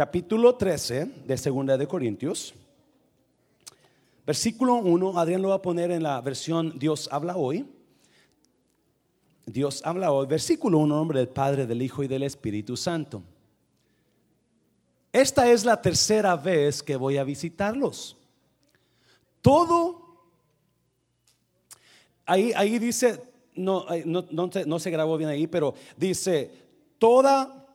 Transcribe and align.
capítulo 0.00 0.54
13 0.54 1.04
de 1.26 1.36
Segunda 1.36 1.76
de 1.76 1.86
Corintios. 1.86 2.54
Versículo 4.24 4.76
1, 4.76 5.18
Adrián 5.18 5.42
lo 5.42 5.50
va 5.50 5.56
a 5.56 5.60
poner 5.60 5.90
en 5.90 6.02
la 6.02 6.22
versión 6.22 6.78
Dios 6.78 7.06
habla 7.12 7.36
hoy. 7.36 7.68
Dios 9.44 9.82
habla 9.84 10.10
hoy. 10.10 10.26
Versículo 10.26 10.78
1, 10.78 10.96
nombre 10.96 11.18
del 11.18 11.28
Padre, 11.28 11.66
del 11.66 11.82
Hijo 11.82 12.02
y 12.02 12.08
del 12.08 12.22
Espíritu 12.22 12.78
Santo. 12.78 13.22
Esta 15.12 15.50
es 15.50 15.66
la 15.66 15.82
tercera 15.82 16.34
vez 16.34 16.82
que 16.82 16.96
voy 16.96 17.18
a 17.18 17.24
visitarlos. 17.24 18.16
Todo, 19.42 20.16
ahí, 22.24 22.54
ahí 22.56 22.78
dice, 22.78 23.22
no, 23.54 23.84
no, 24.06 24.24
no, 24.64 24.78
se, 24.78 24.90
grabó 24.90 25.18
bien 25.18 25.28
ahí, 25.28 25.46
pero 25.46 25.74
dice, 25.98 26.50
toda, 26.98 27.66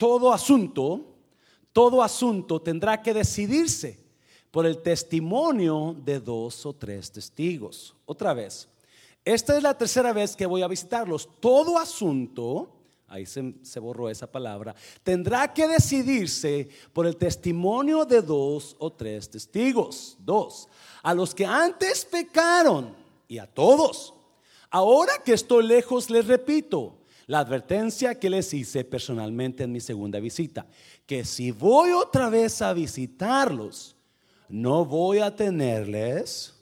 todo 0.00 0.32
asunto, 0.32 1.04
todo 1.74 2.02
asunto 2.02 2.58
tendrá 2.62 3.02
que 3.02 3.12
decidirse 3.12 3.98
por 4.50 4.64
el 4.64 4.78
testimonio 4.78 5.94
de 5.94 6.18
dos 6.18 6.64
o 6.64 6.72
tres 6.72 7.12
testigos. 7.12 7.94
Otra 8.06 8.32
vez, 8.32 8.66
esta 9.26 9.54
es 9.58 9.62
la 9.62 9.76
tercera 9.76 10.14
vez 10.14 10.34
que 10.34 10.46
voy 10.46 10.62
a 10.62 10.68
visitarlos. 10.68 11.28
Todo 11.38 11.78
asunto, 11.78 12.70
ahí 13.08 13.26
se, 13.26 13.78
borró 13.78 14.08
esa 14.08 14.26
palabra, 14.26 14.74
tendrá 15.02 15.52
que 15.52 15.68
decidirse 15.68 16.70
por 16.94 17.06
el 17.06 17.16
testimonio 17.16 18.06
de 18.06 18.22
dos 18.22 18.76
o 18.78 18.90
tres 18.90 19.28
testigos. 19.28 20.16
Dos, 20.20 20.70
a 21.02 21.12
los 21.12 21.34
que 21.34 21.44
antes 21.44 22.06
pecaron 22.06 22.96
y 23.28 23.36
a 23.36 23.46
todos. 23.46 24.14
Ahora 24.70 25.12
que 25.22 25.34
estoy 25.34 25.66
lejos, 25.66 26.08
les 26.08 26.26
repito 26.26 26.99
la 27.30 27.38
advertencia 27.38 28.18
que 28.18 28.28
les 28.28 28.52
hice 28.52 28.82
personalmente 28.82 29.62
en 29.62 29.70
mi 29.70 29.78
segunda 29.78 30.18
visita, 30.18 30.66
que 31.06 31.24
si 31.24 31.52
voy 31.52 31.92
otra 31.92 32.28
vez 32.28 32.60
a 32.60 32.72
visitarlos, 32.72 33.94
no 34.48 34.84
voy 34.84 35.20
a 35.20 35.36
tenerles. 35.36 36.52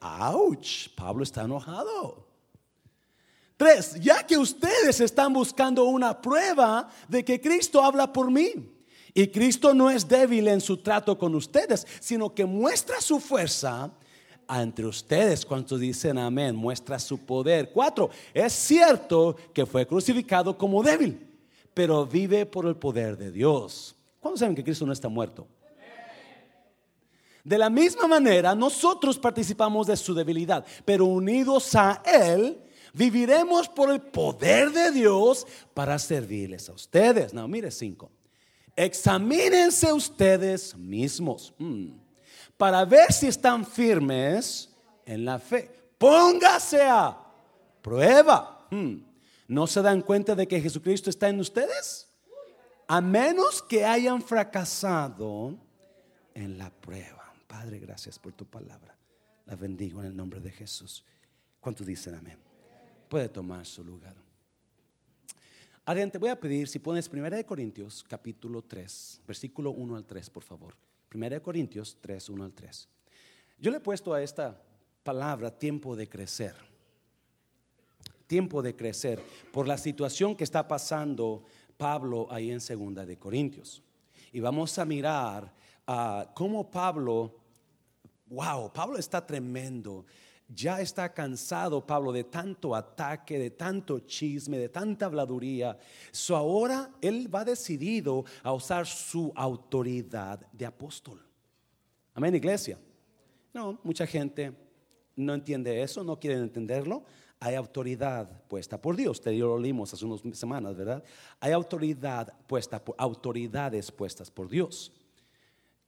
¡Auch! 0.00 0.88
Pablo 0.96 1.22
está 1.22 1.42
enojado. 1.42 2.26
Tres, 3.56 3.94
ya 4.00 4.26
que 4.26 4.36
ustedes 4.36 4.98
están 4.98 5.32
buscando 5.32 5.84
una 5.84 6.20
prueba 6.20 6.90
de 7.06 7.24
que 7.24 7.40
Cristo 7.40 7.80
habla 7.80 8.12
por 8.12 8.28
mí. 8.28 8.54
Y 9.14 9.28
Cristo 9.28 9.72
no 9.72 9.88
es 9.88 10.08
débil 10.08 10.48
en 10.48 10.60
su 10.60 10.78
trato 10.78 11.16
con 11.16 11.32
ustedes, 11.36 11.86
sino 12.00 12.34
que 12.34 12.44
muestra 12.44 13.00
su 13.00 13.20
fuerza 13.20 13.92
entre 14.48 14.86
ustedes. 14.86 15.44
Cuando 15.44 15.78
dicen 15.78 16.18
amén, 16.18 16.54
muestra 16.54 16.98
su 16.98 17.18
poder. 17.18 17.70
Cuatro, 17.70 18.10
es 18.34 18.52
cierto 18.52 19.36
que 19.52 19.66
fue 19.66 19.86
crucificado 19.86 20.56
como 20.56 20.82
débil, 20.82 21.26
pero 21.74 22.06
vive 22.06 22.46
por 22.46 22.66
el 22.66 22.76
poder 22.76 23.16
de 23.16 23.30
Dios. 23.30 23.94
¿Cuándo 24.20 24.38
saben 24.38 24.54
que 24.54 24.64
Cristo 24.64 24.86
no 24.86 24.92
está 24.92 25.08
muerto? 25.08 25.46
De 27.44 27.58
la 27.58 27.68
misma 27.68 28.06
manera, 28.06 28.54
nosotros 28.54 29.18
participamos 29.18 29.88
de 29.88 29.96
su 29.96 30.14
debilidad, 30.14 30.64
pero 30.84 31.06
unidos 31.06 31.74
a 31.74 32.00
Él, 32.04 32.56
viviremos 32.94 33.68
por 33.68 33.90
el 33.90 34.00
poder 34.00 34.70
de 34.70 34.92
Dios 34.92 35.46
para 35.74 35.98
servirles 35.98 36.68
a 36.68 36.72
ustedes. 36.72 37.34
No, 37.34 37.48
mire 37.48 37.70
cinco. 37.70 38.10
Examínense 38.76 39.92
ustedes 39.92 40.76
mismos 40.76 41.52
mm, 41.58 41.90
para 42.56 42.84
ver 42.84 43.12
si 43.12 43.26
están 43.26 43.66
firmes 43.66 44.70
en 45.04 45.24
la 45.24 45.38
fe. 45.38 45.70
Póngase 45.98 46.82
a 46.82 47.16
prueba. 47.80 48.66
Mm, 48.70 48.96
¿No 49.48 49.66
se 49.66 49.82
dan 49.82 50.02
cuenta 50.02 50.34
de 50.34 50.46
que 50.46 50.60
Jesucristo 50.60 51.10
está 51.10 51.28
en 51.28 51.40
ustedes? 51.40 52.08
A 52.88 53.00
menos 53.00 53.62
que 53.62 53.84
hayan 53.84 54.22
fracasado 54.22 55.58
en 56.34 56.58
la 56.58 56.70
prueba. 56.70 57.32
Padre, 57.46 57.78
gracias 57.78 58.18
por 58.18 58.32
tu 58.32 58.46
palabra. 58.46 58.96
La 59.46 59.56
bendigo 59.56 60.00
en 60.00 60.06
el 60.06 60.16
nombre 60.16 60.40
de 60.40 60.50
Jesús. 60.50 61.04
¿Cuántos 61.60 61.86
dicen 61.86 62.14
amén? 62.14 62.38
Puede 63.08 63.28
tomar 63.28 63.66
su 63.66 63.84
lugar. 63.84 64.14
Adrián, 65.84 66.10
te 66.10 66.18
voy 66.18 66.30
a 66.30 66.38
pedir 66.38 66.68
si 66.68 66.78
pones 66.78 67.08
1 67.08 67.44
Corintios 67.44 68.04
capítulo 68.08 68.62
3, 68.62 69.22
versículo 69.26 69.72
1 69.72 69.96
al 69.96 70.04
3, 70.04 70.30
por 70.30 70.44
favor. 70.44 70.74
1 71.12 71.42
Corintios 71.42 71.98
3, 72.00 72.28
1 72.28 72.44
al 72.44 72.52
3. 72.52 72.88
Yo 73.58 73.70
le 73.70 73.76
he 73.76 73.80
puesto 73.80 74.14
a 74.14 74.22
esta 74.22 74.60
palabra 75.02 75.50
tiempo 75.50 75.94
de 75.96 76.08
crecer. 76.08 76.54
Tiempo 78.26 78.62
de 78.62 78.74
crecer 78.74 79.22
por 79.52 79.68
la 79.68 79.76
situación 79.76 80.34
que 80.34 80.44
está 80.44 80.66
pasando 80.66 81.44
Pablo 81.76 82.28
ahí 82.30 82.50
en 82.50 82.60
Segunda 82.60 83.04
de 83.04 83.18
Corintios. 83.18 83.82
Y 84.32 84.40
vamos 84.40 84.78
a 84.78 84.84
mirar 84.84 85.52
a 85.86 86.30
cómo 86.34 86.70
Pablo 86.70 87.42
wow, 88.32 88.72
Pablo 88.72 88.98
está 88.98 89.24
tremendo. 89.24 90.06
Ya 90.48 90.80
está 90.80 91.12
cansado 91.12 91.86
Pablo 91.86 92.12
de 92.12 92.24
tanto 92.24 92.74
ataque, 92.74 93.38
de 93.38 93.50
tanto 93.50 94.00
chisme, 94.00 94.58
de 94.58 94.68
tanta 94.68 95.06
habladuría. 95.06 95.78
So 96.10 96.36
ahora 96.36 96.90
él 97.00 97.34
va 97.34 97.44
decidido 97.44 98.24
a 98.42 98.52
usar 98.52 98.86
su 98.86 99.32
autoridad 99.34 100.40
de 100.52 100.66
apóstol. 100.66 101.24
Amén, 102.14 102.34
iglesia. 102.34 102.78
No, 103.54 103.78
mucha 103.82 104.06
gente 104.06 104.52
no 105.16 105.34
entiende 105.34 105.82
eso, 105.82 106.04
no 106.04 106.18
quieren 106.18 106.42
entenderlo. 106.42 107.04
Hay 107.40 107.54
autoridad 107.54 108.42
puesta 108.46 108.80
por 108.80 108.94
Dios. 108.94 109.20
Te 109.20 109.32
lo 109.32 109.58
leímos 109.58 109.92
hace 109.92 110.04
unas 110.04 110.20
semanas, 110.38 110.76
¿verdad? 110.76 111.02
Hay 111.40 111.52
autoridad 111.52 112.32
puesta 112.46 112.84
por 112.84 112.94
autoridades 112.98 113.90
puestas 113.90 114.30
por 114.30 114.48
Dios. 114.48 114.92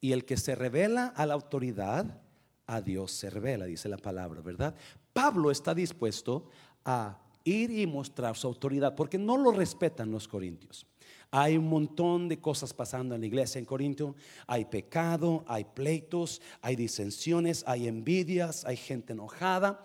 Y 0.01 0.13
el 0.13 0.25
que 0.25 0.37
se 0.37 0.55
revela 0.55 1.07
a 1.07 1.27
la 1.27 1.35
autoridad 1.35 2.24
a 2.67 2.81
Dios 2.81 3.13
se 3.13 3.31
revela, 3.31 3.67
dice 3.67 3.89
la 3.89 3.99
palabra, 3.99 4.41
¿verdad? 4.41 4.75
Pablo 5.13 5.51
está 5.51 5.75
dispuesto 5.75 6.49
a 6.85 7.19
ir 7.45 7.71
y 7.71 7.87
mostrar 7.87 8.37
su 8.37 8.47
autoridad 8.47 8.95
porque 8.95 9.19
no 9.19 9.37
lo 9.37 9.53
respetan 9.53 10.11
los 10.11 10.27
corintios. 10.27 10.87
Hay 11.31 11.57
un 11.57 11.69
montón 11.69 12.29
de 12.29 12.41
cosas 12.41 12.73
pasando 12.73 13.15
en 13.15 13.21
la 13.21 13.27
iglesia 13.27 13.59
en 13.59 13.65
Corinto. 13.65 14.15
Hay 14.47 14.67
pecado, 14.67 15.45
hay 15.49 15.65
pleitos, 15.65 16.41
hay 16.63 16.77
disensiones, 16.77 17.65
hay 17.67 17.89
envidias, 17.89 18.65
hay 18.65 18.77
gente 18.77 19.15
enojada. 19.15 19.83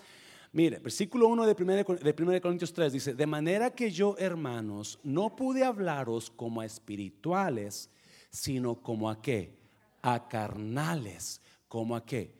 Mire, 0.51 0.77
versículo 0.79 1.27
1 1.27 1.45
de 1.47 1.55
1 1.59 2.31
de 2.31 2.41
Corintios 2.41 2.73
3 2.73 2.93
dice, 2.93 3.13
de 3.13 3.25
manera 3.25 3.71
que 3.71 3.91
yo, 3.91 4.15
hermanos, 4.19 4.99
no 5.03 5.35
pude 5.35 5.63
hablaros 5.63 6.29
como 6.29 6.61
a 6.61 6.65
espirituales, 6.65 7.89
sino 8.29 8.75
como 8.81 9.09
a 9.09 9.21
qué? 9.21 9.57
A 10.01 10.27
carnales, 10.27 11.41
como 11.67 11.95
a 11.95 12.05
qué? 12.05 12.31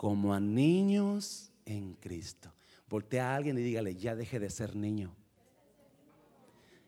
Como 0.00 0.32
a 0.32 0.40
niños 0.40 1.52
en 1.66 1.92
Cristo. 1.92 2.50
Voltea 2.88 3.30
a 3.30 3.36
alguien 3.36 3.58
y 3.58 3.60
dígale, 3.60 3.94
ya 3.94 4.16
deje 4.16 4.40
de 4.40 4.48
ser 4.48 4.74
niño. 4.74 5.14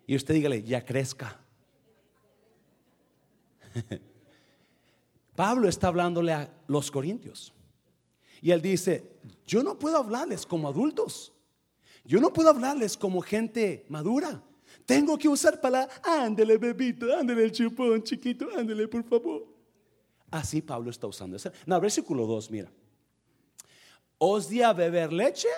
Y 0.07 0.17
usted 0.17 0.33
dígale, 0.33 0.63
ya 0.63 0.83
crezca. 0.83 1.39
Pablo 5.37 5.69
está 5.69 5.89
hablándole 5.89 6.33
a 6.33 6.51
los 6.69 6.91
corintios. 6.91 7.53
Y 8.41 8.51
él 8.51 8.63
dice, 8.63 9.05
yo 9.47 9.63
no 9.63 9.79
puedo 9.79 9.99
hablarles 9.99 10.47
como 10.47 10.67
adultos. 10.67 11.35
Yo 12.07 12.19
no 12.19 12.33
puedo 12.33 12.49
hablarles 12.49 12.97
como 12.97 13.21
gente 13.21 13.85
madura. 13.91 14.43
Tengo 14.87 15.19
que 15.19 15.29
usar 15.29 15.61
palabras, 15.61 16.01
ándele 16.03 16.57
bebito, 16.57 17.15
ándele 17.15 17.45
el 17.45 17.53
chupón 17.53 18.03
chiquito, 18.05 18.49
ándele 18.57 18.89
por 18.89 19.05
favor. 19.05 19.47
Así 20.31 20.63
Pablo 20.63 20.89
está 20.91 21.07
usando 21.07 21.37
eso. 21.37 21.53
No, 21.67 21.79
versículo 21.79 22.27
2, 22.27 22.51
mira 22.51 22.73
os 24.25 24.47
di 24.47 24.63
a 24.63 24.73
beber 24.73 25.13
leche 25.13 25.49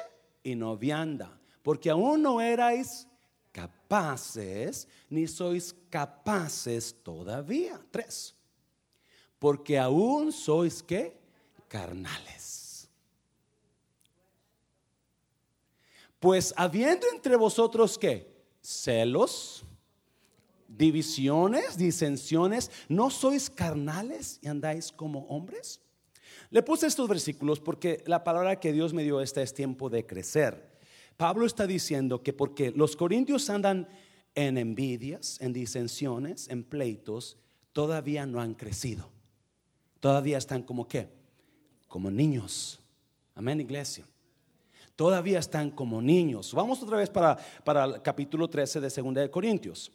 y 0.42 0.54
no 0.54 0.75
vianda, 0.75 1.38
porque 1.62 1.91
aún 1.91 2.22
no 2.22 2.41
erais 2.41 3.06
capaces, 3.52 4.88
ni 5.10 5.26
sois 5.26 5.75
capaces 5.91 6.94
todavía. 7.04 7.78
Tres, 7.91 8.34
porque 9.38 9.78
aún 9.78 10.32
sois 10.32 10.82
que 10.82 11.14
carnales. 11.69 12.88
Pues 16.19 16.55
habiendo 16.56 17.06
entre 17.12 17.37
vosotros 17.37 17.99
que 17.99 18.32
celos, 18.62 19.62
divisiones, 20.66 21.76
disensiones, 21.76 22.70
¿no 22.88 23.11
sois 23.11 23.50
carnales 23.50 24.38
y 24.40 24.49
andáis 24.49 24.90
como 24.90 25.26
hombres? 25.26 25.82
Le 26.54 26.62
puse 26.62 26.86
estos 26.86 27.08
versículos 27.08 27.58
porque 27.58 28.04
la 28.06 28.22
palabra 28.22 28.60
que 28.60 28.72
Dios 28.72 28.94
me 28.94 29.02
dio 29.02 29.20
esta 29.20 29.42
es 29.42 29.52
tiempo 29.52 29.90
de 29.90 30.06
crecer. 30.06 30.78
Pablo 31.16 31.46
está 31.46 31.66
diciendo 31.66 32.22
que 32.22 32.32
porque 32.32 32.70
los 32.70 32.94
corintios 32.94 33.50
andan 33.50 33.88
en 34.36 34.56
envidias, 34.56 35.40
en 35.40 35.52
disensiones, 35.52 36.48
en 36.48 36.62
pleitos, 36.62 37.38
todavía 37.72 38.24
no 38.24 38.40
han 38.40 38.54
crecido. 38.54 39.10
Todavía 39.98 40.38
están 40.38 40.62
como 40.62 40.86
qué? 40.86 41.08
Como 41.88 42.08
niños. 42.08 42.78
Amén, 43.34 43.60
iglesia. 43.60 44.06
Todavía 44.94 45.40
están 45.40 45.72
como 45.72 46.00
niños. 46.00 46.54
Vamos 46.54 46.80
otra 46.84 46.98
vez 46.98 47.10
para, 47.10 47.36
para 47.64 47.84
el 47.84 48.00
capítulo 48.00 48.48
13 48.48 48.80
de 48.80 48.88
2 48.90 49.14
de 49.14 49.28
Corintios. 49.28 49.90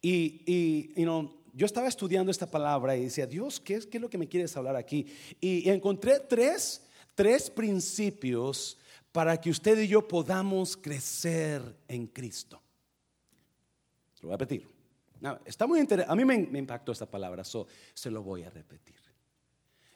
Y, 0.00 0.44
y 0.46 0.94
you 0.96 1.04
know, 1.04 1.35
yo 1.56 1.64
estaba 1.64 1.88
estudiando 1.88 2.30
esta 2.30 2.50
palabra 2.50 2.94
y 2.96 3.04
decía, 3.04 3.26
Dios, 3.26 3.58
¿qué 3.60 3.76
es, 3.76 3.86
qué 3.86 3.96
es 3.96 4.02
lo 4.02 4.10
que 4.10 4.18
me 4.18 4.28
quieres 4.28 4.54
hablar 4.58 4.76
aquí? 4.76 5.06
Y, 5.40 5.70
encontré 5.70 6.20
tres, 6.20 6.82
tres 7.14 7.48
principios 7.48 8.76
para 9.10 9.40
que 9.40 9.48
usted 9.48 9.78
y 9.78 9.88
yo 9.88 10.06
podamos 10.06 10.76
crecer 10.76 11.62
en 11.88 12.08
Cristo. 12.08 12.60
Lo 14.20 14.28
voy 14.28 14.34
a 14.34 14.36
repetir. 14.36 14.68
está 15.46 15.66
muy 15.66 15.80
A 16.06 16.14
mí 16.14 16.24
me, 16.26 16.58
impactó 16.58 16.92
esta 16.92 17.06
palabra, 17.06 17.42
so, 17.42 17.66
se 17.94 18.10
lo 18.10 18.22
voy 18.22 18.42
a 18.42 18.50
repetir. 18.50 18.96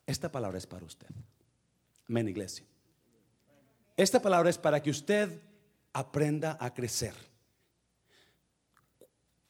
Esta 0.07 0.33
palabra 0.33 0.57
es 0.57 0.67
para 0.67 0.87
usted. 0.87 1.09
Amén, 2.09 2.27
iglesia. 2.27 2.65
Esta 3.99 4.23
palabra 4.23 4.49
es 4.49 4.57
para 4.57 4.83
que 4.83 4.89
usted 4.89 5.43
aprenda 5.93 6.57
a 6.59 6.73
crecer. 6.73 7.13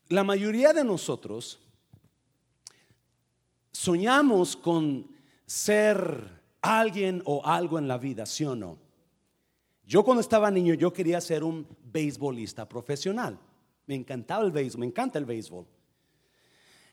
La 0.09 0.25
mayoría 0.25 0.73
de 0.73 0.83
nosotros 0.83 1.61
soñamos 3.72 4.56
con 4.56 5.06
ser 5.46 6.40
alguien 6.62 7.22
o 7.25 7.44
algo 7.44 7.78
en 7.78 7.88
la 7.88 7.99
vida, 7.99 8.26
¿sí 8.26 8.44
o 8.44 8.55
no? 8.55 8.78
Yo 9.84 10.05
cuando 10.05 10.20
estaba 10.20 10.50
niño 10.50 10.75
yo 10.75 10.93
quería 10.93 11.20
ser 11.20 11.43
un 11.43 11.67
beisbolista 11.82 12.69
profesional. 12.69 13.38
Me 13.87 13.96
encantaba 13.96 14.44
el 14.44 14.52
béisbol, 14.52 14.81
me 14.81 14.87
encanta 14.87 15.19
el 15.19 15.25
béisbol. 15.25 15.67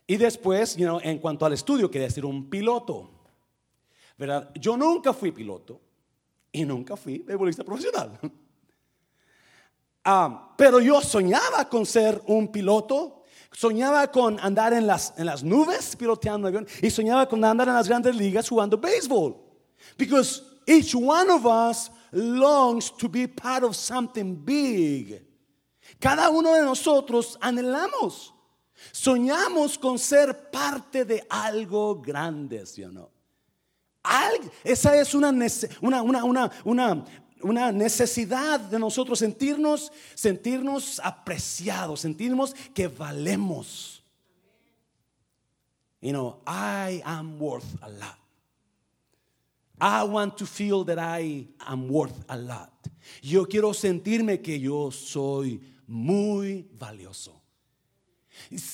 Y 0.04 0.16
después, 0.16 0.76
en 0.78 1.18
cuanto 1.18 1.46
al 1.46 1.52
estudio, 1.52 1.90
quería 1.90 2.10
ser 2.10 2.24
un 2.24 2.50
piloto. 2.50 3.10
¿Verdad? 4.16 4.50
Yo 4.54 4.76
nunca 4.76 5.12
fui 5.12 5.30
piloto 5.30 5.80
y 6.50 6.64
nunca 6.64 6.96
fui 6.96 7.18
beisbolista 7.18 7.64
profesional. 7.64 8.18
Ah, 10.10 10.54
pero 10.56 10.80
yo 10.80 11.02
soñaba 11.02 11.68
con 11.68 11.84
ser 11.84 12.22
un 12.28 12.48
piloto, 12.48 13.17
soñaba 13.52 14.10
con 14.10 14.38
andar 14.40 14.72
en 14.72 14.86
las, 14.86 15.14
en 15.16 15.26
las 15.26 15.42
nubes 15.42 15.96
piloteando 15.96 16.48
avión 16.48 16.66
y 16.82 16.90
soñaba 16.90 17.28
con 17.28 17.44
andar 17.44 17.68
en 17.68 17.74
las 17.74 17.88
grandes 17.88 18.14
ligas 18.16 18.48
jugando 18.48 18.78
béisbol. 18.78 19.36
Because 19.96 20.42
each 20.66 20.94
one 20.94 21.30
of 21.30 21.46
us 21.46 21.90
longs 22.12 22.90
to 22.96 23.08
be 23.08 23.26
part 23.26 23.64
of 23.64 23.74
something 23.74 24.34
big. 24.44 25.22
Cada 26.00 26.30
uno 26.30 26.54
de 26.54 26.62
nosotros 26.62 27.38
anhelamos, 27.40 28.32
soñamos 28.92 29.78
con 29.78 29.98
ser 29.98 30.50
parte 30.50 31.04
de 31.04 31.26
algo 31.28 31.96
grande, 32.00 32.66
¿sí 32.66 32.84
o 32.84 32.92
no? 32.92 33.10
esa 34.64 34.96
es 34.96 35.14
una, 35.14 35.30
una, 35.82 36.02
una, 36.02 36.50
una, 36.64 37.04
una 37.42 37.72
necesidad 37.72 38.60
de 38.60 38.78
nosotros 38.78 39.18
sentirnos, 39.18 39.92
sentirnos 40.14 41.00
apreciados, 41.02 42.00
sentirnos 42.00 42.54
que 42.74 42.88
valemos. 42.88 44.02
You 46.00 46.12
know, 46.12 46.40
I 46.46 47.02
am 47.04 47.38
worth 47.38 47.76
a 47.82 47.88
lot. 47.88 48.18
I 49.80 50.04
want 50.04 50.36
to 50.38 50.46
feel 50.46 50.84
that 50.84 50.98
I 50.98 51.48
am 51.66 51.88
worth 51.88 52.24
a 52.28 52.36
lot. 52.36 52.72
Yo 53.22 53.46
quiero 53.46 53.72
sentirme 53.72 54.40
que 54.40 54.58
yo 54.58 54.90
soy 54.90 55.60
muy 55.86 56.68
valioso. 56.78 57.40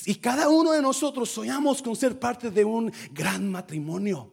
Y 0.05 0.15
cada 0.15 0.49
uno 0.49 0.71
de 0.71 0.81
nosotros 0.81 1.29
soñamos 1.29 1.81
con 1.81 1.95
ser 1.95 2.19
parte 2.19 2.51
de 2.51 2.63
un 2.63 2.91
gran 3.11 3.49
matrimonio. 3.49 4.31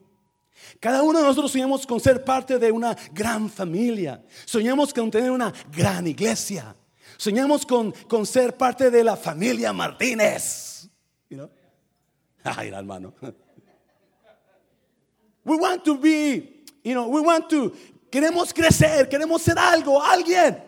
Cada 0.80 1.02
uno 1.02 1.20
de 1.20 1.24
nosotros 1.26 1.52
soñamos 1.52 1.86
con 1.86 2.00
ser 2.00 2.24
parte 2.24 2.58
de 2.58 2.72
una 2.72 2.96
gran 3.12 3.48
familia. 3.48 4.22
Soñamos 4.44 4.92
con 4.92 5.10
tener 5.10 5.30
una 5.30 5.52
gran 5.70 6.06
iglesia. 6.06 6.74
Soñamos 7.16 7.64
con, 7.64 7.92
con 8.08 8.26
ser 8.26 8.56
parte 8.56 8.90
de 8.90 9.04
la 9.04 9.16
familia 9.16 9.72
Martínez. 9.72 10.88
You 11.28 11.36
know? 11.36 11.50
Ay, 12.44 12.68
hermano. 12.68 13.14
We 15.44 15.56
want 15.56 15.84
to 15.84 15.98
be, 15.98 16.62
you 16.84 16.94
know, 16.94 17.08
we 17.08 17.20
want 17.20 17.50
to, 17.50 17.72
queremos 18.10 18.52
crecer, 18.54 19.08
queremos 19.08 19.40
ser 19.40 19.58
algo, 19.58 20.00
alguien. 20.00 20.62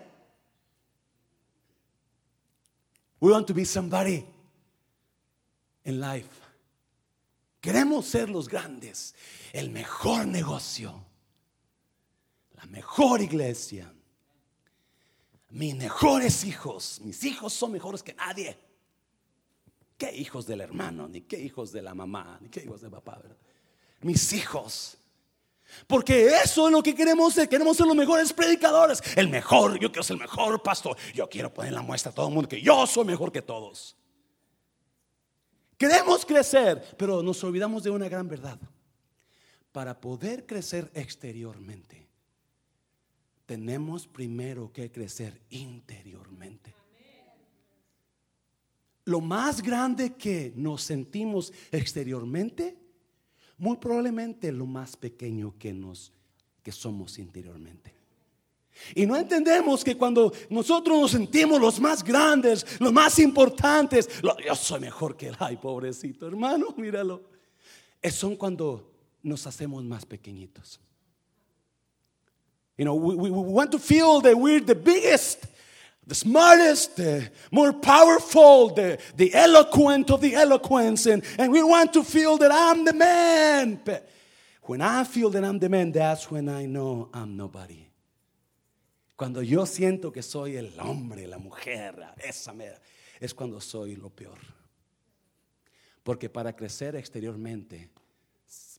We 3.20 3.30
want 3.30 3.46
to 3.46 3.54
be 3.54 3.64
somebody 3.64 4.26
in 5.84 6.00
life. 6.00 6.43
Queremos 7.64 8.04
ser 8.04 8.28
los 8.28 8.46
grandes 8.46 9.14
el 9.54 9.70
mejor 9.70 10.26
negocio, 10.26 11.02
la 12.56 12.66
mejor 12.66 13.22
iglesia, 13.22 13.90
mis 15.48 15.74
mejores 15.74 16.44
hijos, 16.44 17.00
mis 17.02 17.24
hijos 17.24 17.54
son 17.54 17.72
mejores 17.72 18.02
que 18.02 18.12
nadie. 18.12 18.58
¿Qué 19.96 20.14
hijos 20.14 20.44
del 20.44 20.60
hermano? 20.60 21.08
Ni 21.08 21.22
qué 21.22 21.40
hijos 21.40 21.72
de 21.72 21.80
la 21.80 21.94
mamá, 21.94 22.36
ni 22.42 22.50
qué 22.50 22.64
hijos 22.64 22.82
de 22.82 22.90
papá, 22.90 23.22
Mis 24.02 24.34
hijos. 24.34 24.98
Porque 25.86 26.36
eso 26.44 26.66
es 26.66 26.72
lo 26.72 26.82
que 26.82 26.94
queremos 26.94 27.32
ser. 27.32 27.48
Queremos 27.48 27.78
ser 27.78 27.86
los 27.86 27.96
mejores 27.96 28.30
predicadores. 28.34 29.02
El 29.16 29.30
mejor, 29.30 29.80
yo 29.80 29.90
quiero 29.90 30.02
ser 30.02 30.16
el 30.16 30.20
mejor 30.20 30.62
pastor. 30.62 30.98
Yo 31.14 31.30
quiero 31.30 31.54
poner 31.54 31.72
la 31.72 31.80
muestra 31.80 32.12
a 32.12 32.14
todo 32.14 32.28
el 32.28 32.34
mundo 32.34 32.46
que 32.46 32.60
yo 32.60 32.86
soy 32.86 33.06
mejor 33.06 33.32
que 33.32 33.40
todos. 33.40 33.96
Queremos 35.84 36.24
crecer, 36.24 36.82
pero 36.96 37.22
nos 37.22 37.44
olvidamos 37.44 37.82
de 37.82 37.90
una 37.90 38.08
gran 38.08 38.26
verdad 38.26 38.58
para 39.70 40.00
poder 40.00 40.46
crecer 40.46 40.90
exteriormente, 40.94 42.08
tenemos 43.44 44.06
primero 44.06 44.72
que 44.72 44.90
crecer 44.90 45.38
interiormente. 45.50 46.74
Lo 49.04 49.20
más 49.20 49.62
grande 49.62 50.14
que 50.14 50.54
nos 50.56 50.80
sentimos 50.80 51.52
exteriormente, 51.70 52.78
muy 53.58 53.76
probablemente 53.76 54.50
lo 54.52 54.64
más 54.64 54.96
pequeño 54.96 55.54
que 55.58 55.74
nos 55.74 56.14
que 56.62 56.72
somos 56.72 57.18
interiormente. 57.18 57.94
Y 58.94 59.06
no 59.06 59.16
entendemos 59.16 59.84
que 59.84 59.96
cuando 59.96 60.32
nosotros 60.50 61.00
nos 61.00 61.10
sentimos 61.12 61.60
los 61.60 61.80
más 61.80 62.02
grandes, 62.02 62.66
los 62.80 62.92
más 62.92 63.18
importantes, 63.18 64.08
yo 64.22 64.54
soy 64.54 64.80
mejor 64.80 65.16
que 65.16 65.28
él, 65.28 65.36
ay 65.38 65.56
pobrecito 65.56 66.26
hermano, 66.26 66.68
míralo. 66.76 67.22
Es 68.02 68.14
son 68.14 68.36
cuando 68.36 68.90
nos 69.22 69.46
hacemos 69.46 69.82
más 69.84 70.04
pequeñitos. 70.04 70.80
You 72.76 72.84
know, 72.84 72.94
we, 72.94 73.30
want 73.30 73.70
to 73.70 73.78
feel 73.78 74.20
that 74.22 74.36
we're 74.36 74.60
the 74.60 74.74
biggest, 74.74 75.46
the 76.06 76.14
smartest, 76.14 76.96
the 76.96 77.30
more 77.52 77.72
powerful, 77.72 78.74
the, 78.74 78.98
the 79.16 79.32
eloquent 79.32 80.10
of 80.10 80.20
the 80.20 80.34
eloquence, 80.34 81.06
and, 81.06 81.22
and 81.38 81.52
we 81.52 81.62
want 81.62 81.92
to 81.92 82.02
feel 82.02 82.36
that 82.38 82.50
I'm 82.52 82.84
the 82.84 82.92
man. 82.92 83.80
But 83.84 84.10
when 84.62 84.80
I 84.80 85.04
feel 85.04 85.30
that 85.30 85.44
I'm 85.44 85.60
the 85.60 85.68
man, 85.68 85.92
that's 85.92 86.30
when 86.30 86.48
I 86.48 86.66
know 86.66 87.08
I'm 87.14 87.36
nobody. 87.36 87.83
Cuando 89.16 89.42
yo 89.42 89.64
siento 89.66 90.10
que 90.10 90.22
soy 90.22 90.56
el 90.56 90.78
hombre, 90.80 91.26
la 91.26 91.38
mujer, 91.38 92.02
esa 92.18 92.52
mera, 92.52 92.80
es 93.20 93.32
cuando 93.32 93.60
soy 93.60 93.96
lo 93.96 94.10
peor. 94.10 94.38
Porque 96.02 96.28
para 96.28 96.54
crecer 96.54 96.96
exteriormente 96.96 97.90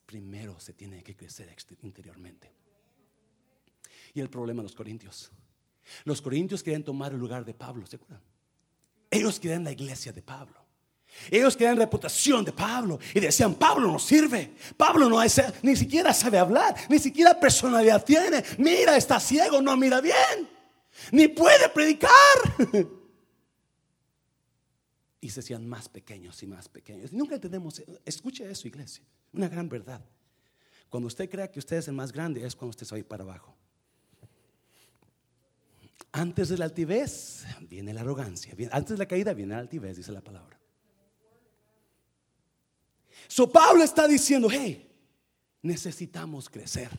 primero 0.06 0.60
se 0.60 0.74
tiene 0.74 1.04
que 1.04 1.16
crecer 1.16 1.54
interiormente. 1.82 2.52
Y 4.14 4.20
el 4.22 4.30
problema 4.30 4.62
de 4.62 4.64
los 4.64 4.76
corintios. 4.76 5.32
Los 6.04 6.22
corintios 6.22 6.64
querían 6.64 6.84
tomar 6.84 7.12
el 7.12 7.20
lugar 7.20 7.46
de 7.46 7.54
Pablo, 7.54 7.86
¿se 7.86 7.96
acuerdan? 7.96 8.22
Ellos 9.10 9.40
querían 9.40 9.64
la 9.64 9.72
iglesia 9.72 10.12
de 10.12 10.22
Pablo. 10.22 10.65
Ellos 11.32 11.56
querían 11.56 11.78
reputación 11.78 12.46
de 12.46 12.52
Pablo 12.52 13.00
y 13.14 13.20
decían, 13.20 13.56
Pablo 13.56 13.92
no 13.92 14.00
sirve. 14.00 14.54
Pablo 14.78 15.10
no 15.10 15.22
es, 15.22 15.42
ni 15.62 15.76
siquiera 15.76 16.14
sabe 16.14 16.38
hablar, 16.38 16.76
ni 16.90 17.00
siquiera 17.00 17.40
personalidad 17.40 18.04
tiene. 18.04 18.44
Mira, 18.58 18.96
está 18.98 19.20
ciego, 19.20 19.62
no 19.62 19.76
mira 19.76 20.02
bien, 20.02 20.50
ni 21.12 21.28
puede 21.28 21.70
predicar. 21.70 22.12
y 25.22 25.30
se 25.30 25.40
hacían 25.40 25.68
más 25.68 25.90
pequeños 25.90 26.42
y 26.44 26.48
más 26.48 26.70
pequeños. 26.70 27.12
nunca 27.12 27.36
entendemos, 27.36 27.82
escuche 28.06 28.50
eso, 28.50 28.68
iglesia. 28.68 29.04
Una 29.34 29.50
gran 29.50 29.68
verdad. 29.68 30.02
Cuando 30.90 31.08
usted 31.08 31.30
crea 31.30 31.50
que 31.52 31.60
usted 31.60 31.78
es 31.78 31.88
el 31.88 31.96
más 31.96 32.12
grande, 32.12 32.46
es 32.46 32.56
cuando 32.56 32.70
usted 32.70 32.86
se 32.86 32.92
va 32.94 32.98
a 32.98 33.00
ir 33.00 33.08
para 33.08 33.24
abajo. 33.24 33.56
Antes 36.12 36.50
de 36.50 36.58
la 36.58 36.66
altivez 36.66 37.46
viene 37.62 37.94
la 37.94 38.02
arrogancia. 38.02 38.56
Antes 38.72 38.92
de 38.92 38.98
la 38.98 39.08
caída 39.08 39.34
viene 39.34 39.54
la 39.56 39.60
altivez, 39.60 39.98
dice 39.98 40.12
la 40.12 40.22
palabra. 40.22 40.55
So 43.28 43.50
Pablo 43.52 43.84
está 43.84 44.08
diciendo, 44.08 44.48
hey, 44.52 44.90
necesitamos 45.62 46.50
crecer. 46.50 46.90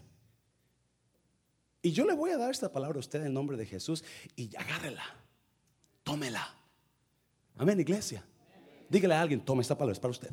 Y 1.83 1.93
yo 1.93 2.05
le 2.05 2.15
voy 2.15 2.31
a 2.31 2.37
dar 2.37 2.51
esta 2.51 2.73
palabra 2.73 2.97
a 2.97 3.01
usted 3.01 3.25
en 3.25 3.33
nombre 3.33 3.57
de 3.57 3.65
Jesús 3.65 4.03
y 4.35 4.55
agárrela, 4.57 5.05
tómela. 6.03 6.53
Amén, 7.57 7.79
iglesia. 7.79 8.25
Dígale 8.89 9.15
a 9.15 9.21
alguien, 9.21 9.41
tome 9.41 9.63
esta 9.63 9.77
palabra, 9.77 9.93
es 9.93 10.01
para 10.01 10.11
usted. 10.11 10.31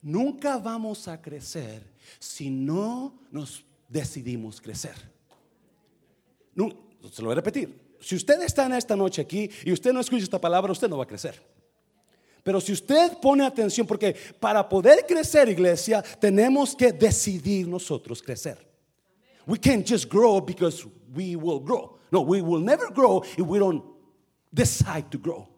Nunca 0.00 0.58
vamos 0.58 1.08
a 1.08 1.20
crecer 1.20 1.82
si 2.18 2.50
no 2.50 3.18
nos 3.30 3.64
decidimos 3.88 4.60
crecer. 4.60 4.94
se 6.54 7.22
lo 7.22 7.28
voy 7.28 7.32
a 7.32 7.36
repetir. 7.36 7.96
si 8.00 8.14
usted 8.14 8.42
está 8.42 8.66
en 8.66 8.74
esta 8.74 8.94
noche 8.94 9.22
aquí 9.22 9.50
y 9.64 9.72
usted 9.72 9.92
no 9.92 10.00
escucha 10.00 10.24
esta 10.24 10.40
palabra, 10.40 10.72
usted 10.72 10.88
no 10.88 10.98
va 10.98 11.04
a 11.04 11.08
crecer. 11.08 11.53
Pero 12.44 12.60
si 12.60 12.72
usted 12.72 13.18
pone 13.20 13.42
atención, 13.44 13.86
porque 13.86 14.14
para 14.38 14.68
poder 14.68 15.06
crecer, 15.08 15.48
iglesia, 15.48 16.02
tenemos 16.20 16.76
que 16.76 16.92
decidir 16.92 17.66
nosotros 17.66 18.22
crecer. 18.22 18.58
We 19.46 19.58
can't 19.58 19.86
just 19.86 20.10
grow 20.10 20.40
because 20.40 20.86
we 21.14 21.36
will 21.36 21.58
grow. 21.58 21.98
No, 22.12 22.20
we 22.20 22.42
will 22.42 22.62
never 22.62 22.92
grow 22.92 23.22
if 23.36 23.46
we 23.46 23.58
don't 23.58 23.82
decide 24.52 25.10
to 25.10 25.18
grow. 25.18 25.48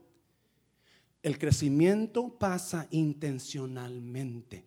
El 1.22 1.38
crecimiento 1.38 2.28
pasa 2.38 2.86
intencionalmente. 2.92 4.64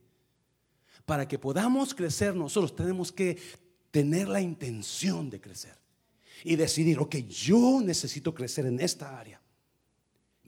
Para 1.05 1.25
que 1.25 1.39
podamos 1.39 1.95
crecer 1.95 2.35
nosotros 2.35 2.75
tenemos 2.75 3.13
que 3.13 3.37
tener 3.91 4.27
la 4.27 4.41
intención 4.41 5.29
de 5.29 5.39
crecer 5.39 5.77
y 6.43 6.57
decidir, 6.57 6.99
ok, 6.99 7.15
yo 7.27 7.79
necesito 7.81 8.33
crecer 8.33 8.65
en 8.65 8.79
esta 8.81 9.17
área. 9.17 9.41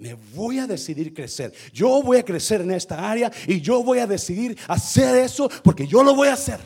Me 0.01 0.15
voy 0.15 0.57
a 0.57 0.65
decidir 0.65 1.13
crecer. 1.13 1.53
Yo 1.71 2.01
voy 2.01 2.17
a 2.17 2.25
crecer 2.25 2.61
en 2.61 2.71
esta 2.71 3.07
área 3.07 3.31
y 3.45 3.61
yo 3.61 3.83
voy 3.83 3.99
a 3.99 4.07
decidir 4.07 4.57
hacer 4.67 5.15
eso 5.15 5.47
porque 5.63 5.85
yo 5.85 6.01
lo 6.01 6.15
voy 6.15 6.27
a 6.27 6.33
hacer. 6.33 6.59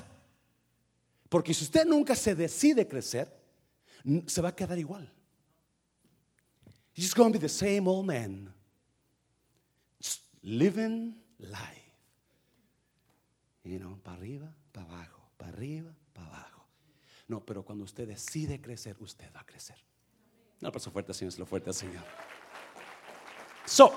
Porque 1.27 1.53
si 1.53 1.65
usted 1.65 1.85
nunca 1.85 2.15
se 2.15 2.33
decide 2.33 2.87
crecer, 2.87 3.27
se 4.25 4.41
va 4.41 4.49
a 4.49 4.55
quedar 4.55 4.79
igual. 4.79 5.11
He's 6.93 7.13
going 7.13 7.33
to 7.33 7.37
be 7.37 7.45
the 7.45 7.49
same 7.49 7.89
old 7.89 8.05
man. 8.05 8.53
Living 10.41 11.17
life. 11.37 11.91
You 13.65 13.79
know, 13.79 13.99
para 14.01 14.15
arriba, 14.15 14.55
para 14.71 14.87
abajo, 14.87 15.29
para 15.35 15.51
arriba, 15.51 15.93
para 16.13 16.27
abajo. 16.27 16.65
No, 17.27 17.45
pero 17.45 17.65
cuando 17.65 17.83
usted 17.83 18.07
decide 18.07 18.61
crecer, 18.61 18.95
usted 19.01 19.29
va 19.35 19.41
a 19.41 19.45
crecer. 19.45 19.75
No, 20.61 20.71
pero 20.71 20.89
fuerte, 20.89 21.13
Señor, 21.13 21.33
es 21.33 21.39
lo 21.39 21.45
fuerte, 21.45 21.73
Señor. 21.73 22.05
So, 23.65 23.91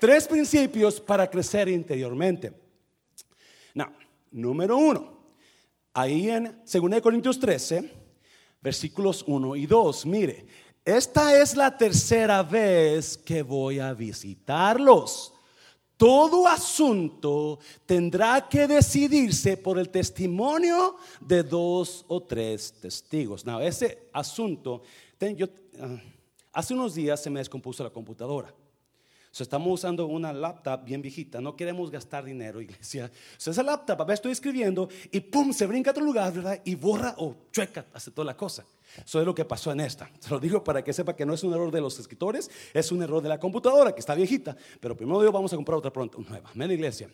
tres 0.00 0.26
principios 0.26 1.00
para 1.00 1.30
crecer 1.30 1.68
interiormente. 1.68 2.52
Now, 3.74 3.92
número 4.32 4.76
uno, 4.76 5.18
ahí 5.92 6.28
en 6.30 6.62
2 6.64 7.00
Corintios 7.00 7.38
13, 7.38 7.90
versículos 8.60 9.24
1 9.26 9.56
y 9.56 9.66
2, 9.66 10.06
mire, 10.06 10.46
esta 10.84 11.40
es 11.40 11.56
la 11.56 11.76
tercera 11.76 12.42
vez 12.42 13.16
que 13.16 13.42
voy 13.42 13.78
a 13.78 13.94
visitarlos. 13.94 15.32
Todo 15.96 16.48
asunto 16.48 17.60
tendrá 17.86 18.48
que 18.48 18.66
decidirse 18.66 19.56
por 19.56 19.78
el 19.78 19.90
testimonio 19.90 20.96
de 21.20 21.44
dos 21.44 22.04
o 22.08 22.20
tres 22.20 22.74
testigos. 22.80 23.46
Now, 23.46 23.60
ese 23.60 24.08
asunto, 24.12 24.82
ah, 25.80 26.02
hace 26.52 26.74
unos 26.74 26.96
días 26.96 27.22
se 27.22 27.30
me 27.30 27.38
descompuso 27.38 27.84
la 27.84 27.90
computadora 27.90 28.52
estamos 29.42 29.72
usando 29.72 30.06
una 30.06 30.32
laptop 30.32 30.84
bien 30.84 31.02
viejita, 31.02 31.40
no 31.40 31.56
queremos 31.56 31.90
gastar 31.90 32.24
dinero, 32.24 32.60
iglesia. 32.62 33.10
So, 33.36 33.50
esa 33.50 33.62
laptop, 33.62 34.00
a 34.00 34.04
ver, 34.04 34.14
estoy 34.14 34.32
escribiendo 34.32 34.88
y 35.10 35.20
pum, 35.20 35.52
se 35.52 35.66
brinca 35.66 35.90
a 35.90 35.92
otro 35.92 36.04
lugar, 36.04 36.32
¿verdad? 36.32 36.60
Y 36.64 36.76
borra 36.76 37.14
o 37.18 37.34
chueca, 37.50 37.86
hace 37.92 38.10
toda 38.10 38.26
la 38.26 38.36
cosa. 38.36 38.64
Eso 39.04 39.18
es 39.18 39.26
lo 39.26 39.34
que 39.34 39.44
pasó 39.44 39.72
en 39.72 39.80
esta. 39.80 40.08
Se 40.20 40.30
lo 40.30 40.38
digo 40.38 40.62
para 40.62 40.84
que 40.84 40.92
sepa 40.92 41.16
que 41.16 41.26
no 41.26 41.34
es 41.34 41.42
un 41.42 41.52
error 41.52 41.72
de 41.72 41.80
los 41.80 41.98
escritores, 41.98 42.48
es 42.72 42.92
un 42.92 43.02
error 43.02 43.20
de 43.22 43.28
la 43.28 43.40
computadora 43.40 43.92
que 43.92 44.00
está 44.00 44.14
viejita. 44.14 44.56
Pero 44.78 44.96
primero 44.96 45.32
vamos 45.32 45.52
a 45.52 45.56
comprar 45.56 45.78
otra 45.78 45.92
pronto, 45.92 46.18
nueva. 46.18 46.50
Amén, 46.54 46.70
iglesia. 46.70 47.10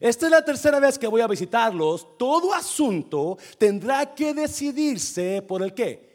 Esta 0.00 0.26
es 0.26 0.32
la 0.32 0.44
tercera 0.44 0.80
vez 0.80 0.98
que 0.98 1.06
voy 1.06 1.20
a 1.20 1.26
visitarlos. 1.26 2.16
Todo 2.18 2.52
asunto 2.54 3.36
tendrá 3.58 4.14
que 4.14 4.32
decidirse 4.32 5.42
por 5.42 5.62
el 5.62 5.74
qué? 5.74 6.13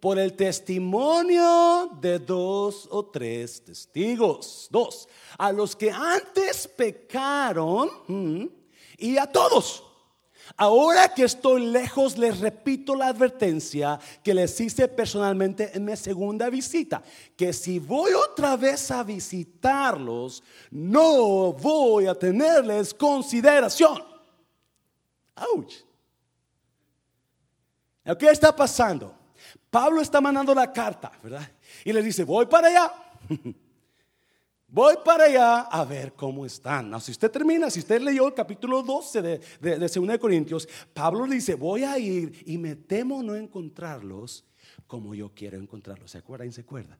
Por 0.00 0.18
el 0.18 0.32
testimonio 0.32 1.90
de 2.00 2.18
dos 2.18 2.88
o 2.90 3.04
tres 3.04 3.62
testigos. 3.62 4.66
Dos, 4.70 5.08
a 5.38 5.52
los 5.52 5.76
que 5.76 5.90
antes 5.90 6.66
pecaron 6.66 7.90
mm, 8.08 8.46
y 8.98 9.18
a 9.18 9.26
todos. 9.26 9.84
Ahora 10.56 11.14
que 11.14 11.24
estoy 11.24 11.66
lejos, 11.66 12.18
les 12.18 12.40
repito 12.40 12.96
la 12.96 13.08
advertencia 13.08 14.00
que 14.24 14.34
les 14.34 14.58
hice 14.60 14.88
personalmente 14.88 15.70
en 15.74 15.84
mi 15.84 15.96
segunda 15.96 16.50
visita, 16.50 17.02
que 17.36 17.52
si 17.52 17.78
voy 17.78 18.12
otra 18.12 18.56
vez 18.56 18.90
a 18.90 19.04
visitarlos, 19.04 20.42
no 20.70 21.52
voy 21.52 22.06
a 22.06 22.14
tenerles 22.14 22.92
consideración. 22.92 24.02
Ouch. 25.36 25.74
¿Qué 28.18 28.28
está 28.28 28.54
pasando? 28.54 29.19
Pablo 29.70 30.00
está 30.02 30.20
mandando 30.20 30.54
la 30.54 30.72
carta, 30.72 31.12
¿verdad? 31.22 31.48
Y 31.84 31.92
le 31.92 32.02
dice, 32.02 32.24
voy 32.24 32.46
para 32.46 32.68
allá. 32.68 32.92
Voy 34.72 34.94
para 35.04 35.24
allá 35.24 35.62
a 35.62 35.84
ver 35.84 36.12
cómo 36.12 36.46
están. 36.46 37.00
si 37.00 37.10
usted 37.10 37.28
termina, 37.28 37.68
si 37.70 37.80
usted 37.80 38.00
leyó 38.00 38.28
el 38.28 38.34
capítulo 38.34 38.84
12 38.84 39.20
de, 39.20 39.40
de, 39.60 39.78
de 39.80 39.88
2 39.88 40.18
Corintios, 40.18 40.68
Pablo 40.94 41.26
dice, 41.26 41.56
voy 41.56 41.82
a 41.82 41.98
ir 41.98 42.44
y 42.46 42.56
me 42.56 42.76
temo 42.76 43.20
no 43.20 43.34
encontrarlos 43.34 44.44
como 44.86 45.12
yo 45.12 45.32
quiero 45.34 45.58
encontrarlos. 45.58 46.12
¿Se 46.12 46.18
acuerdan? 46.18 46.48
¿Y 46.48 46.52
se 46.52 46.60
acuerda? 46.60 46.96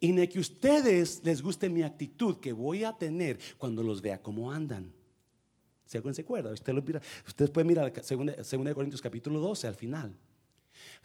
Y 0.00 0.12
de 0.12 0.28
que 0.28 0.38
ustedes 0.38 1.22
les 1.24 1.40
guste 1.40 1.70
mi 1.70 1.82
actitud 1.82 2.36
que 2.40 2.52
voy 2.52 2.84
a 2.84 2.92
tener 2.92 3.38
cuando 3.56 3.82
los 3.82 4.02
vea 4.02 4.20
cómo 4.20 4.52
andan. 4.52 4.92
¿Se 5.86 5.98
acuerda? 5.98 6.52
Usted, 6.52 6.74
lo 6.74 6.82
mira, 6.82 7.00
usted 7.26 7.50
puede 7.50 7.64
mirar 7.64 7.90
2 7.90 8.74
Corintios 8.74 9.00
capítulo 9.00 9.40
12 9.40 9.66
al 9.66 9.74
final. 9.74 10.14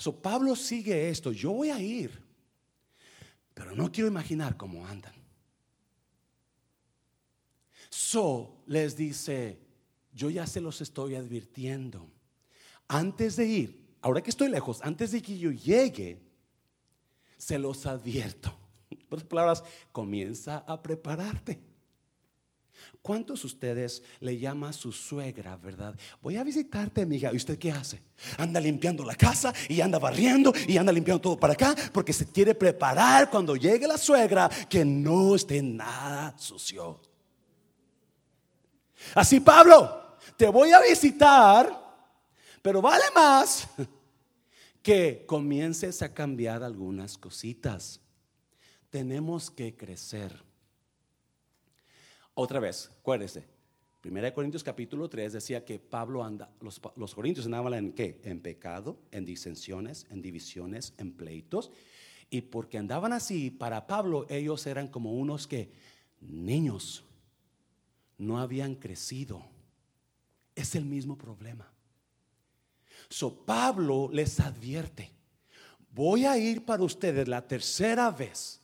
So, 0.01 0.19
Pablo 0.19 0.55
sigue 0.55 1.11
esto. 1.11 1.31
Yo 1.31 1.51
voy 1.51 1.69
a 1.69 1.79
ir, 1.79 2.23
pero 3.53 3.75
no 3.75 3.91
quiero 3.91 4.07
imaginar 4.09 4.57
cómo 4.57 4.87
andan. 4.87 5.13
So 7.87 8.63
les 8.65 8.97
dice: 8.97 9.59
Yo 10.11 10.31
ya 10.31 10.47
se 10.47 10.59
los 10.59 10.81
estoy 10.81 11.13
advirtiendo. 11.13 12.09
Antes 12.87 13.35
de 13.35 13.45
ir, 13.45 13.95
ahora 14.01 14.23
que 14.23 14.31
estoy 14.31 14.49
lejos, 14.49 14.81
antes 14.81 15.11
de 15.11 15.21
que 15.21 15.37
yo 15.37 15.51
llegue, 15.51 16.19
se 17.37 17.59
los 17.59 17.85
advierto. 17.85 18.57
Por 19.07 19.19
otras 19.19 19.29
palabras, 19.29 19.63
comienza 19.91 20.63
a 20.65 20.81
prepararte. 20.81 21.61
¿Cuántos 23.01 23.41
de 23.41 23.47
ustedes 23.47 24.03
le 24.19 24.37
llama 24.37 24.69
a 24.69 24.73
su 24.73 24.91
suegra, 24.91 25.57
verdad? 25.57 25.95
Voy 26.21 26.37
a 26.37 26.43
visitarte, 26.43 27.01
amiga. 27.01 27.31
¿Y 27.33 27.37
usted 27.37 27.57
qué 27.57 27.71
hace? 27.71 28.01
Anda 28.37 28.59
limpiando 28.59 29.03
la 29.03 29.15
casa 29.15 29.53
y 29.67 29.81
anda 29.81 29.97
barriendo 29.97 30.53
y 30.67 30.77
anda 30.77 30.91
limpiando 30.91 31.21
todo 31.21 31.39
para 31.39 31.53
acá 31.53 31.75
porque 31.91 32.13
se 32.13 32.27
quiere 32.27 32.53
preparar 32.53 33.29
cuando 33.29 33.55
llegue 33.55 33.87
la 33.87 33.97
suegra 33.97 34.49
que 34.69 34.85
no 34.85 35.35
esté 35.35 35.61
nada 35.63 36.37
sucio. 36.37 37.01
Así, 39.15 39.39
Pablo, 39.39 40.17
te 40.37 40.47
voy 40.47 40.71
a 40.71 40.81
visitar, 40.81 41.79
pero 42.61 42.81
vale 42.81 43.05
más 43.15 43.67
que 44.81 45.25
comiences 45.27 46.01
a 46.01 46.13
cambiar 46.13 46.63
algunas 46.63 47.17
cositas. 47.17 47.99
Tenemos 48.89 49.49
que 49.49 49.75
crecer. 49.75 50.50
Otra 52.43 52.59
vez. 52.59 52.89
Primera 54.01 54.25
de 54.25 54.33
Corintios 54.33 54.63
capítulo 54.63 55.07
3 55.07 55.33
decía 55.33 55.63
que 55.63 55.77
Pablo 55.77 56.23
anda, 56.23 56.49
los, 56.59 56.81
los, 56.95 57.13
corintios 57.13 57.45
andaban 57.45 57.75
en 57.75 57.93
qué? 57.93 58.19
En 58.23 58.39
pecado, 58.39 58.97
en 59.11 59.25
disensiones, 59.25 60.07
en 60.09 60.23
divisiones, 60.23 60.95
en 60.97 61.11
pleitos. 61.11 61.71
Y 62.31 62.41
porque 62.41 62.79
andaban 62.79 63.13
así, 63.13 63.51
para 63.51 63.85
Pablo 63.85 64.25
ellos 64.27 64.65
eran 64.65 64.87
como 64.87 65.13
unos 65.13 65.45
que 65.45 65.71
niños 66.19 67.03
no 68.17 68.39
habían 68.39 68.73
crecido. 68.73 69.45
Es 70.55 70.73
el 70.73 70.85
mismo 70.85 71.19
problema. 71.19 71.71
So 73.07 73.45
Pablo 73.45 74.09
les 74.11 74.39
advierte, 74.39 75.11
voy 75.91 76.25
a 76.25 76.39
ir 76.39 76.65
para 76.65 76.81
ustedes 76.81 77.27
la 77.27 77.47
tercera 77.47 78.09
vez 78.09 78.60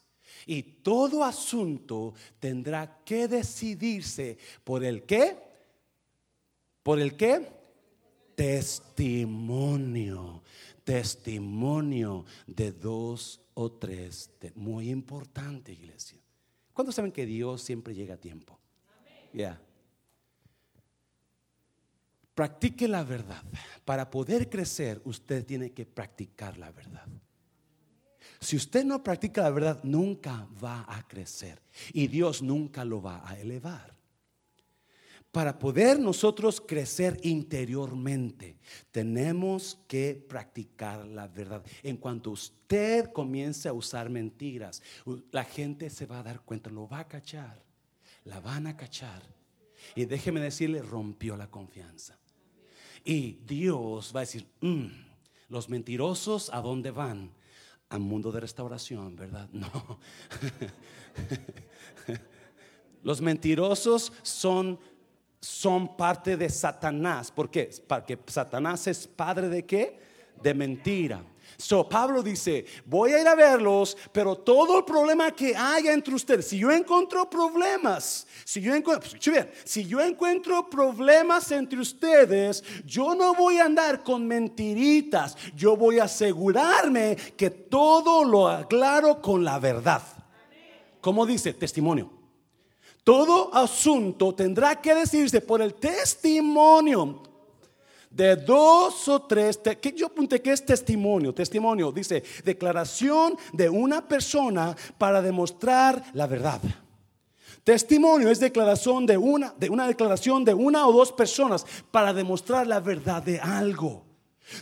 y 0.48 0.63
todo 0.63 1.24
asunto 1.24 2.13
tendrá 2.39 3.04
que 3.04 3.27
decidirse 3.27 4.38
por 4.63 4.84
el 4.84 5.04
qué. 5.04 5.38
¿Por 6.82 7.00
el 7.00 7.16
qué? 7.16 7.48
Testimonio. 8.34 10.42
Testimonio 10.84 12.25
de 12.48 12.72
dos 12.72 13.42
o 13.54 13.72
tres. 13.74 14.32
Muy 14.56 14.89
importante, 14.89 15.74
iglesia. 15.74 16.20
¿Cuántos 16.74 16.96
saben 16.96 17.12
que 17.12 17.25
Dios 17.25 17.62
siempre 17.62 17.94
llega 17.94 18.13
a 18.13 18.18
tiempo? 18.18 18.58
Ya. 19.34 19.62
Practique 22.34 22.88
la 22.88 23.04
verdad. 23.04 23.44
Para 23.84 24.10
poder 24.10 24.50
crecer, 24.50 25.01
usted 25.04 25.46
tiene 25.46 25.72
que 25.72 25.86
practicar 25.86 26.58
la 26.58 26.72
verdad. 26.72 27.08
Si 28.39 28.56
usted 28.56 28.86
no 28.86 29.03
practica 29.03 29.41
la 29.41 29.50
verdad, 29.50 29.84
nunca 29.84 30.48
va 30.63 30.86
a 30.88 31.08
crecer 31.08 31.62
y 31.94 32.08
Dios 32.08 32.41
nunca 32.41 32.86
lo 32.86 33.01
va 33.01 33.27
a 33.27 33.39
elevar. 33.39 33.96
para 35.32 35.60
poder 35.60 36.00
nosotros 36.00 36.60
crecer 36.60 37.20
interiormente, 37.22 38.58
tenemos 38.91 39.77
que 39.88 40.15
practicar 40.15 41.06
la 41.06 41.27
verdad. 41.27 41.63
En 41.84 41.98
cuanto 41.98 42.32
usted 42.32 43.12
comience 43.12 43.70
a 43.70 43.74
usar 43.74 44.10
mentiras, 44.10 44.82
la 45.32 45.44
gente 45.44 45.91
se 45.91 46.08
va 46.08 46.20
a 46.20 46.24
dar 46.24 46.41
cuenta, 46.41 46.72
lo 46.72 46.88
va 46.88 47.00
a 47.00 47.08
cachar, 47.08 47.62
la 48.24 48.39
van 48.39 48.65
a 48.65 48.75
cachar. 48.75 49.22
Y 49.96 50.06
déjeme 50.06 50.39
decirle, 50.39 50.82
rompió 50.82 51.38
la 51.38 51.51
confianza. 51.51 52.17
Y 53.06 53.34
Dios 53.46 54.12
va 54.15 54.22
a 54.22 54.25
decir, 54.25 54.48
mm, 54.62 54.88
los 55.50 55.70
mentirosos, 55.70 56.50
¿a 56.51 56.62
dónde 56.62 56.89
van? 56.89 57.32
Al 57.89 58.00
mundo 58.00 58.32
de 58.32 58.39
restauración, 58.41 59.15
¿verdad? 59.15 59.50
No. 59.51 60.00
los 63.03 63.22
mentirosos 63.22 64.12
son 64.24 64.79
son 65.39 65.96
parte 65.96 66.36
de 66.36 66.50
Satanás. 66.50 67.32
¿Por 67.32 67.50
qué? 67.50 67.70
Porque 67.88 68.20
Satanás 68.27 68.88
es 68.88 69.08
padre 69.08 69.50
de 69.50 69.65
qué? 69.65 70.00
De 70.41 70.53
mentira. 70.53 71.24
So 71.58 71.90
Pablo 71.90 72.22
dice, 72.22 72.66
voy 72.86 73.14
a 73.14 73.22
ir 73.22 73.28
a 73.28 73.34
verlos, 73.34 73.98
pero 74.12 74.36
todo 74.36 74.78
el 74.78 74.86
problema 74.86 75.32
que 75.32 75.56
haya 75.56 75.92
entre 75.92 76.14
ustedes, 76.14 76.48
si 76.48 76.60
yo 76.60 76.72
encuentro 76.72 77.28
problemas, 77.28 78.28
si 78.46 78.62
yo 78.62 78.76
encuentro, 78.76 79.10
pues, 79.10 79.48
si 79.66 79.86
yo 79.86 80.00
encuentro 80.00 80.70
problemas 80.70 81.52
entre 81.52 81.80
ustedes, 81.80 82.64
yo 82.86 83.16
no 83.16 83.34
voy 83.34 83.58
a 83.58 83.66
andar 83.66 84.04
con 84.04 84.28
mentiritas, 84.28 85.36
yo 85.56 85.76
voy 85.76 85.98
a 85.98 86.04
asegurarme 86.04 87.16
que 87.36 87.50
todo 87.50 88.24
lo 88.24 88.48
aclaro 88.48 89.20
con 89.20 89.44
la 89.44 89.58
verdad. 89.58 90.04
Como 91.02 91.26
dice, 91.26 91.54
testimonio. 91.54 92.12
Todo 93.04 93.52
asunto 93.56 94.36
tendrá 94.36 94.80
que 94.80 94.94
decirse 94.94 95.42
por 95.42 95.62
el 95.62 95.74
testimonio 95.74 97.24
de 98.17 98.36
dos 98.36 99.07
o 99.07 99.21
tres, 99.21 99.59
que 99.79 99.93
yo 99.93 100.07
apunté 100.07 100.41
que 100.41 100.51
es 100.51 100.65
testimonio, 100.65 101.33
testimonio, 101.33 101.91
dice 101.91 102.24
declaración 102.43 103.38
de 103.53 103.69
una 103.69 104.07
persona 104.07 104.75
para 104.97 105.21
demostrar 105.21 106.03
la 106.13 106.25
verdad. 106.25 106.59
Testimonio 107.63 108.31
es 108.31 108.39
declaración 108.39 109.05
de 109.05 109.17
una, 109.17 109.53
de 109.55 109.69
una 109.69 109.86
declaración 109.86 110.43
de 110.43 110.55
una 110.55 110.88
o 110.88 110.91
dos 110.91 111.12
personas 111.12 111.63
para 111.91 112.12
demostrar 112.12 112.65
la 112.65 112.79
verdad 112.79 113.21
de 113.21 113.39
algo. 113.39 114.03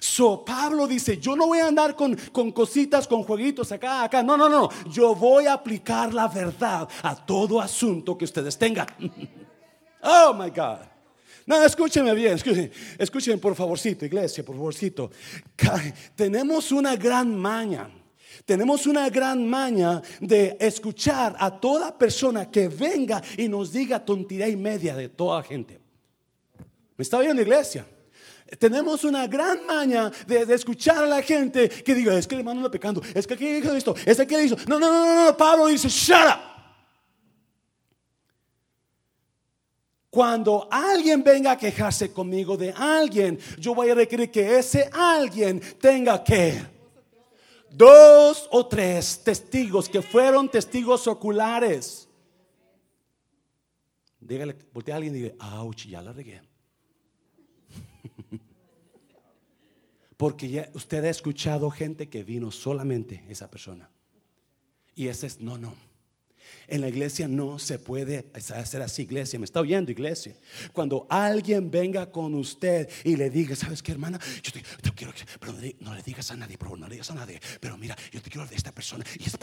So 0.02 0.44
Pablo 0.44 0.86
dice, 0.86 1.18
yo 1.18 1.36
no 1.36 1.48
voy 1.48 1.60
a 1.60 1.68
andar 1.68 1.96
con, 1.96 2.14
con 2.34 2.52
cositas, 2.52 3.08
con 3.08 3.24
jueguitos 3.24 3.72
acá, 3.72 4.04
acá. 4.04 4.22
No, 4.22 4.36
no, 4.36 4.50
no. 4.50 4.70
Yo 4.90 5.16
voy 5.16 5.46
a 5.46 5.54
aplicar 5.54 6.14
la 6.14 6.28
verdad 6.28 6.90
a 7.04 7.16
todo 7.16 7.62
asunto 7.62 8.18
que 8.18 8.26
ustedes 8.26 8.58
tengan. 8.58 8.88
oh 10.04 10.34
my 10.34 10.50
God. 10.50 10.95
No, 11.46 11.64
escúchenme 11.64 12.14
bien, 12.16 12.34
escuchen, 12.34 12.72
escuchen 12.98 13.40
por 13.40 13.56
favorcito, 13.56 14.06
iglesia, 14.06 14.44
por 14.44 14.56
favorcito. 14.56 15.12
Tenemos 16.16 16.72
una 16.72 16.96
gran 16.96 17.36
maña. 17.36 17.90
Tenemos 18.46 18.86
una 18.88 19.10
gran 19.10 19.48
maña 19.48 20.02
de 20.20 20.58
escuchar 20.60 21.36
a 21.40 21.60
toda 21.60 21.98
persona 21.98 22.50
que 22.50 22.68
venga 22.68 23.22
y 23.38 23.48
nos 23.48 23.72
diga 23.72 24.04
tontería 24.04 24.48
y 24.48 24.56
media 24.56 24.96
de 24.96 25.10
toda 25.10 25.42
gente. 25.44 25.80
¿Me 26.98 27.04
está 27.04 27.20
viendo, 27.20 27.42
iglesia? 27.42 27.86
Tenemos 28.60 29.04
una 29.04 29.28
gran 29.28 29.66
maña 29.66 30.12
de, 30.28 30.42
escuchar 30.54 31.04
a 31.04 31.08
la 31.08 31.22
gente 31.22 31.70
que 31.70 31.96
diga, 31.96 32.18
es 32.18 32.28
que 32.28 32.36
el 32.36 32.42
hermano 32.42 32.62
está 32.62 32.72
pecando, 32.72 33.02
es 33.14 33.26
que 33.26 33.34
aquí 33.34 33.48
hizo 33.48 33.76
esto, 33.76 33.96
es 34.06 34.18
que 34.18 34.44
hizo. 34.44 34.56
No, 34.68 34.80
no, 34.80 34.92
no, 34.92 35.26
no, 35.26 35.38
Pablo 35.38 35.68
dice, 35.68 35.90
shut 35.90 36.18
up. 36.18 36.55
Cuando 40.16 40.70
alguien 40.72 41.22
venga 41.26 41.52
a 41.52 41.58
quejarse 41.58 42.14
conmigo 42.14 42.56
de 42.56 42.72
alguien, 42.72 43.38
yo 43.60 43.76
voy 43.76 43.90
a 43.90 43.96
requerir 43.96 44.32
que 44.32 44.58
ese 44.58 44.90
alguien 44.94 45.62
tenga 45.82 46.24
que 46.24 46.58
dos 47.70 48.48
o 48.50 48.66
tres 48.66 49.22
testigos 49.26 49.90
que 49.90 50.02
fueron 50.02 50.48
testigos 50.48 51.06
oculares. 51.06 52.08
Dígale, 54.22 54.56
voltea 54.72 54.96
a 54.96 54.98
alguien 55.00 55.18
y 55.18 55.20
diga, 55.20 55.60
ouch, 55.60 55.86
ya 55.86 56.02
la 56.02 56.14
regué. 56.14 56.42
Porque 60.16 60.48
ya 60.48 60.70
usted 60.76 61.04
ha 61.04 61.10
escuchado 61.10 61.70
gente 61.70 62.08
que 62.08 62.24
vino 62.24 62.52
solamente 62.52 63.26
esa 63.28 63.52
persona. 63.52 63.90
Y 64.96 65.10
ese 65.10 65.28
es, 65.28 65.42
no, 65.42 65.58
no. 65.58 65.76
En 66.68 66.82
la 66.82 66.90
iglesia 66.90 67.28
no 67.28 67.60
se 67.60 67.80
puede 67.80 68.32
hacer 68.34 68.82
así, 68.82 69.04
iglesia. 69.04 69.40
Me 69.40 69.46
está 69.46 69.60
oyendo, 69.60 69.92
iglesia. 69.92 70.36
Cuando 70.74 71.06
alguien 71.10 71.70
venga 71.70 72.12
con 72.12 72.34
usted 72.36 72.90
y 73.04 73.16
le 73.16 73.30
diga, 73.30 73.56
¿sabes 73.56 73.84
qué, 73.84 73.92
hermana? 73.92 74.20
Yo 74.42 74.52
te, 74.52 74.64
quiero, 74.94 75.14
pero 75.40 75.54
no 75.80 75.94
le, 75.94 76.02
digas 76.02 76.32
a 76.32 76.36
nadie, 76.36 76.58
no 76.60 76.88
le 76.88 76.96
digas 76.96 77.12
a 77.12 77.16
nadie. 77.16 77.40
Pero 77.60 77.78
mira, 77.78 77.96
yo 78.12 78.22
te 78.22 78.30
quiero 78.30 78.48
de 78.48 78.56
esta 78.56 78.72
persona. 78.72 79.06
Y 79.20 79.24
es, 79.24 79.38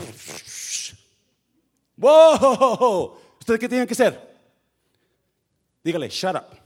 ¡Wow! 1.97 3.19
¿Usted 3.39 3.59
qué 3.59 3.69
tiene 3.69 3.87
que 3.87 3.93
hacer? 3.93 4.33
Dígale, 5.85 6.09
shut 6.09 6.35
up. 6.35 6.59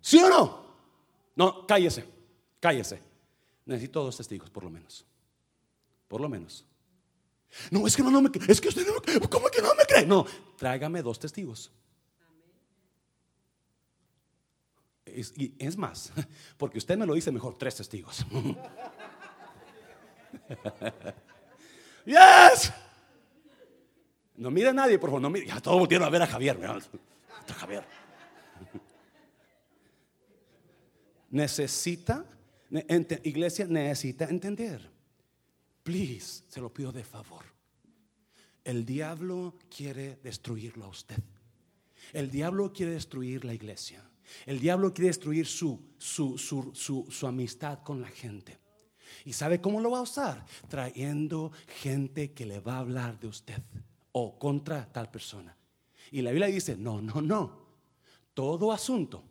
¿Sí 0.00 0.18
o 0.18 0.28
no? 0.28 0.68
No, 1.36 1.66
cállese, 1.66 2.04
cállese. 2.60 3.02
Necesito 3.66 4.02
dos 4.02 4.16
testigos, 4.16 4.50
por 4.50 4.64
lo 4.64 4.70
menos. 4.70 5.04
Por 6.08 6.20
lo 6.20 6.28
menos. 6.28 6.64
No, 7.70 7.86
es 7.86 7.96
que 7.96 8.02
no, 8.02 8.22
me 8.22 8.30
cree. 8.30 8.50
Es 8.50 8.60
que 8.60 8.68
usted 8.68 8.86
no 8.86 8.94
me 8.94 9.00
¿Cómo 9.28 9.48
que 9.48 9.62
no 9.62 9.74
me 9.74 9.84
cree? 9.84 10.06
No, 10.06 10.26
tráigame 10.56 11.02
dos 11.02 11.18
testigos. 11.18 11.72
y 15.06 15.54
es 15.58 15.76
más, 15.76 16.12
porque 16.58 16.78
usted 16.78 16.96
me 16.96 17.06
lo 17.06 17.14
dice 17.14 17.32
mejor, 17.32 17.56
tres 17.56 17.76
testigos. 17.76 18.26
yes. 22.04 22.72
No 24.36 24.50
mire 24.50 24.72
nadie, 24.72 24.98
por 24.98 25.10
favor. 25.10 25.22
No 25.22 25.30
mire. 25.30 25.46
Ya 25.46 25.60
todos 25.60 25.78
volvieron 25.78 26.06
a 26.06 26.10
ver 26.10 26.22
a 26.22 26.26
Javier. 26.26 26.58
A 26.64 27.54
Javier. 27.54 27.84
necesita, 31.30 32.24
iglesia 33.24 33.66
necesita 33.66 34.26
entender. 34.26 34.97
Please, 35.88 36.42
se 36.48 36.60
lo 36.60 36.68
pido 36.68 36.92
de 36.92 37.02
favor. 37.02 37.42
El 38.62 38.84
diablo 38.84 39.54
quiere 39.74 40.16
destruirlo 40.16 40.84
a 40.84 40.88
usted. 40.88 41.16
El 42.12 42.30
diablo 42.30 42.74
quiere 42.74 42.92
destruir 42.92 43.46
la 43.46 43.54
iglesia. 43.54 44.06
El 44.44 44.60
diablo 44.60 44.92
quiere 44.92 45.08
destruir 45.08 45.46
su, 45.46 45.80
su, 45.96 46.36
su, 46.36 47.06
su, 47.08 47.26
amistad 47.26 47.78
con 47.82 48.02
la 48.02 48.08
gente. 48.08 48.58
¿Y 49.24 49.32
sabe 49.32 49.62
cómo 49.62 49.80
lo 49.80 49.92
va 49.92 50.00
a 50.00 50.02
usar? 50.02 50.44
Trayendo 50.68 51.52
gente 51.80 52.34
que 52.34 52.44
le 52.44 52.60
va 52.60 52.74
a 52.74 52.80
hablar 52.80 53.18
de 53.18 53.28
usted 53.28 53.62
o 54.12 54.38
contra 54.38 54.92
tal 54.92 55.10
persona. 55.10 55.56
Y 56.10 56.20
la 56.20 56.32
Biblia 56.32 56.48
dice, 56.48 56.76
no, 56.76 57.00
no, 57.00 57.22
no. 57.22 57.62
Todo 58.34 58.72
asunto 58.72 59.24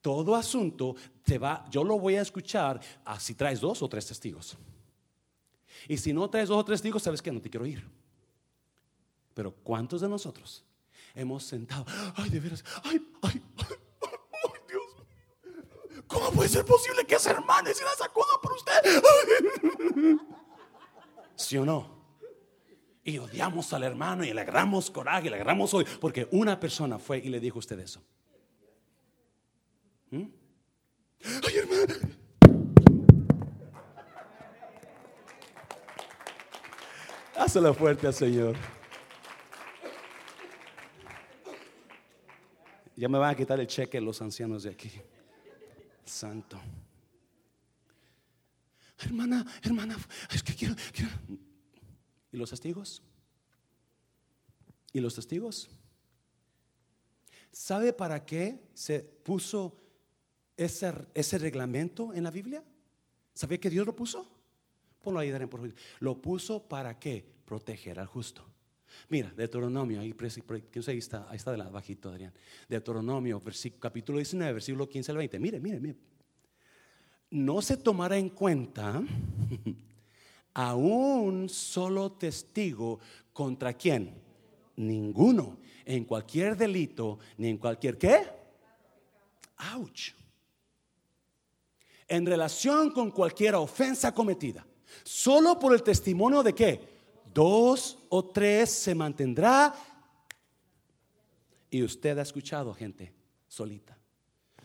todo 0.00 0.34
asunto 0.34 0.96
te 1.22 1.36
va, 1.36 1.66
yo 1.70 1.84
lo 1.84 1.98
voy 1.98 2.14
a 2.14 2.22
escuchar 2.22 2.80
si 3.18 3.34
traes 3.34 3.60
dos 3.60 3.82
o 3.82 3.88
tres 3.90 4.06
testigos. 4.06 4.56
Y 5.88 5.96
si 5.96 6.12
no 6.12 6.28
traes 6.28 6.50
dos 6.50 6.58
o 6.58 6.64
tres 6.64 6.80
testigos, 6.80 7.02
sabes 7.02 7.22
que 7.22 7.32
no 7.32 7.40
te 7.40 7.48
quiero 7.48 7.64
ir. 7.64 7.82
Pero 9.32 9.52
¿cuántos 9.52 10.02
de 10.02 10.08
nosotros 10.08 10.64
hemos 11.14 11.44
sentado? 11.44 11.86
Ay, 12.16 12.28
de 12.28 12.40
veras, 12.40 12.62
ay, 12.84 13.00
ay, 13.22 13.42
ay, 13.56 14.60
Dios. 14.68 16.04
¿Cómo 16.06 16.30
puede 16.32 16.50
ser 16.50 16.64
posible 16.64 17.06
que 17.06 17.14
ese 17.14 17.30
hermano 17.30 17.70
hiciera 17.70 17.90
esa 17.92 18.08
cosa 18.08 18.32
por 18.42 18.52
usted? 18.52 20.22
¿Sí 21.36 21.56
o 21.56 21.64
no? 21.64 21.96
Y 23.02 23.16
odiamos 23.16 23.72
al 23.72 23.84
hermano 23.84 24.24
y 24.24 24.34
le 24.34 24.42
agarramos 24.42 24.90
coraje, 24.90 25.30
le 25.30 25.36
agarramos 25.36 25.72
hoy, 25.72 25.86
porque 26.00 26.28
una 26.32 26.60
persona 26.60 26.98
fue 26.98 27.18
y 27.18 27.30
le 27.30 27.40
dijo 27.40 27.56
a 27.56 27.60
usted 27.60 27.78
eso. 27.80 28.02
¿Mm? 30.10 30.26
Ay, 31.24 31.56
hermano. 31.56 32.17
Hazlo 37.38 37.72
fuerte 37.72 38.04
al 38.08 38.14
Señor. 38.14 38.56
Ya 42.96 43.08
me 43.08 43.16
van 43.16 43.30
a 43.30 43.36
quitar 43.36 43.60
el 43.60 43.66
cheque 43.68 44.00
los 44.00 44.20
ancianos 44.20 44.64
de 44.64 44.70
aquí. 44.70 44.90
Santo. 46.04 46.60
Hermana, 48.98 49.46
hermana, 49.62 49.96
es 50.32 50.42
que 50.42 50.52
quiero, 50.52 50.74
quiero. 50.92 51.12
¿Y 52.32 52.36
los 52.36 52.50
testigos? 52.50 53.02
¿Y 54.92 54.98
los 54.98 55.14
testigos? 55.14 55.70
¿Sabe 57.52 57.92
para 57.92 58.26
qué 58.26 58.68
se 58.74 58.98
puso 58.98 59.80
ese, 60.56 60.92
ese 61.14 61.38
reglamento 61.38 62.12
en 62.12 62.24
la 62.24 62.32
Biblia? 62.32 62.64
¿Sabía 63.32 63.58
que 63.58 63.70
Dios 63.70 63.86
lo 63.86 63.94
puso? 63.94 64.37
Lo 66.00 66.20
puso 66.20 66.62
para 66.68 66.98
qué? 66.98 67.24
Proteger 67.44 67.98
al 67.98 68.06
justo. 68.06 68.44
Mira, 69.08 69.32
Deuteronomio, 69.36 70.00
ahí, 70.00 70.14
ahí 70.86 70.98
está, 70.98 71.26
ahí 71.30 71.36
está 71.36 71.50
de 71.52 71.58
la 71.58 71.68
bajito, 71.68 72.10
Adrián. 72.10 72.32
Deuteronomio, 72.68 73.42
capítulo 73.78 74.18
19, 74.18 74.52
versículo 74.52 74.88
15 74.88 75.10
al 75.12 75.18
20. 75.18 75.38
Mire, 75.38 75.60
mire, 75.60 75.80
mire. 75.80 75.96
No 77.30 77.60
se 77.60 77.76
tomará 77.76 78.16
en 78.16 78.30
cuenta 78.30 79.02
a 80.54 80.74
un 80.74 81.48
solo 81.48 82.12
testigo 82.12 83.00
contra 83.32 83.74
quién? 83.74 84.14
Ninguno. 84.76 85.58
En 85.84 86.04
cualquier 86.04 86.56
delito, 86.56 87.18
ni 87.38 87.48
en 87.48 87.58
cualquier 87.58 87.96
qué. 87.96 88.26
Ouch. 89.74 90.12
En 92.06 92.24
relación 92.24 92.90
con 92.90 93.10
cualquier 93.10 93.54
ofensa 93.54 94.14
cometida. 94.14 94.66
Solo 95.04 95.58
por 95.58 95.74
el 95.74 95.82
testimonio 95.82 96.42
de 96.42 96.54
qué? 96.54 96.80
Dos 97.32 97.98
o 98.08 98.24
tres 98.24 98.70
se 98.70 98.94
mantendrá. 98.94 99.74
Y 101.70 101.82
usted 101.82 102.18
ha 102.18 102.22
escuchado 102.22 102.72
gente 102.74 103.12
solita. 103.46 103.96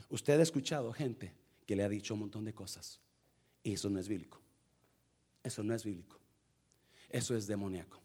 Usted 0.10 0.40
ha 0.40 0.44
escuchado 0.44 0.94
gente 0.94 1.34
que 1.66 1.76
le 1.76 1.84
ha 1.84 1.90
dicho 1.90 2.14
un 2.14 2.22
montón 2.22 2.46
de 2.46 2.54
cosas. 2.54 3.00
Y 3.64 3.74
eso 3.74 3.90
no 3.90 4.00
es 4.00 4.08
bíblico. 4.08 4.40
Eso 5.44 5.64
no 5.64 5.74
es 5.74 5.84
bíblico. 5.84 6.18
Eso 7.10 7.36
es 7.36 7.48
demoníaco. 7.48 8.00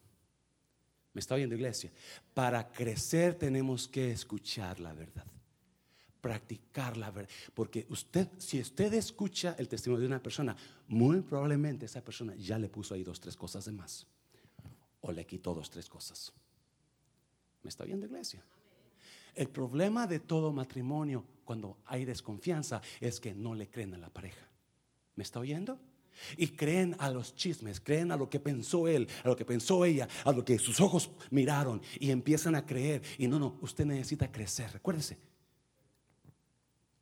¿Me 1.13 1.21
está 1.21 1.35
oyendo 1.35 1.55
iglesia? 1.55 1.91
Para 2.35 2.71
crecer 2.71 3.35
tenemos 3.35 3.89
que 3.89 4.11
escuchar 4.11 4.81
la 4.81 4.93
verdad. 4.93 5.25
Practicar 6.21 6.97
la 6.97 7.11
verdad. 7.11 7.31
Porque 7.55 7.87
usted, 7.91 8.29
si 8.39 8.61
usted 8.61 8.93
escucha 8.95 9.55
el 9.59 9.69
testimonio 9.69 10.03
de 10.03 10.07
una 10.07 10.23
persona, 10.23 10.57
muy 10.89 11.21
probablemente 11.21 11.87
esa 11.87 12.05
persona 12.05 12.35
ya 12.37 12.59
le 12.59 12.69
puso 12.69 12.95
ahí 12.95 13.05
dos, 13.05 13.21
tres 13.21 13.37
cosas 13.37 13.65
de 13.65 13.73
más. 13.73 14.07
O 15.01 15.13
le 15.13 15.25
quitó 15.27 15.55
dos, 15.55 15.71
tres 15.71 15.89
cosas. 15.89 16.33
¿Me 17.63 17.69
está 17.69 17.85
oyendo 17.85 18.07
iglesia? 18.07 18.43
El 19.35 19.49
problema 19.49 20.07
de 20.07 20.19
todo 20.19 20.53
matrimonio 20.53 21.25
cuando 21.45 21.79
hay 21.87 22.05
desconfianza 22.05 22.83
es 23.01 23.21
que 23.21 23.35
no 23.35 23.55
le 23.55 23.71
creen 23.71 23.95
a 23.95 23.99
la 23.99 24.11
pareja. 24.11 24.49
¿Me 25.15 25.23
está 25.23 25.39
oyendo? 25.39 25.79
Y 26.37 26.49
creen 26.49 26.97
a 26.99 27.11
los 27.11 27.35
chismes, 27.35 27.81
creen 27.81 28.11
a 28.11 28.17
lo 28.17 28.29
que 28.29 28.41
pensó 28.41 28.89
él, 28.89 29.09
a 29.23 29.29
lo 29.29 29.37
que 29.37 29.45
pensó 29.45 29.85
ella, 29.85 30.09
a 30.25 30.33
lo 30.33 30.45
que 30.45 30.59
sus 30.59 30.81
ojos 30.81 31.11
miraron 31.31 31.81
y 32.01 32.11
empiezan 32.11 32.55
a 32.55 32.67
creer. 32.67 33.03
Y 33.19 33.29
no, 33.29 33.39
no, 33.39 33.59
usted 33.61 33.85
necesita 33.85 34.31
crecer. 34.31 34.73
Recuérdese, 34.73 35.19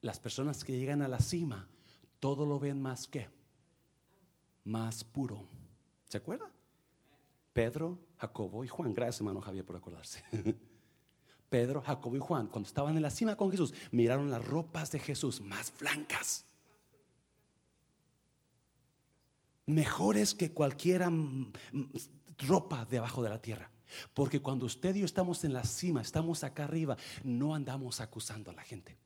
las 0.07 0.19
personas 0.21 0.64
que 0.64 0.79
llegan 0.79 1.03
a 1.03 1.09
la 1.09 1.19
cima, 1.19 1.69
todo 2.21 2.47
lo 2.47 2.59
ven 2.59 2.81
más 2.81 3.07
que, 3.07 3.29
más 4.64 5.05
puro. 5.05 5.47
¿Se 6.09 6.19
acuerda? 6.19 6.51
Pedro, 7.53 7.99
Jacobo 8.16 8.64
y 8.64 8.69
Juan. 8.69 8.95
Gracias, 8.95 9.21
hermano 9.21 9.40
Javier, 9.40 9.64
por 9.64 9.77
acordarse. 9.77 10.25
Pedro, 11.51 11.83
Jacobo 11.83 12.16
y 12.16 12.21
Juan, 12.21 12.47
cuando 12.49 12.66
estaban 12.66 12.97
en 12.97 13.03
la 13.03 13.11
cima 13.11 13.37
con 13.37 13.51
Jesús, 13.51 13.75
miraron 13.90 14.31
las 14.31 14.45
ropas 14.45 14.90
de 14.90 14.99
Jesús 14.99 15.40
más 15.40 15.73
blancas 15.79 16.47
mejores 19.66 20.35
que 20.35 20.53
cualquier 20.53 21.05
ropa 22.38 22.85
debajo 22.87 23.23
de 23.23 23.29
la 23.29 23.42
tierra. 23.42 23.71
Porque 24.14 24.40
cuando 24.40 24.66
usted 24.66 24.95
y 24.95 25.01
yo 25.01 25.05
estamos 25.05 25.45
en 25.45 25.53
la 25.53 25.64
cima, 25.64 26.01
estamos 26.01 26.45
acá 26.45 26.64
arriba, 26.64 26.97
no 27.23 27.55
andamos 27.55 28.01
acusando 28.01 28.51
a 28.51 28.55
la 28.55 28.62
gente. 28.62 28.97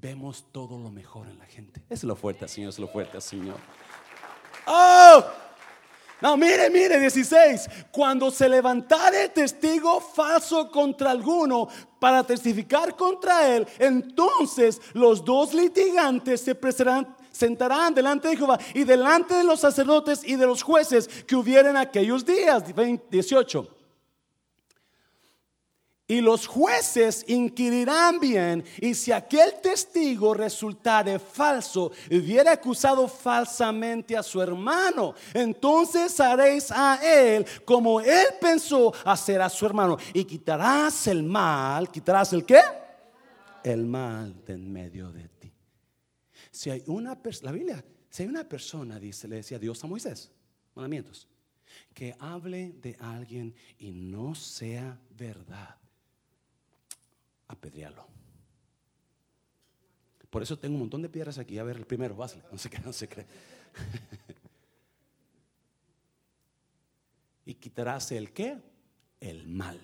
Vemos 0.00 0.46
todo 0.50 0.76
lo 0.78 0.90
mejor 0.90 1.28
en 1.28 1.38
la 1.38 1.46
gente. 1.46 1.80
Es 1.88 2.02
lo 2.02 2.16
fuerte, 2.16 2.48
Señor, 2.48 2.70
es 2.70 2.78
lo 2.78 2.88
fuerte, 2.88 3.20
Señor. 3.20 3.56
¡Oh! 4.66 5.24
No, 6.20 6.36
mire, 6.36 6.68
mire, 6.68 6.98
16. 6.98 7.68
Cuando 7.92 8.30
se 8.30 8.48
levantare 8.48 9.28
testigo 9.28 10.00
falso 10.00 10.70
contra 10.70 11.10
alguno 11.10 11.68
para 12.00 12.24
testificar 12.24 12.96
contra 12.96 13.54
él, 13.54 13.66
entonces 13.78 14.80
los 14.94 15.24
dos 15.24 15.54
litigantes 15.54 16.40
se 16.40 16.54
presentarán 16.54 17.14
sentarán 17.30 17.92
delante 17.92 18.28
de 18.28 18.36
Jehová 18.36 18.58
y 18.74 18.84
delante 18.84 19.34
de 19.34 19.42
los 19.42 19.58
sacerdotes 19.58 20.22
y 20.24 20.36
de 20.36 20.46
los 20.46 20.62
jueces 20.62 21.08
que 21.24 21.34
hubieran 21.34 21.76
aquellos 21.76 22.24
días. 22.24 22.62
18. 23.10 23.83
Y 26.06 26.20
los 26.20 26.46
jueces 26.46 27.24
inquirirán 27.28 28.20
bien, 28.20 28.62
y 28.78 28.92
si 28.94 29.10
aquel 29.10 29.54
testigo 29.62 30.34
resultare 30.34 31.18
falso, 31.18 31.92
hubiera 32.10 32.52
acusado 32.52 33.08
falsamente 33.08 34.14
a 34.14 34.22
su 34.22 34.42
hermano, 34.42 35.14
entonces 35.32 36.20
haréis 36.20 36.70
a 36.70 37.00
él 37.02 37.46
como 37.64 38.02
él 38.02 38.26
pensó 38.38 38.92
hacer 39.02 39.40
a 39.40 39.48
su 39.48 39.64
hermano, 39.64 39.96
y 40.12 40.26
quitarás 40.26 41.06
el 41.06 41.22
mal, 41.22 41.90
quitarás 41.90 42.34
el 42.34 42.44
qué? 42.44 42.60
El 43.62 43.86
mal 43.86 44.44
de 44.44 44.52
en 44.52 44.70
medio 44.70 45.10
de 45.10 45.26
ti. 45.26 45.50
Si 46.50 46.68
hay 46.68 46.82
una 46.86 47.16
persona, 47.20 47.50
la 47.50 47.56
Biblia, 47.56 47.84
si 48.10 48.24
hay 48.24 48.28
una 48.28 48.44
persona, 48.44 49.00
dice, 49.00 49.26
le 49.26 49.36
decía 49.36 49.58
Dios 49.58 49.82
a 49.82 49.86
Moisés, 49.86 50.30
mandamientos, 50.74 51.26
que 51.94 52.14
hable 52.18 52.74
de 52.74 52.94
alguien 53.00 53.54
y 53.78 53.90
no 53.92 54.34
sea 54.34 55.00
verdad, 55.16 55.78
apedrealo. 57.54 58.06
Por 60.30 60.42
eso 60.42 60.58
tengo 60.58 60.74
un 60.74 60.80
montón 60.80 61.00
de 61.00 61.08
piedras 61.08 61.38
aquí. 61.38 61.58
A 61.58 61.62
ver, 61.62 61.76
el 61.76 61.86
primero, 61.86 62.16
básale. 62.16 62.42
No 62.50 62.58
sé 62.58 62.68
qué, 62.68 62.80
no 62.80 62.92
se 62.92 63.08
cree. 63.08 63.26
y 67.46 67.54
quitarás 67.54 68.10
el 68.10 68.32
qué? 68.32 68.60
El 69.20 69.46
mal. 69.46 69.80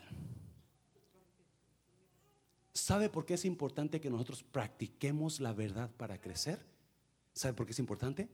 ¿Sabe 2.72 3.09
por 3.09 3.24
qué 3.24 3.35
es 3.35 3.44
importante 3.44 4.00
que 4.00 4.11
nosotros 4.11 4.42
practiquemos 4.42 5.38
la 5.38 5.52
verdad 5.52 5.90
para 5.96 6.20
crecer? 6.20 6.66
¿Sabe 7.33 7.54
por 7.54 7.66
qué 7.66 7.72
es 7.72 7.78
importante? 7.78 8.28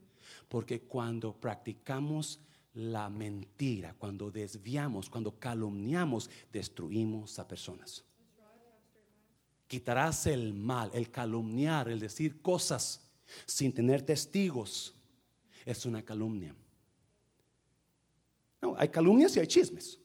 Porque 0.49 0.81
cuando 0.81 1.39
practicamos 1.39 2.39
la 2.73 3.09
mentira, 3.09 3.93
cuando 3.93 4.31
desviamos, 4.31 5.09
cuando 5.09 5.39
calumniamos, 5.39 6.31
destruimos 6.51 7.37
a 7.37 7.47
personas. 7.47 8.03
Quitarás 9.67 10.27
el 10.27 10.53
mal, 10.53 10.89
el 10.93 11.11
calumniar, 11.11 11.89
el 11.89 11.99
decir 11.99 12.41
cosas 12.41 13.01
sin 13.45 13.73
tener 13.73 14.01
testigos. 14.01 14.93
Es 15.65 15.85
una 15.85 16.03
calumnia. 16.03 16.55
No, 18.61 18.75
hay 18.77 18.89
calumnias 18.89 19.35
y 19.35 19.39
hay 19.39 19.47
chismes. 19.47 19.99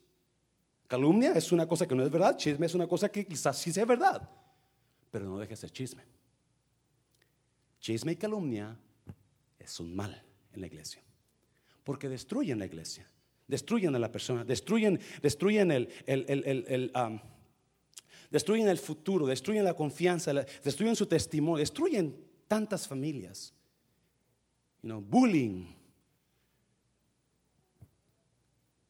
Calumnia 0.92 1.32
es 1.32 1.50
una 1.52 1.66
cosa 1.66 1.86
que 1.86 1.94
no 1.94 2.04
es 2.04 2.10
verdad, 2.10 2.36
chisme 2.36 2.66
es 2.66 2.74
una 2.74 2.86
cosa 2.86 3.08
que 3.08 3.24
quizás 3.24 3.56
sí 3.56 3.72
sea 3.72 3.86
verdad, 3.86 4.28
pero 5.10 5.24
no 5.24 5.38
deje 5.38 5.50
de 5.50 5.56
ser 5.56 5.70
chisme. 5.70 6.02
Chisme 7.80 8.12
y 8.12 8.16
calumnia 8.16 8.76
es 9.58 9.80
un 9.80 9.96
mal 9.96 10.22
en 10.52 10.60
la 10.60 10.66
iglesia, 10.66 11.02
porque 11.82 12.10
destruyen 12.10 12.58
la 12.58 12.66
iglesia, 12.66 13.08
destruyen 13.48 13.96
a 13.96 13.98
la 13.98 14.12
persona, 14.12 14.44
destruyen, 14.44 15.00
destruyen 15.22 15.70
el, 15.70 15.88
el, 16.06 16.92
um, 16.94 17.18
destruyen 18.32 18.68
el 18.68 18.78
futuro, 18.78 19.26
destruyen 19.26 19.64
la 19.64 19.74
confianza, 19.74 20.32
destruyen 20.32 20.96
su 20.96 21.06
testimonio, 21.06 21.58
destruyen 21.58 22.16
tantas 22.48 22.88
familias. 22.88 23.52
Bullying 24.82 25.66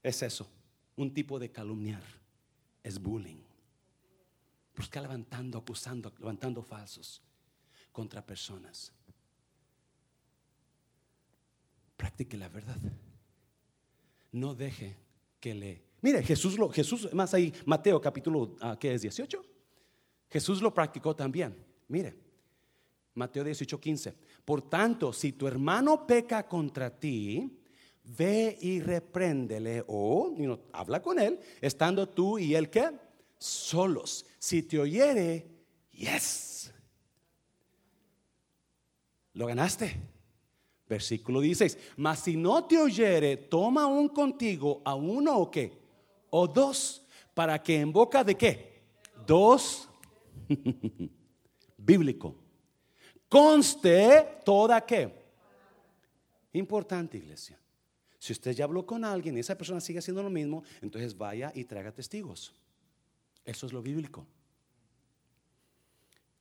es 0.03 0.23
eso 0.23 0.49
un 0.97 1.13
tipo 1.13 1.39
de 1.39 1.51
calumniar, 1.51 2.03
es 2.83 2.99
bullying. 2.99 3.43
Busca 4.75 5.01
levantando, 5.01 5.59
acusando, 5.59 6.13
levantando 6.19 6.63
falsos 6.63 7.21
contra 7.93 8.25
personas. 8.25 8.93
Practique 11.97 12.37
la 12.37 12.49
verdad. 12.49 12.79
No 14.33 14.55
deje 14.55 14.97
que 15.41 15.55
le... 15.55 15.92
Mire, 16.03 16.23
Jesús 16.25 16.59
lo, 16.59 16.69
Jesús, 16.69 17.09
más 17.15 17.33
ahí, 17.33 17.55
Mateo 17.65 18.01
capítulo, 18.01 18.57
ah, 18.61 18.77
¿qué 18.79 18.93
es? 18.93 19.03
18. 19.03 19.43
Jesús 20.29 20.61
lo 20.61 20.75
practicó 20.75 21.15
también. 21.15 21.57
Mire, 21.87 22.17
Mateo 23.15 23.45
18, 23.45 23.81
15. 23.81 24.15
Por 24.45 24.63
tanto, 24.69 25.13
si 25.13 25.33
tu 25.33 25.47
hermano 25.47 26.05
peca 26.05 26.49
contra 26.49 26.91
ti, 26.91 27.57
ve 28.03 28.59
y 28.61 28.81
repréndele 28.81 29.85
o 29.87 30.35
habla 30.73 31.01
con 31.01 31.21
él, 31.21 31.39
estando 31.61 32.09
tú 32.09 32.37
y 32.37 32.57
él 32.57 32.69
que 32.69 32.91
solos. 33.39 34.27
Si 34.41 34.65
te 34.65 34.81
oyere, 34.81 35.47
yes. 35.93 36.73
Lo 39.35 39.47
ganaste. 39.47 39.95
Versículo 40.89 41.41
16. 41.41 41.79
Mas 41.97 42.21
si 42.21 42.37
no 42.37 42.65
te 42.65 42.77
oyere, 42.77 43.37
toma 43.37 43.87
un 43.87 44.09
contigo 44.09 44.83
a 44.85 44.97
uno 44.97 45.39
o 45.39 45.51
qué? 45.51 45.82
O 46.35 46.49
dos, 46.49 47.03
para 47.35 47.63
que 47.63 47.77
en 47.77 47.93
boca 47.93 48.25
de 48.25 48.35
qué? 48.35 48.81
Dos. 49.27 49.87
Bíblico. 51.77 52.35
Conste 53.29 54.41
toda 54.43 54.81
qué. 54.81 55.13
Importante, 56.55 57.19
iglesia 57.19 57.59
Si 58.19 58.33
usted 58.33 58.53
ya 58.53 58.65
habló 58.65 58.87
con 58.87 59.05
alguien 59.05 59.37
y 59.37 59.41
esa 59.41 59.59
persona 59.59 59.81
sigue 59.81 59.99
haciendo 59.99 60.23
lo 60.23 60.31
mismo, 60.31 60.63
entonces 60.81 61.17
vaya 61.17 61.53
y 61.55 61.65
traiga 61.65 61.93
testigos. 61.93 62.55
Eso 63.45 63.67
es 63.67 63.73
lo 63.75 63.83
bíblico. 63.83 64.27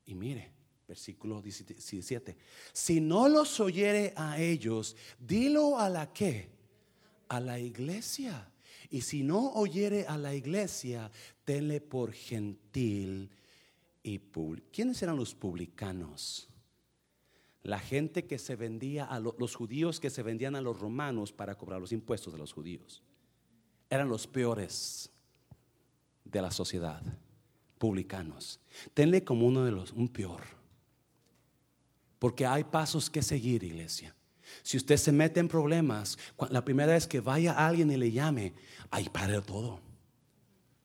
Y 0.06 0.16
mire, 0.16 0.54
versículo 0.88 1.42
17. 1.42 2.38
Si 2.72 3.02
no 3.02 3.28
los 3.28 3.60
oyere 3.60 4.14
a 4.16 4.40
ellos, 4.40 4.96
dilo 5.20 5.78
a 5.78 5.90
la 5.90 6.14
que? 6.14 6.50
A 7.28 7.42
la 7.42 7.60
iglesia. 7.60 8.51
Y 8.92 9.02
si 9.02 9.24
no 9.24 9.54
oyere 9.54 10.06
a 10.06 10.18
la 10.18 10.36
iglesia, 10.36 11.10
tenle 11.46 11.80
por 11.80 12.12
gentil 12.12 13.32
y 14.04 14.20
público. 14.20 14.68
¿Quiénes 14.74 15.02
eran 15.02 15.16
los 15.16 15.34
publicanos? 15.34 16.50
La 17.64 17.80
gente 17.80 18.28
que 18.28 18.38
se 18.38 18.58
vendía 18.58 19.06
a 19.06 19.22
los 19.22 19.56
judíos 19.56 20.02
que 20.02 20.10
se 20.10 20.24
vendían 20.24 20.58
a 20.58 20.62
los 20.62 20.78
romanos 20.78 21.32
para 21.32 21.56
cobrar 21.56 21.80
los 21.80 21.94
impuestos 21.94 22.34
de 22.34 22.40
los 22.40 22.52
judíos. 22.52 23.02
Eran 23.90 24.10
los 24.10 24.28
peores 24.28 25.10
de 26.26 26.42
la 26.42 26.52
sociedad, 26.52 27.02
publicanos. 27.78 28.60
Tenle 28.94 29.24
como 29.24 29.48
uno 29.48 29.64
de 29.64 29.72
los, 29.72 29.94
un 29.94 30.10
peor. 30.10 30.42
Porque 32.20 32.46
hay 32.46 32.66
pasos 32.66 33.10
que 33.10 33.22
seguir, 33.22 33.64
iglesia. 33.64 34.14
Si 34.64 34.78
usted 34.78 34.98
se 34.98 35.12
mete 35.12 35.40
en 35.40 35.48
problemas, 35.48 36.18
la 36.50 36.64
primera 36.64 36.94
vez 36.94 37.08
que 37.08 37.20
vaya 37.20 37.54
alguien 37.54 37.92
y 37.92 37.98
le 37.98 38.12
llame, 38.12 38.54
ahí 38.90 39.10
para 39.10 39.42
todo. 39.42 39.80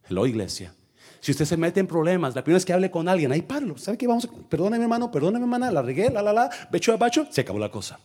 Hello, 0.09 0.27
iglesia. 0.27 0.75
Si 1.21 1.33
usted 1.33 1.45
se 1.45 1.57
mete 1.57 1.81
en 1.81 1.87
problemas, 1.87 2.35
la 2.35 2.45
primera 2.45 2.59
vez 2.59 2.65
que 2.65 2.73
hable 2.73 2.91
con 2.91 3.09
alguien, 3.09 3.33
ahí 3.33 3.43
páralo. 3.43 3.77
¿Sabe 3.79 3.99
qué? 3.99 4.07
Vamos, 4.07 4.29
perdóname 4.49 4.85
hermano, 4.85 5.11
perdóname 5.11 5.45
hermana, 5.45 5.71
la 5.71 5.83
regué, 5.83 6.11
la 6.11 6.23
la 6.23 6.33
la, 6.33 6.51
becho 6.71 6.93
a 6.93 6.97
bacho, 6.97 7.27
se 7.31 7.41
acabó 7.41 7.59
la 7.59 7.71
cosa. 7.71 7.99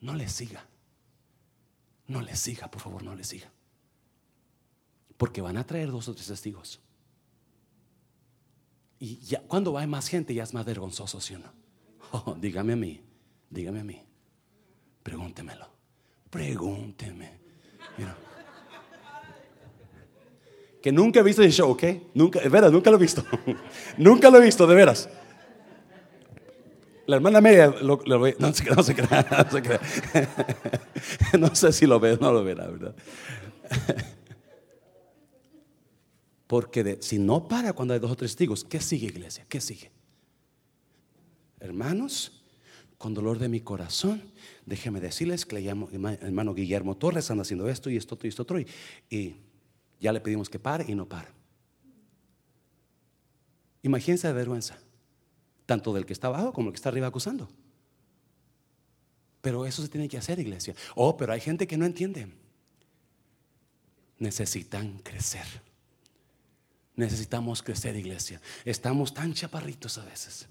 No 0.00 0.14
le 0.14 0.28
siga. 0.28 0.64
No 2.06 2.20
le 2.20 2.36
siga, 2.36 2.70
por 2.70 2.80
favor, 2.80 3.02
no 3.02 3.14
le 3.14 3.24
siga. 3.24 3.50
Porque 5.16 5.40
van 5.40 5.56
a 5.56 5.66
traer 5.66 5.90
dos 5.90 6.08
o 6.08 6.14
tres 6.14 6.28
testigos. 6.28 6.80
Y 8.98 9.18
ya 9.18 9.40
cuando 9.42 9.72
va 9.72 9.86
más 9.86 10.08
gente 10.08 10.32
ya 10.32 10.44
es 10.44 10.54
más 10.54 10.64
vergonzoso, 10.64 11.20
¿sí 11.20 11.34
o 11.34 11.38
no? 11.38 11.52
Oh, 12.12 12.36
dígame 12.40 12.74
a 12.74 12.76
mí, 12.76 13.02
dígame 13.50 13.80
a 13.80 13.84
mí. 13.84 14.05
Pregúntemelo. 15.06 15.68
Pregúnteme 16.28 17.46
que 20.82 20.92
nunca 20.92 21.20
he 21.20 21.22
visto 21.22 21.42
ese 21.42 21.50
show, 21.50 21.70
¿ok? 21.70 21.82
Nunca, 22.14 22.40
de 22.40 22.48
veras, 22.48 22.70
nunca 22.70 22.90
lo 22.90 22.96
he 22.96 23.00
visto. 23.00 23.24
nunca 23.98 24.30
lo 24.30 24.38
he 24.38 24.40
visto, 24.40 24.66
de 24.66 24.74
veras. 24.74 25.08
La 27.06 27.16
hermana 27.16 27.40
media 27.40 27.74
lo, 27.82 27.98
ve, 28.20 28.36
no, 28.38 28.48
no 28.48 28.52
se 28.52 28.64
crea, 28.94 29.26
no 29.30 29.50
se 29.50 29.62
crea. 29.62 29.80
no 31.38 31.54
sé 31.54 31.72
si 31.72 31.86
lo 31.86 31.98
ve, 31.98 32.18
no 32.20 32.32
lo 32.32 32.44
verá, 32.44 32.66
¿verdad? 32.66 32.94
Porque 36.46 36.98
si 37.00 37.18
no 37.18 37.46
para 37.46 37.72
cuando 37.72 37.94
hay 37.94 38.00
dos 38.00 38.10
o 38.10 38.16
tres 38.16 38.32
testigos, 38.32 38.64
¿qué 38.64 38.80
sigue, 38.80 39.06
iglesia? 39.06 39.44
¿Qué 39.48 39.60
sigue? 39.60 39.90
Hermanos, 41.58 42.35
con 42.98 43.14
dolor 43.14 43.38
de 43.38 43.48
mi 43.48 43.60
corazón, 43.60 44.22
déjeme 44.64 45.00
decirles 45.00 45.44
que 45.44 45.56
le 45.56 45.62
llamo 45.62 45.88
hermano 45.90 46.54
Guillermo 46.54 46.96
Torres, 46.96 47.30
anda 47.30 47.42
haciendo 47.42 47.68
esto 47.68 47.90
y 47.90 47.96
esto 47.96 48.18
y 48.22 48.28
esto 48.28 48.42
otro. 48.42 48.58
y 48.58 49.36
ya 50.00 50.12
le 50.12 50.20
pedimos 50.20 50.48
que 50.48 50.58
pare 50.58 50.84
y 50.88 50.94
no 50.94 51.08
para. 51.08 51.32
Imagínense 53.82 54.26
de 54.26 54.32
vergüenza, 54.32 54.78
tanto 55.64 55.92
del 55.94 56.06
que 56.06 56.12
está 56.12 56.26
abajo 56.26 56.52
como 56.52 56.68
el 56.68 56.72
que 56.72 56.76
está 56.76 56.88
arriba 56.88 57.06
acusando. 57.06 57.48
Pero 59.40 59.64
eso 59.64 59.80
se 59.80 59.88
tiene 59.88 60.08
que 60.08 60.18
hacer, 60.18 60.40
iglesia. 60.40 60.74
Oh, 60.96 61.16
pero 61.16 61.32
hay 61.32 61.40
gente 61.40 61.68
que 61.68 61.76
no 61.76 61.86
entiende. 61.86 62.26
Necesitan 64.18 64.98
crecer. 64.98 65.46
Necesitamos 66.96 67.62
crecer, 67.62 67.94
iglesia. 67.94 68.40
Estamos 68.64 69.14
tan 69.14 69.34
chaparritos 69.34 69.98
a 69.98 70.04
veces. 70.04 70.48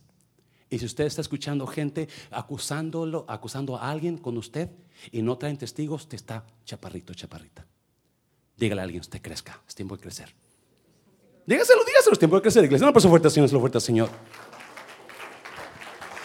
Y 0.69 0.79
si 0.79 0.85
usted 0.85 1.05
está 1.05 1.21
escuchando 1.21 1.67
gente 1.67 2.09
acusándolo, 2.31 3.25
acusando 3.27 3.77
a 3.77 3.89
alguien 3.89 4.17
con 4.17 4.37
usted 4.37 4.69
y 5.11 5.21
no 5.21 5.37
traen 5.37 5.57
testigos, 5.57 6.07
te 6.07 6.15
está 6.15 6.43
chaparrito, 6.65 7.13
chaparrita. 7.13 7.65
Dígale 8.57 8.81
a 8.81 8.83
alguien, 8.85 9.01
usted 9.01 9.21
crezca, 9.21 9.61
es 9.67 9.75
tiempo 9.75 9.95
de 9.95 10.01
crecer. 10.01 10.33
Dígaselo, 11.45 11.83
dígaselo, 11.85 12.13
es 12.13 12.19
tiempo 12.19 12.35
de 12.37 12.41
crecer. 12.41 12.63
Iglesia, 12.63 12.85
una 12.85 12.93
persona 12.93 13.11
fuerte, 13.11 13.29
Señor, 13.29 13.45
es 13.45 13.53
lo 13.53 13.59
fuerte, 13.59 13.79
Señor. 13.79 14.09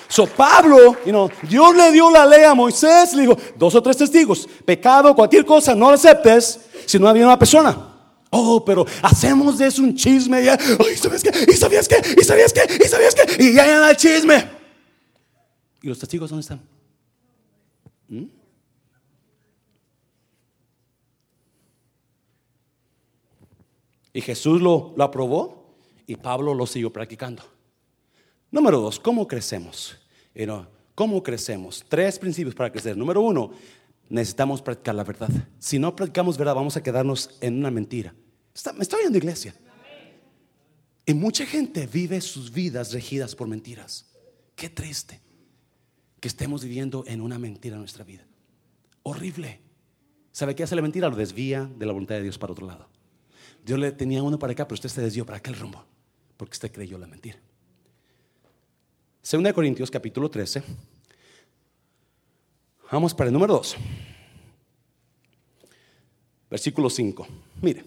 So 0.08 0.26
Pablo, 0.26 0.96
you 1.04 1.12
know, 1.12 1.30
Dios 1.42 1.76
le 1.76 1.92
dio 1.92 2.10
la 2.10 2.26
ley 2.26 2.42
a 2.42 2.54
Moisés, 2.54 3.12
le 3.14 3.22
dijo, 3.22 3.36
dos 3.56 3.74
o 3.76 3.82
tres 3.82 3.96
testigos, 3.96 4.48
pecado, 4.64 5.14
cualquier 5.14 5.44
cosa, 5.44 5.74
no 5.74 5.88
lo 5.88 5.94
aceptes 5.94 6.60
si 6.86 6.98
no 6.98 7.08
había 7.08 7.26
una 7.26 7.38
persona. 7.38 7.89
Oh, 8.30 8.64
pero 8.64 8.86
hacemos 9.02 9.58
de 9.58 9.66
eso 9.66 9.82
un 9.82 9.94
chisme. 9.94 10.40
¿Y 10.40 10.96
sabías 10.96 11.22
qué? 11.22 11.46
¿Y 11.48 11.54
sabías 11.54 11.88
qué? 11.88 11.96
¿Y 12.20 12.24
sabías 12.24 12.52
qué? 12.52 12.62
¿Y 12.84 12.88
sabías 12.88 13.14
qué? 13.14 13.44
Y 13.44 13.52
ya 13.54 13.64
hay 13.64 13.90
el 13.90 13.96
chisme. 13.96 14.48
¿Y 15.82 15.88
los 15.88 15.98
testigos 15.98 16.30
dónde 16.30 16.42
están? 16.42 16.60
¿Mm? 18.08 18.24
Y 24.12 24.20
Jesús 24.20 24.60
lo, 24.60 24.92
lo 24.96 25.04
aprobó 25.04 25.74
y 26.06 26.16
Pablo 26.16 26.54
lo 26.54 26.66
siguió 26.66 26.92
practicando. 26.92 27.42
Número 28.50 28.80
dos, 28.80 28.98
¿cómo 28.98 29.26
crecemos? 29.26 29.96
¿Cómo 30.94 31.22
crecemos? 31.22 31.84
Tres 31.88 32.18
principios 32.18 32.54
para 32.54 32.70
crecer. 32.70 32.96
Número 32.96 33.20
uno, 33.20 33.52
necesitamos 34.10 34.60
practicar 34.60 34.94
la 34.94 35.04
verdad. 35.04 35.30
Si 35.58 35.78
no 35.78 35.96
practicamos 35.96 36.36
verdad, 36.36 36.54
vamos 36.54 36.76
a 36.76 36.82
quedarnos 36.82 37.38
en 37.40 37.56
una 37.58 37.70
mentira. 37.70 38.14
me 38.74 38.82
estoy 38.82 39.04
yendo 39.04 39.16
iglesia. 39.16 39.54
Y 41.06 41.14
mucha 41.14 41.46
gente 41.46 41.86
vive 41.86 42.20
sus 42.20 42.52
vidas 42.52 42.92
regidas 42.92 43.34
por 43.34 43.48
mentiras. 43.48 44.06
Qué 44.54 44.68
triste 44.68 45.20
que 46.20 46.28
estemos 46.28 46.62
viviendo 46.62 47.04
en 47.06 47.20
una 47.20 47.38
mentira 47.38 47.76
en 47.76 47.80
nuestra 47.80 48.04
vida. 48.04 48.26
Horrible. 49.02 49.60
¿Sabe 50.32 50.54
qué 50.54 50.62
hace 50.62 50.76
la 50.76 50.82
mentira? 50.82 51.08
Lo 51.08 51.16
desvía 51.16 51.64
de 51.64 51.86
la 51.86 51.92
voluntad 51.92 52.16
de 52.16 52.22
Dios 52.22 52.38
para 52.38 52.52
otro 52.52 52.66
lado. 52.66 52.88
Dios 53.64 53.78
le 53.78 53.92
tenía 53.92 54.22
uno 54.22 54.38
para 54.38 54.52
acá, 54.52 54.66
pero 54.66 54.74
usted 54.74 54.88
se 54.88 55.00
desvió 55.00 55.24
para 55.24 55.38
aquel 55.38 55.56
rumbo, 55.56 55.84
porque 56.36 56.52
usted 56.52 56.70
creyó 56.70 56.98
la 56.98 57.06
mentira. 57.06 57.38
Segunda 59.22 59.50
de 59.50 59.54
Corintios 59.54 59.90
capítulo 59.90 60.30
13. 60.30 60.62
Vamos 62.90 63.14
para 63.14 63.28
el 63.28 63.32
número 63.32 63.54
2. 63.54 63.76
Versículo 66.50 66.90
5. 66.90 67.26
Mire. 67.62 67.84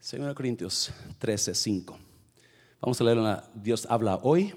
Segunda 0.00 0.30
de 0.30 0.34
Corintios 0.34 0.92
13, 1.18 1.54
5. 1.54 1.98
Vamos 2.80 3.00
a 3.00 3.04
leer 3.04 3.42
Dios 3.54 3.86
habla 3.88 4.16
hoy. 4.22 4.52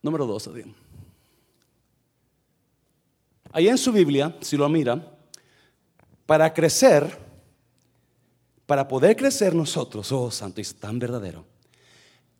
Número 0.00 0.24
2. 0.24 0.50
Ahí 3.50 3.66
en 3.66 3.78
su 3.78 3.90
Biblia, 3.90 4.36
si 4.40 4.56
lo 4.56 4.68
mira, 4.68 5.18
para 6.24 6.54
crecer, 6.54 7.18
para 8.66 8.86
poder 8.86 9.16
crecer 9.16 9.54
nosotros, 9.56 10.12
oh 10.12 10.30
santo 10.30 10.60
y 10.60 10.64
tan 10.64 10.98
verdadero, 11.00 11.44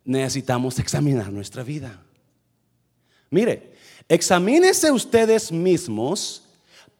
necesitamos 0.05 0.79
examinar 0.79 1.31
nuestra 1.31 1.63
vida. 1.63 1.99
Mire, 3.29 3.73
examínense 4.07 4.91
ustedes 4.91 5.51
mismos 5.51 6.43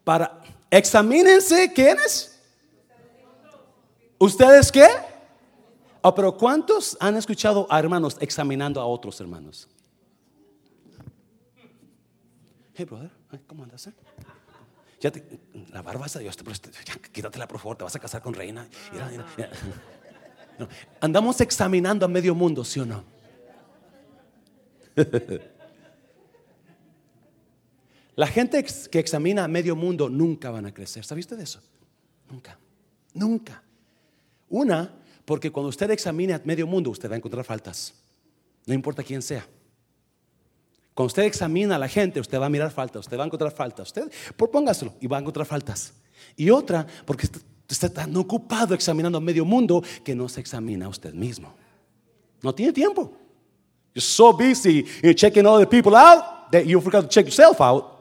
para, 0.03 0.41
examínense, 0.69 1.71
¿quiénes? 1.71 2.37
¿Ustedes 4.17 4.71
qué? 4.71 4.87
Oh, 6.01 6.13
pero 6.13 6.35
¿cuántos 6.35 6.97
han 6.99 7.15
escuchado 7.15 7.67
a 7.69 7.79
hermanos 7.79 8.17
examinando 8.19 8.81
a 8.81 8.85
otros 8.85 9.19
hermanos? 9.21 9.67
Hey, 12.73 12.85
brother, 12.85 13.11
¿cómo 13.47 13.63
andas? 13.63 13.87
Eh? 13.87 13.93
Ya 14.99 15.11
la 15.71 15.81
barba 15.81 16.07
esa, 16.07 16.19
Dios, 16.19 16.35
ya, 16.85 16.95
quítatela 17.11 17.47
por 17.47 17.59
favor, 17.59 17.77
te 17.77 17.83
vas 17.83 17.95
a 17.95 17.99
casar 17.99 18.21
con 18.21 18.33
reina. 18.33 18.67
Andamos 20.99 21.41
examinando 21.41 22.05
a 22.05 22.07
medio 22.07 22.35
mundo, 22.35 22.63
¿sí 22.63 22.79
o 22.79 22.85
no? 22.85 23.03
La 28.15 28.27
gente 28.27 28.63
que 28.89 28.99
examina 28.99 29.43
a 29.43 29.47
medio 29.47 29.75
mundo 29.75 30.09
nunca 30.09 30.49
van 30.49 30.65
a 30.65 30.73
crecer. 30.73 31.03
¿Sabiste 31.03 31.35
de 31.35 31.43
eso? 31.43 31.59
Nunca. 32.29 32.57
Nunca. 33.13 33.61
Una, 34.49 34.89
porque 35.25 35.51
cuando 35.51 35.69
usted 35.69 35.91
examine 35.91 36.33
a 36.33 36.41
medio 36.45 36.65
mundo, 36.65 36.91
usted 36.91 37.09
va 37.09 37.15
a 37.15 37.17
encontrar 37.17 37.43
faltas. 37.43 37.93
No 38.65 38.73
importa 38.73 39.03
quién 39.03 39.21
sea. 39.21 39.45
Cuando 40.93 41.07
usted 41.07 41.23
examina 41.23 41.75
a 41.75 41.79
la 41.79 41.89
gente, 41.89 42.21
usted 42.21 42.39
va 42.39 42.45
a 42.45 42.49
mirar 42.49 42.71
faltas, 42.71 43.01
usted 43.01 43.17
va 43.17 43.23
a 43.23 43.25
encontrar 43.25 43.51
faltas. 43.51 43.87
Usted, 43.87 44.09
propóngaselo 44.37 44.93
y 45.01 45.07
va 45.07 45.17
a 45.17 45.19
encontrar 45.19 45.45
faltas. 45.45 45.93
Y 46.37 46.49
otra, 46.49 46.87
porque 47.05 47.27
está 47.73 47.89
tan 47.89 48.15
ocupado 48.15 48.75
examinando 48.75 49.17
a 49.17 49.21
medio 49.21 49.45
mundo 49.45 49.83
que 50.03 50.13
no 50.13 50.29
se 50.29 50.39
examina 50.39 50.85
a 50.85 50.89
usted 50.89 51.13
mismo. 51.13 51.53
No 52.41 52.53
tiene 52.53 52.71
tiempo. 52.71 53.11
You're 53.93 54.01
so 54.01 54.33
busy 54.33 54.85
in 55.01 55.15
checking 55.15 55.47
other 55.47 55.65
people 55.65 55.95
out 55.95 56.51
that 56.51 56.65
you 56.65 56.79
forgot 56.81 57.01
to 57.01 57.07
check 57.07 57.25
yourself 57.25 57.59
out. 57.59 57.95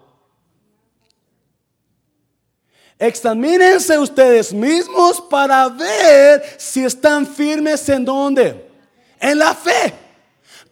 Examínense 2.99 3.99
ustedes 3.99 4.53
mismos 4.53 5.21
para 5.21 5.69
ver 5.69 6.43
si 6.59 6.85
están 6.85 7.27
firmes 7.27 7.89
en 7.89 8.05
dónde. 8.05 8.71
En 9.21 9.39
la 9.39 9.55
fe. 9.55 9.95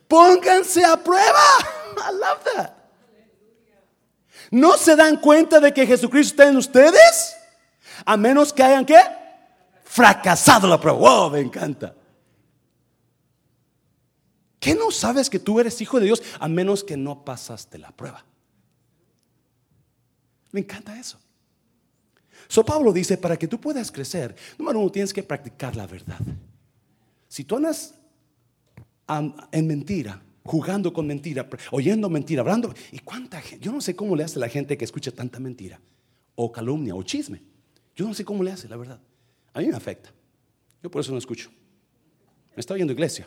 Pónganse 0.07 0.85
a 0.85 0.97
prueba. 0.97 1.41
I 1.97 2.13
love 2.13 2.45
that. 2.55 2.83
¿No 4.51 4.77
se 4.77 4.95
dan 4.97 5.17
cuenta 5.17 5.61
de 5.61 5.73
que 5.73 5.87
Jesucristo 5.87 6.35
está 6.35 6.49
en 6.49 6.59
ustedes? 6.59 7.37
A 8.05 8.17
menos 8.17 8.53
que 8.53 8.63
hayan 8.63 8.85
que 8.85 8.97
fracasado 9.85 10.67
la 10.69 10.81
prueba. 10.81 10.99
Wow, 10.99 11.31
me 11.31 11.41
encanta. 11.41 11.95
¿Qué 14.59 14.75
no 14.75 14.91
sabes 14.91 15.29
que 15.29 15.41
tú 15.41 15.59
eres 15.59 15.81
hijo 15.81 15.99
de 15.99 16.07
Dios 16.07 16.23
a 16.39 16.47
menos 16.49 16.85
que 16.85 16.97
no 16.97 17.25
pasaste 17.25 17.79
la 17.79 17.91
prueba? 17.91 18.25
Me 20.53 20.61
encanta 20.61 20.99
eso. 20.99 21.19
So 22.47 22.65
Pablo 22.65 22.93
dice, 22.93 23.17
para 23.17 23.37
que 23.37 23.49
tú 23.49 23.61
puedas 23.61 23.91
crecer, 23.91 24.37
número 24.59 24.79
uno, 24.79 24.93
tienes 24.93 25.13
que 25.13 25.23
practicar 25.23 25.75
la 25.75 25.87
verdad. 25.87 26.21
Si 27.29 27.45
tú 27.45 27.57
andas 27.57 27.95
en 29.51 29.67
mentira, 29.67 30.23
jugando 30.45 30.93
con 30.93 31.07
mentira, 31.07 31.49
oyendo 31.71 32.09
mentira, 32.09 32.43
hablando, 32.43 32.73
¿y 32.93 32.99
cuánta 33.01 33.41
gente? 33.41 33.65
Yo 33.65 33.73
no 33.73 33.81
sé 33.81 33.97
cómo 33.97 34.15
le 34.15 34.25
hace 34.25 34.39
la 34.39 34.49
gente 34.49 34.77
que 34.77 34.85
escucha 34.85 35.11
tanta 35.11 35.41
mentira, 35.41 35.81
o 36.35 36.53
calumnia, 36.53 36.95
o 36.95 37.03
chisme. 37.03 37.43
Yo 37.95 38.07
no 38.07 38.15
sé 38.15 38.25
cómo 38.25 38.43
le 38.43 38.53
hace, 38.53 38.69
la 38.69 38.77
verdad. 38.77 39.01
A 39.53 39.61
mí 39.61 39.67
me 39.67 39.77
afecta. 39.77 40.11
Yo 40.83 40.91
por 40.91 41.01
eso 41.01 41.13
no 41.13 41.19
escucho. 41.19 41.51
Me 42.55 42.61
está 42.61 42.75
oyendo 42.75 42.93
iglesia. 42.93 43.27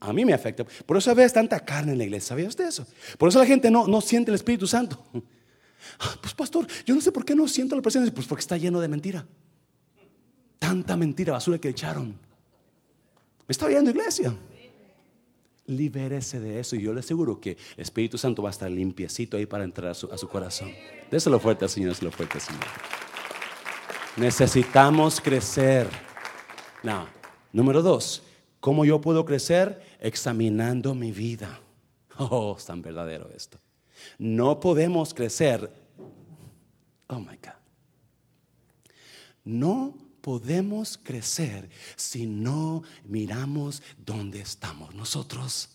A 0.00 0.12
mí 0.12 0.24
me 0.24 0.32
afecta. 0.32 0.64
Por 0.64 0.96
eso 0.96 1.14
ves 1.14 1.32
tanta 1.32 1.60
carne 1.60 1.92
en 1.92 1.98
la 1.98 2.04
iglesia. 2.04 2.28
¿Sabías 2.28 2.56
de 2.56 2.64
eso? 2.64 2.86
Por 3.18 3.28
eso 3.28 3.38
la 3.38 3.46
gente 3.46 3.70
no, 3.70 3.86
no 3.86 4.00
siente 4.00 4.30
el 4.30 4.34
Espíritu 4.34 4.66
Santo. 4.66 5.02
Pues 6.20 6.34
pastor, 6.34 6.66
yo 6.84 6.94
no 6.94 7.00
sé 7.00 7.10
por 7.10 7.24
qué 7.24 7.34
no 7.34 7.48
siento 7.48 7.74
la 7.76 7.82
presencia. 7.82 8.12
Pues 8.12 8.26
porque 8.26 8.40
está 8.40 8.56
lleno 8.56 8.80
de 8.80 8.88
mentira. 8.88 9.26
Tanta 10.58 10.96
mentira, 10.96 11.32
basura 11.32 11.58
que 11.58 11.70
echaron. 11.70 12.08
Me 12.08 13.52
está 13.52 13.66
oyendo 13.66 13.90
iglesia. 13.90 14.34
Libérese 15.66 16.40
de 16.40 16.60
eso 16.60 16.76
y 16.76 16.82
yo 16.82 16.92
le 16.92 17.00
aseguro 17.00 17.40
que 17.40 17.52
el 17.76 17.82
Espíritu 17.82 18.18
Santo 18.18 18.42
va 18.42 18.50
a 18.50 18.52
estar 18.52 18.70
limpiecito 18.70 19.36
ahí 19.36 19.46
para 19.46 19.64
entrar 19.64 19.92
a 19.92 19.94
su, 19.94 20.12
a 20.12 20.18
su 20.18 20.28
corazón. 20.28 20.70
Déselo 21.10 21.38
fuerte 21.40 21.64
al 21.64 21.70
Señor, 21.70 21.90
déselo 21.90 22.10
fuerte 22.10 22.34
al 22.34 22.40
Señor. 22.40 22.64
Necesitamos 24.20 25.18
crecer. 25.18 25.88
Número 27.52 27.80
dos, 27.80 28.22
¿cómo 28.60 28.84
yo 28.84 29.00
puedo 29.00 29.24
crecer? 29.24 29.82
examinando 29.98 30.94
mi 30.94 31.10
vida. 31.10 31.58
Oh, 32.18 32.54
es 32.58 32.66
tan 32.66 32.82
verdadero 32.82 33.30
esto. 33.34 33.58
No 34.18 34.60
podemos 34.60 35.14
crecer. 35.14 35.72
Oh 37.08 37.18
my 37.18 37.36
God. 37.36 37.54
No 39.42 39.94
podemos 40.20 40.98
crecer 41.02 41.70
si 41.96 42.26
no 42.26 42.82
miramos 43.04 43.82
dónde 43.96 44.40
estamos 44.40 44.94
nosotros. 44.94 45.70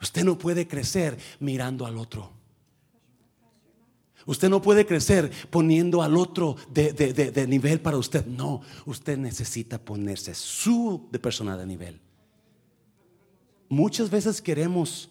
Usted 0.00 0.24
no 0.24 0.38
puede 0.38 0.66
crecer 0.66 1.18
mirando 1.38 1.84
al 1.84 1.98
otro. 1.98 2.41
Usted 4.26 4.48
no 4.48 4.62
puede 4.62 4.86
crecer 4.86 5.30
poniendo 5.50 6.02
al 6.02 6.16
otro 6.16 6.56
de, 6.70 6.92
de, 6.92 7.46
nivel 7.46 7.80
para 7.80 7.96
usted. 7.96 8.26
No, 8.26 8.60
usted 8.86 9.18
necesita 9.18 9.78
ponerse 9.78 10.34
su 10.34 11.08
de 11.10 11.18
persona 11.18 11.56
de 11.56 11.66
nivel. 11.66 12.00
Muchas 13.68 14.10
veces 14.10 14.42
queremos 14.42 15.10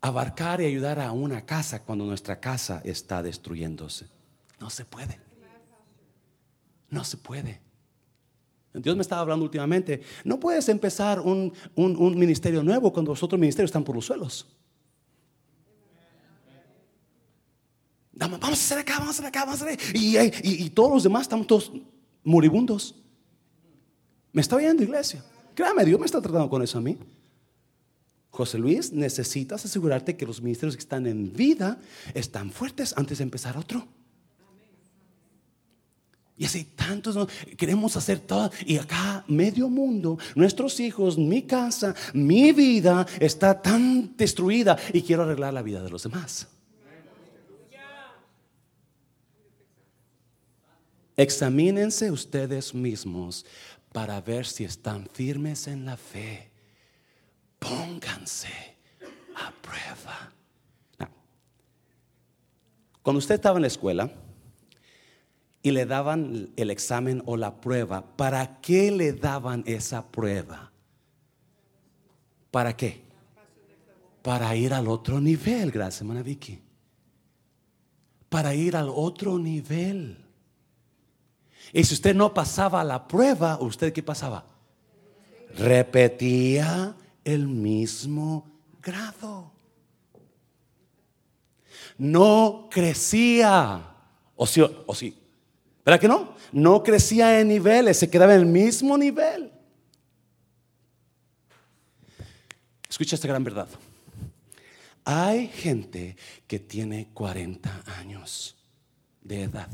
abarcar 0.00 0.60
y 0.60 0.66
ayudar 0.66 1.00
a 1.00 1.12
una 1.12 1.46
casa 1.46 1.82
cuando 1.82 2.04
nuestra 2.04 2.40
casa 2.40 2.82
está 2.84 3.22
destruyéndose. 3.22 4.06
No 4.60 4.68
se 4.68 4.84
puede. 4.84 5.18
No 6.90 7.04
se 7.04 7.16
puede. 7.16 7.60
Dios 8.74 8.96
me 8.96 9.02
estaba 9.02 9.22
hablando 9.22 9.44
últimamente. 9.44 10.02
No 10.24 10.40
puedes 10.40 10.68
empezar 10.68 11.20
un, 11.20 11.52
ministerio 12.16 12.62
nuevo 12.62 12.92
cuando 12.92 13.12
los 13.12 13.22
otros 13.22 13.40
ministerios 13.40 13.68
están 13.68 13.84
por 13.84 13.94
los 13.94 14.04
suelos. 14.04 14.46
Vamos 18.16 18.42
a 18.42 18.52
hacer 18.52 18.78
acá, 18.78 18.94
vamos 18.98 19.08
a 19.08 19.10
hacer 19.10 19.26
acá, 19.26 19.44
vamos 19.44 19.60
a 19.60 19.64
hacer 19.64 19.78
y, 19.94 20.16
y, 20.16 20.64
y, 20.64 20.70
todos 20.70 20.92
los 20.92 21.02
demás 21.02 21.22
estamos 21.22 21.46
todos 21.46 21.72
moribundos. 22.22 22.94
Me 24.32 24.40
está 24.40 24.56
oyendo, 24.56 24.82
iglesia. 24.82 25.24
Créame, 25.54 25.84
Dios 25.84 25.98
me 25.98 26.06
está 26.06 26.20
tratando 26.20 26.48
con 26.48 26.62
eso 26.62 26.78
a 26.78 26.80
mí. 26.80 26.96
José 28.30 28.58
Luis, 28.58 28.92
necesitas 28.92 29.64
asegurarte 29.64 30.16
que 30.16 30.26
los 30.26 30.42
ministerios 30.42 30.74
que 30.74 30.80
están 30.80 31.06
en 31.06 31.32
vida 31.32 31.78
están 32.14 32.50
fuertes 32.50 32.92
antes 32.96 33.18
de 33.18 33.24
empezar 33.24 33.56
otro. 33.56 33.86
Y 36.36 36.44
así 36.44 36.64
tantos 36.64 37.28
queremos 37.56 37.96
hacer 37.96 38.18
todo. 38.18 38.50
Y 38.66 38.78
acá, 38.78 39.24
medio 39.28 39.68
mundo, 39.68 40.18
nuestros 40.34 40.80
hijos, 40.80 41.16
mi 41.16 41.42
casa, 41.42 41.94
mi 42.12 42.50
vida 42.50 43.06
está 43.20 43.60
tan 43.62 44.16
destruida 44.16 44.76
y 44.92 45.02
quiero 45.02 45.22
arreglar 45.22 45.54
la 45.54 45.62
vida 45.62 45.82
de 45.82 45.90
los 45.90 46.02
demás. 46.02 46.48
Examínense 51.16 52.10
ustedes 52.10 52.74
mismos 52.74 53.46
para 53.92 54.20
ver 54.20 54.46
si 54.46 54.64
están 54.64 55.08
firmes 55.12 55.68
en 55.68 55.84
la 55.84 55.96
fe. 55.96 56.50
Pónganse 57.58 58.74
a 59.36 59.52
prueba. 59.62 60.30
cuando 63.02 63.18
usted 63.18 63.34
estaba 63.34 63.58
en 63.58 63.62
la 63.62 63.68
escuela 63.68 64.10
y 65.62 65.70
le 65.70 65.84
daban 65.84 66.50
el 66.56 66.70
examen 66.70 67.22
o 67.26 67.36
la 67.36 67.60
prueba, 67.60 68.16
¿para 68.16 68.60
qué 68.62 68.90
le 68.90 69.12
daban 69.12 69.62
esa 69.66 70.10
prueba? 70.10 70.72
¿Para 72.50 72.74
qué? 72.76 73.02
Para 74.22 74.56
ir 74.56 74.72
al 74.72 74.88
otro 74.88 75.20
nivel, 75.20 75.70
gracias, 75.70 76.00
hermana 76.00 76.22
Vicky. 76.22 76.60
Para 78.30 78.54
ir 78.54 78.74
al 78.74 78.88
otro 78.88 79.38
nivel. 79.38 80.23
Y 81.72 81.84
si 81.84 81.94
usted 81.94 82.14
no 82.14 82.32
pasaba 82.32 82.84
la 82.84 83.06
prueba, 83.08 83.58
¿usted 83.60 83.92
qué 83.92 84.02
pasaba? 84.02 84.44
Repetía 85.56 86.94
el 87.24 87.46
mismo 87.48 88.46
grado. 88.82 89.52
No 91.98 92.68
crecía. 92.70 93.80
O 94.36 94.46
sí, 94.46 94.60
o. 94.60 94.94
¿Verdad 95.84 96.00
que 96.00 96.08
no? 96.08 96.34
No 96.52 96.82
crecía 96.82 97.40
en 97.40 97.48
niveles, 97.48 97.98
se 97.98 98.08
quedaba 98.08 98.34
en 98.34 98.40
el 98.40 98.46
mismo 98.46 98.96
nivel. 98.96 99.52
Escucha 102.88 103.16
esta 103.16 103.28
gran 103.28 103.44
verdad. 103.44 103.68
Hay 105.04 105.48
gente 105.48 106.16
que 106.46 106.58
tiene 106.58 107.08
40 107.12 107.82
años 107.98 108.56
de 109.20 109.42
edad 109.42 109.68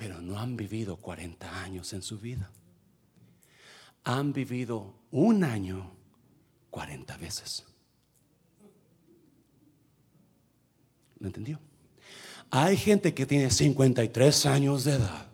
pero 0.00 0.18
no 0.22 0.38
han 0.38 0.56
vivido 0.56 0.96
40 0.96 1.62
años 1.62 1.92
en 1.92 2.00
su 2.00 2.18
vida. 2.18 2.50
Han 4.02 4.32
vivido 4.32 4.94
un 5.10 5.44
año 5.44 5.90
40 6.70 7.18
veces. 7.18 7.66
¿Lo 11.18 11.26
entendió? 11.26 11.60
Hay 12.50 12.78
gente 12.78 13.12
que 13.12 13.26
tiene 13.26 13.50
53 13.50 14.46
años 14.46 14.84
de 14.84 14.92
edad, 14.92 15.26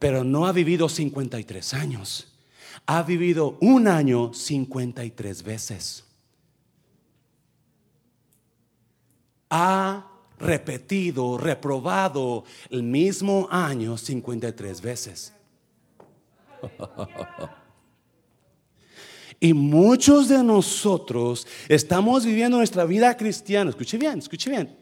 pero 0.00 0.24
no 0.24 0.46
ha 0.46 0.50
vivido 0.50 0.88
53 0.88 1.74
años. 1.74 2.36
Ha 2.84 3.04
vivido 3.04 3.58
un 3.60 3.86
año 3.86 4.34
53 4.34 5.44
veces. 5.44 6.04
Ha 9.50 10.15
repetido, 10.38 11.38
reprobado 11.38 12.44
el 12.70 12.82
mismo 12.82 13.48
año 13.50 13.96
53 13.96 14.80
veces. 14.80 15.32
Y 19.38 19.52
muchos 19.52 20.28
de 20.28 20.42
nosotros 20.42 21.46
estamos 21.68 22.24
viviendo 22.24 22.56
nuestra 22.56 22.86
vida 22.86 23.14
cristiana, 23.14 23.68
escuche 23.68 23.98
bien, 23.98 24.18
escuche 24.18 24.48
bien, 24.48 24.74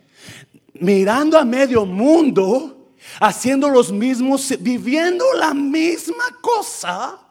mirando 0.75 1.37
a 1.37 1.45
medio 1.45 1.85
mundo, 1.85 2.93
haciendo 3.19 3.69
los 3.69 3.91
mismos, 3.91 4.55
viviendo 4.61 5.25
la 5.35 5.53
misma 5.53 6.25
cosa 6.41 7.24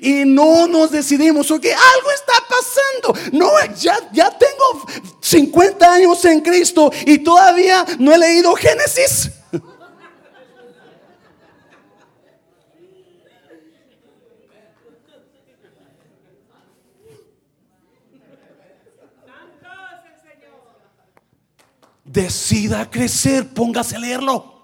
y 0.00 0.24
no 0.24 0.66
nos 0.66 0.90
decidimos, 0.90 1.50
ok, 1.50 1.64
algo 1.64 2.10
está 2.10 2.32
pasando. 2.48 3.30
No, 3.32 3.50
ya, 3.74 3.96
ya 4.12 4.30
tengo 4.36 4.86
50 5.20 5.92
años 5.92 6.24
en 6.24 6.40
Cristo 6.40 6.90
y 7.06 7.18
todavía 7.18 7.84
no 7.98 8.12
he 8.12 8.18
leído 8.18 8.54
Génesis. 8.54 9.30
Decida 22.04 22.90
crecer, 22.90 23.52
póngase 23.52 23.94
a 23.96 23.98
leerlo. 23.98 24.54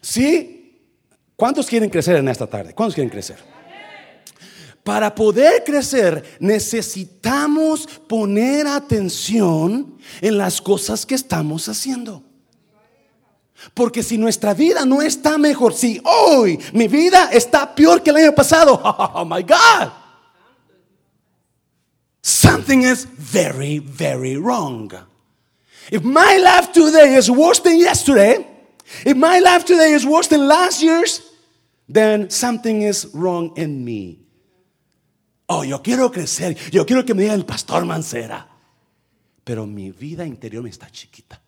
¿Sí? 0.00 0.57
¿Cuántos 1.38 1.68
quieren 1.68 1.88
crecer 1.88 2.16
en 2.16 2.26
esta 2.26 2.48
tarde? 2.48 2.74
¿Cuántos 2.74 2.96
quieren 2.96 3.10
crecer? 3.10 3.36
Para 4.82 5.14
poder 5.14 5.62
crecer 5.62 6.36
necesitamos 6.40 7.86
poner 8.08 8.66
atención 8.66 9.96
en 10.20 10.36
las 10.36 10.60
cosas 10.60 11.06
que 11.06 11.14
estamos 11.14 11.68
haciendo. 11.68 12.24
Porque 13.72 14.02
si 14.02 14.18
nuestra 14.18 14.52
vida 14.52 14.84
no 14.84 15.00
está 15.00 15.38
mejor, 15.38 15.74
si 15.74 16.00
hoy 16.02 16.58
mi 16.72 16.88
vida 16.88 17.30
está 17.30 17.72
peor 17.72 18.02
que 18.02 18.10
el 18.10 18.16
año 18.16 18.34
pasado, 18.34 18.80
oh 19.14 19.24
my 19.24 19.42
God, 19.42 19.92
something 22.20 22.82
is 22.82 23.06
very, 23.16 23.78
very 23.78 24.36
wrong. 24.36 24.92
If 25.92 26.02
my 26.02 26.36
life 26.38 26.72
today 26.72 27.14
is 27.14 27.30
worse 27.30 27.60
than 27.62 27.78
yesterday, 27.78 28.44
if 29.06 29.16
my 29.16 29.38
life 29.38 29.64
today 29.64 29.92
is 29.92 30.04
worse 30.04 30.26
than 30.26 30.48
last 30.48 30.82
year's, 30.82 31.27
then 31.88 32.30
something 32.30 32.82
is 32.82 33.08
wrong 33.14 33.52
in 33.56 33.84
me. 33.84 34.20
Oh, 35.46 35.64
yo 35.64 35.82
quiero 35.82 36.10
crecer, 36.10 36.56
yo 36.70 36.84
quiero 36.84 37.04
que 37.04 37.14
me 37.14 37.22
diga 37.22 37.34
el 37.34 37.46
pastor 37.46 37.86
Mancera, 37.86 38.46
pero 39.44 39.66
mi 39.66 39.90
vida 39.90 40.26
interior 40.26 40.62
me 40.62 40.70
está 40.70 40.90
chiquita. 40.90 41.40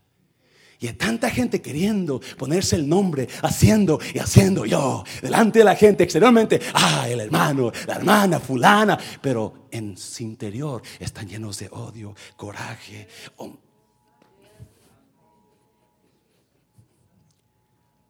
Y 0.83 0.87
hay 0.87 0.95
tanta 0.95 1.29
gente 1.29 1.61
queriendo 1.61 2.23
ponerse 2.39 2.75
el 2.77 2.89
nombre, 2.89 3.29
haciendo 3.43 4.01
y 4.15 4.19
haciendo 4.19 4.65
yo, 4.65 5.05
delante 5.21 5.59
de 5.59 5.67
la 5.67 5.77
gente 5.77 6.05
exteriormente, 6.05 6.59
ah, 6.73 7.07
el 7.07 7.21
hermano, 7.21 7.71
la 7.87 7.97
hermana, 7.97 8.41
fulana, 8.41 8.99
pero 9.21 9.67
en 9.71 9.99
su 9.99 10.23
interior 10.23 10.81
están 10.99 11.29
llenos 11.29 11.59
de 11.59 11.69
odio, 11.71 12.15
coraje. 12.35 13.07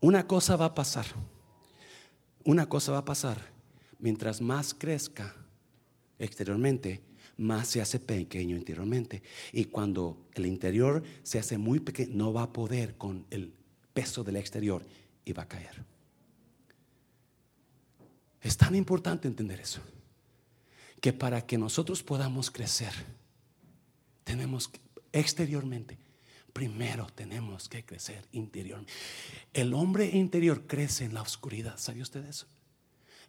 Una 0.03 0.28
cosa 0.28 0.55
va 0.55 0.66
a 0.66 0.74
pasar, 0.74 1.07
una 2.51 2.68
cosa 2.68 2.92
va 2.92 2.98
a 2.98 3.05
pasar, 3.05 3.40
mientras 4.01 4.40
más 4.40 4.74
crezca 4.74 5.36
exteriormente, 6.18 7.01
más 7.36 7.68
se 7.68 7.80
hace 7.80 8.01
pequeño 8.01 8.57
interiormente. 8.57 9.22
Y 9.53 9.66
cuando 9.66 10.26
el 10.34 10.46
interior 10.46 11.03
se 11.22 11.38
hace 11.38 11.59
muy 11.59 11.78
pequeño, 11.78 12.12
no 12.14 12.32
va 12.32 12.42
a 12.42 12.53
poder 12.53 12.96
con 12.96 13.24
el 13.30 13.53
peso 13.92 14.24
del 14.24 14.36
exterior 14.36 14.84
y 15.24 15.32
va 15.32 15.44
a 15.44 15.48
caer. 15.48 15.84
Es 18.42 18.57
tan 18.57 18.74
importante 18.74 19.28
entender 19.28 19.61
eso, 19.61 19.80
que 21.01 21.12
para 21.12 21.46
que 21.46 21.57
nosotros 21.57 22.03
podamos 22.03 22.51
crecer, 22.51 22.92
tenemos 24.24 24.66
que, 24.66 24.80
exteriormente, 25.12 25.98
primero 26.53 27.07
tenemos 27.14 27.68
que 27.68 27.84
crecer 27.84 28.26
interiormente. 28.32 28.92
El 29.53 29.74
hombre 29.74 30.07
interior 30.07 30.66
crece 30.66 31.05
en 31.05 31.14
la 31.14 31.22
oscuridad, 31.22 31.78
¿sabe 31.78 32.03
usted 32.03 32.24
eso? 32.26 32.46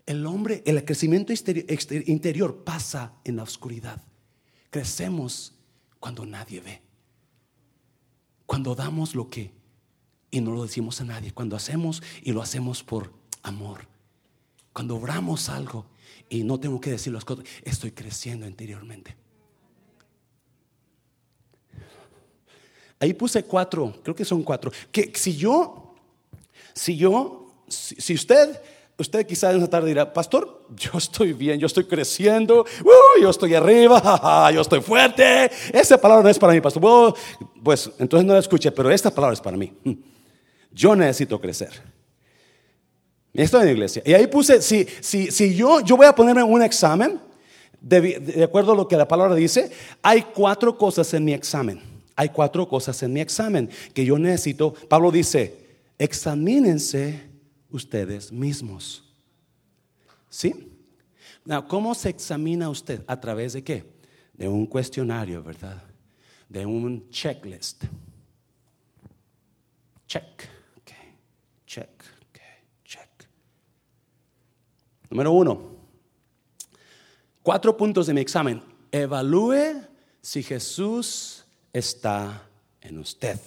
El 0.06 0.26
hombre, 0.26 0.64
el 0.66 0.84
crecimiento 0.84 1.32
interior 2.06 2.64
pasa 2.64 3.14
en 3.24 3.36
la 3.36 3.44
oscuridad. 3.44 4.02
Crecemos 4.70 5.54
cuando 6.00 6.26
nadie 6.26 6.60
ve. 6.60 6.82
Cuando 8.46 8.74
damos 8.74 9.14
lo 9.16 9.30
que 9.30 9.52
y 10.32 10.40
no 10.40 10.52
lo 10.52 10.64
decimos 10.64 11.02
a 11.02 11.04
nadie. 11.04 11.32
Cuando 11.32 11.56
hacemos 11.56 12.02
y 12.24 12.32
lo 12.32 12.42
hacemos 12.42 12.84
por 12.84 13.14
amor. 13.44 13.88
Cuando 14.74 14.96
obramos 14.96 15.50
algo 15.50 15.86
y 16.30 16.44
no 16.44 16.60
tengo 16.60 16.80
que 16.80 16.92
decir 16.92 17.12
las 17.14 17.26
cosas, 17.26 17.46
estoy 17.64 17.92
creciendo 17.92 18.48
interiormente. 18.48 19.16
Ahí 23.02 23.14
puse 23.14 23.44
cuatro, 23.44 23.94
creo 24.02 24.16
que 24.16 24.24
son 24.24 24.44
cuatro. 24.44 24.72
Que 24.90 25.12
si 25.14 25.36
yo, 25.36 25.94
si 26.74 26.96
yo, 26.96 27.52
si 27.68 28.14
usted 28.14 28.62
Usted 29.02 29.26
quizás 29.26 29.56
en 29.56 29.64
esta 29.64 29.72
tarde 29.72 29.88
dirá, 29.88 30.14
pastor, 30.14 30.68
yo 30.76 30.92
estoy 30.96 31.34
bien, 31.34 31.60
yo 31.60 31.66
estoy 31.66 31.86
creciendo, 31.86 32.62
uh, 32.84 33.20
yo 33.20 33.32
estoy 33.32 33.56
arriba, 33.56 34.52
yo 34.54 34.62
estoy 34.62 34.80
fuerte. 34.80 35.50
Esa 35.74 35.98
palabra 35.98 36.22
no 36.22 36.30
es 36.30 36.38
para 36.38 36.54
mí, 36.54 36.62
pastor. 36.62 37.16
pues 37.64 37.90
entonces 37.98 38.28
no 38.28 38.34
la 38.34 38.40
escuche, 38.40 38.72
pero 38.72 38.92
esta 38.92 39.10
palabra 39.10 39.34
es 39.34 39.42
para 39.42 39.58
mí. 39.58 39.74
Yo 40.72 40.96
necesito 40.96 41.42
crecer. 41.42 41.72
Estoy 43.34 43.62
en 43.62 43.66
la 43.66 43.72
iglesia. 43.72 44.04
Y 44.06 44.14
ahí 44.14 44.28
puse, 44.28 44.62
si, 44.62 44.86
si, 45.00 45.32
si 45.32 45.56
yo, 45.56 45.80
yo 45.80 45.98
voy 45.98 46.06
a 46.06 46.14
ponerme 46.14 46.44
un 46.44 46.62
examen, 46.62 47.20
de 47.80 48.44
acuerdo 48.44 48.74
a 48.74 48.76
lo 48.76 48.88
que 48.88 48.98
la 48.98 49.08
palabra 49.08 49.34
dice, 49.34 49.72
hay 50.04 50.22
cuatro 50.22 50.78
cosas 50.78 51.12
en 51.16 51.26
mi 51.26 51.34
examen. 51.34 51.91
Hay 52.22 52.30
cuatro 52.30 52.68
cosas 52.68 53.02
en 53.02 53.14
mi 53.14 53.20
examen 53.20 53.68
que 53.96 54.06
yo 54.06 54.20
necesito. 54.20 54.74
Pablo 54.74 55.10
dice, 55.10 55.80
examínense 55.98 57.20
ustedes 57.72 58.32
mismos. 58.32 59.04
¿Sí? 60.30 60.72
¿Cómo 61.68 61.96
se 61.96 62.10
examina 62.10 62.70
usted? 62.70 63.04
¿A 63.08 63.20
través 63.20 63.54
de 63.54 63.64
qué? 63.64 63.86
De 64.34 64.48
un 64.48 64.68
cuestionario, 64.68 65.42
¿verdad? 65.42 65.82
De 66.48 66.64
un 66.64 67.10
checklist. 67.10 67.86
Check. 70.06 70.48
Okay. 70.82 71.16
Check. 71.66 72.04
Check. 72.86 73.10
Número 75.10 75.32
uno. 75.32 75.76
Cuatro 77.42 77.76
puntos 77.76 78.06
de 78.06 78.14
mi 78.14 78.22
examen. 78.22 78.62
Evalúe 78.92 79.88
si 80.22 80.44
Jesús 80.44 81.41
está 81.74 82.48
en 82.82 82.98
usted. 83.00 83.40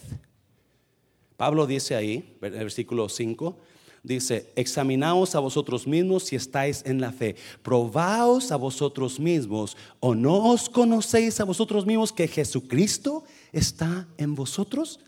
Pablo 1.37 1.67
dice 1.67 1.95
ahí, 1.95 2.37
versículo 2.41 3.09
5, 3.09 3.59
dice, 4.03 4.53
examinaos 4.55 5.35
a 5.35 5.41
vosotros 5.41 5.87
mismos 5.87 6.25
si 6.25 6.37
estáis 6.37 6.83
en 6.87 7.01
la 7.01 7.11
fe, 7.11 7.37
probaos 7.63 8.53
a 8.53 8.57
vosotros 8.57 9.19
mismos 9.19 9.77
o 9.99 10.15
no 10.15 10.51
os 10.51 10.69
conocéis 10.69 11.41
a 11.41 11.45
vosotros 11.45 11.87
mismos 11.87 12.13
que 12.13 12.29
Jesucristo 12.29 13.25
está 13.53 14.07
en 14.17 14.35
vosotros, 14.35 15.01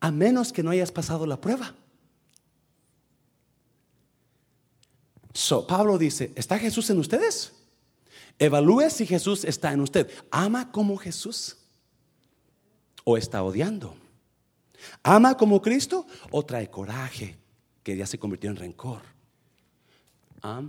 a 0.00 0.10
menos 0.10 0.52
que 0.52 0.62
no 0.62 0.70
hayas 0.70 0.92
pasado 0.92 1.26
la 1.26 1.40
prueba. 1.40 1.74
So, 5.34 5.66
Pablo 5.66 5.98
dice, 5.98 6.32
¿está 6.34 6.58
Jesús 6.58 6.88
en 6.90 6.98
ustedes? 6.98 7.52
Evalúe 8.38 8.88
si 8.90 9.06
Jesús 9.06 9.44
está 9.44 9.72
en 9.72 9.80
usted. 9.80 10.10
¿Ama 10.30 10.72
como 10.72 10.96
Jesús? 10.96 11.59
¿O 13.04 13.16
está 13.16 13.42
odiando? 13.42 13.96
¿Ama 15.02 15.36
como 15.36 15.60
Cristo 15.60 16.06
o 16.30 16.44
trae 16.44 16.70
coraje, 16.70 17.36
que 17.82 17.96
ya 17.96 18.06
se 18.06 18.18
convirtió 18.18 18.50
en 18.50 18.56
rencor. 18.56 19.02
¿Ah? 20.42 20.62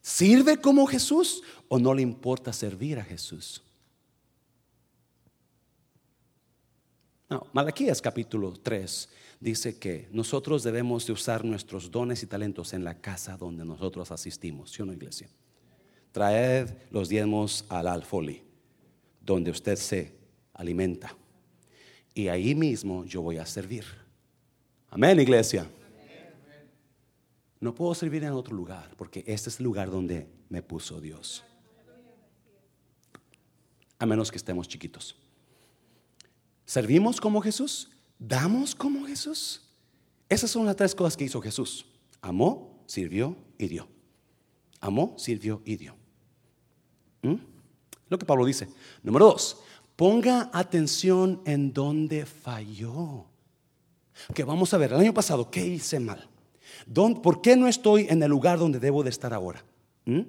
¿Sirve 0.00 0.58
como 0.58 0.86
Jesús 0.86 1.42
o 1.68 1.78
no 1.78 1.94
le 1.94 2.02
importa 2.02 2.52
servir 2.52 2.98
a 2.98 3.04
Jesús? 3.04 3.62
No, 7.28 7.46
Malaquías 7.52 8.02
capítulo 8.02 8.52
3 8.52 9.08
dice 9.40 9.78
que 9.78 10.08
nosotros 10.12 10.62
debemos 10.62 11.06
de 11.06 11.14
usar 11.14 11.44
nuestros 11.44 11.90
dones 11.90 12.22
y 12.22 12.26
talentos 12.26 12.74
en 12.74 12.84
la 12.84 13.00
casa 13.00 13.36
donde 13.36 13.64
nosotros 13.64 14.10
asistimos, 14.10 14.70
¿sí 14.70 14.82
o 14.82 14.86
no, 14.86 14.92
iglesia? 14.92 15.28
Traed 16.12 16.70
los 16.90 17.08
diezmos 17.08 17.64
al 17.68 17.88
alfoli, 17.88 18.42
donde 19.20 19.50
usted 19.50 19.76
se 19.76 20.23
alimenta. 20.54 21.14
Y 22.14 22.28
ahí 22.28 22.54
mismo 22.54 23.04
yo 23.04 23.22
voy 23.22 23.38
a 23.38 23.46
servir. 23.46 23.84
Amén, 24.88 25.20
iglesia. 25.20 25.68
No 27.60 27.74
puedo 27.74 27.94
servir 27.94 28.22
en 28.24 28.32
otro 28.32 28.54
lugar 28.54 28.94
porque 28.96 29.24
este 29.26 29.50
es 29.50 29.58
el 29.58 29.64
lugar 29.64 29.90
donde 29.90 30.28
me 30.48 30.62
puso 30.62 31.00
Dios. 31.00 31.44
A 33.98 34.06
menos 34.06 34.30
que 34.30 34.36
estemos 34.36 34.68
chiquitos. 34.68 35.16
¿Servimos 36.64 37.20
como 37.20 37.40
Jesús? 37.40 37.90
¿Damos 38.18 38.74
como 38.74 39.06
Jesús? 39.06 39.62
Esas 40.28 40.50
son 40.50 40.66
las 40.66 40.76
tres 40.76 40.94
cosas 40.94 41.16
que 41.16 41.24
hizo 41.24 41.40
Jesús. 41.40 41.86
Amó, 42.20 42.82
sirvió 42.86 43.36
y 43.58 43.66
dio. 43.66 43.88
Amó, 44.80 45.14
sirvió 45.18 45.62
y 45.64 45.76
dio. 45.76 45.96
¿Mm? 47.22 47.36
Lo 48.08 48.18
que 48.18 48.26
Pablo 48.26 48.44
dice. 48.44 48.68
Número 49.02 49.26
dos, 49.26 49.58
ponga 49.96 50.50
atención 50.52 51.40
en 51.44 51.72
donde 51.72 52.26
falló. 52.26 53.26
Que 54.34 54.44
vamos 54.44 54.72
a 54.74 54.78
ver, 54.78 54.92
el 54.92 55.00
año 55.00 55.14
pasado, 55.14 55.50
¿qué 55.50 55.66
hice 55.66 55.98
mal? 56.00 56.28
¿Por 57.22 57.40
qué 57.40 57.56
no 57.56 57.68
estoy 57.68 58.06
en 58.08 58.22
el 58.22 58.30
lugar 58.30 58.58
donde 58.58 58.78
debo 58.78 59.02
de 59.02 59.10
estar 59.10 59.32
ahora? 59.32 59.64
¿Mm? 60.04 60.20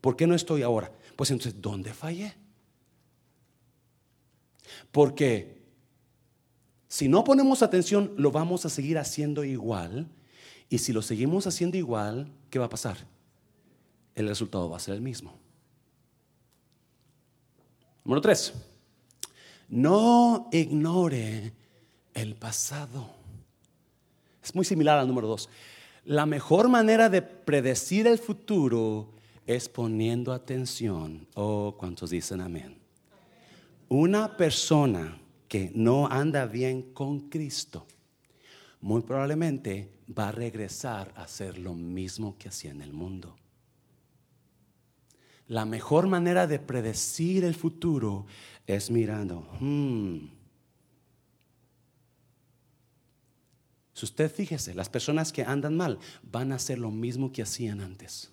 ¿Por 0.00 0.16
qué 0.16 0.26
no 0.26 0.34
estoy 0.34 0.62
ahora? 0.62 0.92
Pues 1.16 1.30
entonces, 1.30 1.60
¿dónde 1.60 1.92
fallé? 1.92 2.34
Porque 4.90 5.62
si 6.88 7.08
no 7.08 7.24
ponemos 7.24 7.62
atención, 7.62 8.12
lo 8.16 8.30
vamos 8.30 8.66
a 8.66 8.68
seguir 8.68 8.98
haciendo 8.98 9.44
igual. 9.44 10.08
Y 10.68 10.78
si 10.78 10.92
lo 10.92 11.02
seguimos 11.02 11.46
haciendo 11.46 11.76
igual, 11.76 12.30
¿qué 12.50 12.58
va 12.58 12.66
a 12.66 12.70
pasar? 12.70 12.98
El 14.14 14.28
resultado 14.28 14.68
va 14.68 14.76
a 14.76 14.80
ser 14.80 14.94
el 14.94 15.00
mismo. 15.00 15.38
Número 18.04 18.20
tres. 18.20 18.52
No 19.72 20.50
ignore 20.52 21.54
el 22.12 22.34
pasado. 22.34 23.08
Es 24.44 24.54
muy 24.54 24.66
similar 24.66 24.98
al 24.98 25.08
número 25.08 25.26
dos. 25.26 25.48
La 26.04 26.26
mejor 26.26 26.68
manera 26.68 27.08
de 27.08 27.22
predecir 27.22 28.06
el 28.06 28.18
futuro 28.18 29.14
es 29.46 29.70
poniendo 29.70 30.34
atención. 30.34 31.26
Oh, 31.36 31.74
¿cuántos 31.78 32.10
dicen 32.10 32.42
amén? 32.42 32.76
Una 33.88 34.36
persona 34.36 35.18
que 35.48 35.72
no 35.74 36.06
anda 36.06 36.44
bien 36.44 36.92
con 36.92 37.30
Cristo, 37.30 37.86
muy 38.82 39.00
probablemente 39.00 39.90
va 40.06 40.28
a 40.28 40.32
regresar 40.32 41.14
a 41.16 41.22
hacer 41.22 41.56
lo 41.56 41.72
mismo 41.72 42.36
que 42.36 42.50
hacía 42.50 42.72
en 42.72 42.82
el 42.82 42.92
mundo. 42.92 43.36
La 45.48 45.64
mejor 45.64 46.06
manera 46.06 46.46
de 46.46 46.58
predecir 46.58 47.44
el 47.44 47.54
futuro 47.54 48.26
es 48.66 48.90
mirando. 48.90 49.40
Hmm. 49.60 50.28
Si 53.92 54.04
usted 54.04 54.32
fíjese, 54.32 54.74
las 54.74 54.88
personas 54.88 55.32
que 55.32 55.42
andan 55.42 55.76
mal 55.76 55.98
van 56.22 56.52
a 56.52 56.56
hacer 56.56 56.78
lo 56.78 56.90
mismo 56.90 57.32
que 57.32 57.42
hacían 57.42 57.80
antes. 57.80 58.30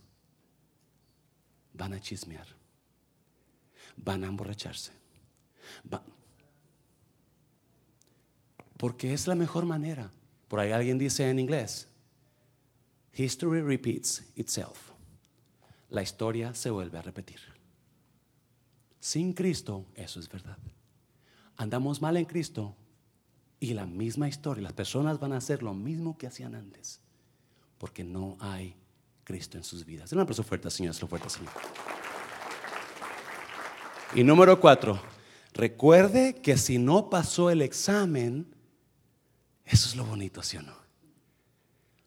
Van 1.73 1.93
a 1.93 1.99
chismear. 1.99 2.47
Van 3.95 4.23
a 4.23 4.27
emborracharse. 4.27 4.91
Porque 8.77 9.13
es 9.13 9.27
la 9.27 9.35
mejor 9.35 9.65
manera. 9.65 10.11
Por 10.47 10.59
ahí 10.59 10.71
alguien 10.71 10.97
dice 10.97 11.29
en 11.29 11.37
inglés, 11.37 11.87
history 13.13 13.61
repeats 13.61 14.23
itself. 14.35 14.89
La 15.89 16.01
historia 16.01 16.55
se 16.55 16.69
vuelve 16.69 16.97
a 16.97 17.01
repetir. 17.01 17.58
Sin 18.99 19.33
Cristo, 19.33 19.85
eso 19.95 20.19
es 20.19 20.29
verdad. 20.29 20.57
Andamos 21.55 22.01
mal 22.01 22.17
en 22.17 22.25
Cristo 22.25 22.75
y 23.59 23.73
la 23.73 23.85
misma 23.85 24.27
historia, 24.27 24.63
las 24.63 24.73
personas 24.73 25.19
van 25.19 25.33
a 25.33 25.37
hacer 25.37 25.63
lo 25.63 25.73
mismo 25.73 26.17
que 26.17 26.27
hacían 26.27 26.55
antes, 26.55 27.01
porque 27.77 28.03
no 28.03 28.37
hay 28.39 28.75
Cristo 29.23 29.57
en 29.57 29.63
sus 29.63 29.85
vidas. 29.85 30.11
Una 30.13 30.25
persona 30.25 30.47
fuerte, 30.47 30.69
Señor, 30.69 30.93
fuerte, 30.95 31.29
Señor. 31.29 31.51
Y 34.15 34.23
número 34.23 34.59
cuatro, 34.59 34.99
recuerde 35.53 36.35
que 36.35 36.57
si 36.57 36.77
no 36.77 37.09
pasó 37.09 37.49
el 37.49 37.61
examen, 37.61 38.47
eso 39.65 39.87
es 39.89 39.95
lo 39.95 40.05
bonito, 40.05 40.41
¿sí 40.41 40.57
o 40.57 40.61
no? 40.61 40.75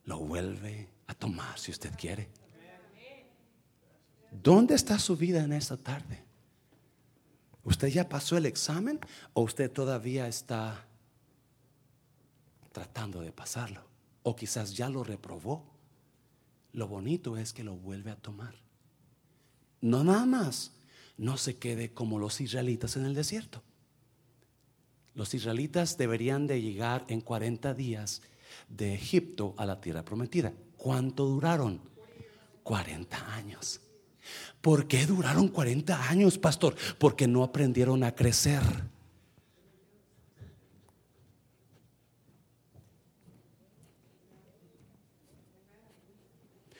Lo 0.05 0.19
vuelve 0.19 0.89
a 1.07 1.15
tomar 1.15 1.59
si 1.59 1.71
usted 1.71 1.93
quiere. 1.97 2.29
¿Dónde 4.31 4.75
está 4.75 4.99
su 4.99 5.17
vida 5.17 5.45
en 5.45 5.53
esta 5.53 5.77
tarde? 5.77 6.25
¿Usted 7.65 7.89
ya 7.89 8.09
pasó 8.09 8.37
el 8.37 8.47
examen 8.47 8.99
o 9.35 9.43
usted 9.43 9.71
todavía 9.71 10.27
está 10.27 10.85
tratando 12.73 13.21
de 13.21 13.33
pasarlo? 13.33 13.83
O 14.23 14.35
quizás 14.35 14.75
ya 14.75 14.89
lo 14.89 15.05
reprobó. 15.05 15.65
Lo 16.73 16.89
bonito 16.89 17.37
es 17.37 17.53
que 17.53 17.65
lo 17.65 17.77
vuelve 17.77 18.11
a 18.11 18.17
tomar. 18.17 18.55
No 19.81 20.03
nada 20.03 20.27
más, 20.27 20.73
no 21.17 21.37
se 21.37 21.57
quede 21.57 21.93
como 21.93 22.19
los 22.19 22.41
israelitas 22.41 22.97
en 22.97 23.05
el 23.05 23.15
desierto. 23.15 23.63
Los 25.15 25.35
israelitas 25.35 25.99
deberían 25.99 26.47
de 26.47 26.63
llegar 26.63 27.05
en 27.09 27.21
40 27.21 27.75
días 27.75 28.23
de 28.69 28.95
Egipto 28.95 29.55
a 29.59 29.67
la 29.67 29.81
tierra 29.81 30.05
prometida. 30.05 30.53
¿Cuánto 30.77 31.27
duraron? 31.27 31.81
40 32.63 33.35
años. 33.35 33.81
¿Por 34.63 34.87
qué 34.87 35.07
duraron 35.07 35.49
40 35.49 36.09
años, 36.09 36.39
pastor? 36.39 36.77
Porque 36.97 37.27
no 37.27 37.43
aprendieron 37.43 38.05
a 38.05 38.15
crecer. 38.15 38.63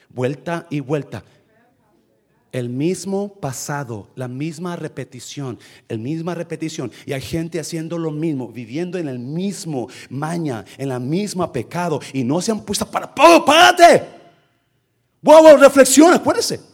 Vuelta 0.07 0.65
y 0.69 0.79
vuelta. 0.79 1.25
El 2.53 2.69
mismo 2.69 3.33
pasado, 3.33 4.07
la 4.15 4.29
misma 4.29 4.77
repetición, 4.77 5.59
el 5.89 5.99
misma 5.99 6.35
repetición. 6.35 6.89
Y 7.05 7.11
hay 7.11 7.21
gente 7.21 7.59
haciendo 7.59 7.97
lo 7.97 8.11
mismo, 8.11 8.47
viviendo 8.47 8.97
en 8.97 9.09
el 9.09 9.19
mismo 9.19 9.89
maña, 10.09 10.63
en 10.77 10.87
la 10.87 10.99
misma 10.99 11.51
pecado. 11.51 11.99
Y 12.13 12.23
no 12.23 12.39
se 12.39 12.51
han 12.51 12.63
puesto 12.63 12.89
para. 12.89 13.13
¡Oh, 13.17 13.43
párate! 13.43 14.03
¡Wow, 15.21 15.57
reflexiona! 15.57 16.15
Acuérdese 16.15 16.72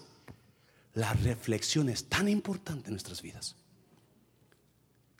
la 1.00 1.14
reflexión 1.14 1.89
es 1.89 2.06
tan 2.06 2.28
importante 2.28 2.88
en 2.88 2.93
nuestras 2.93 3.22
vidas. 3.22 3.56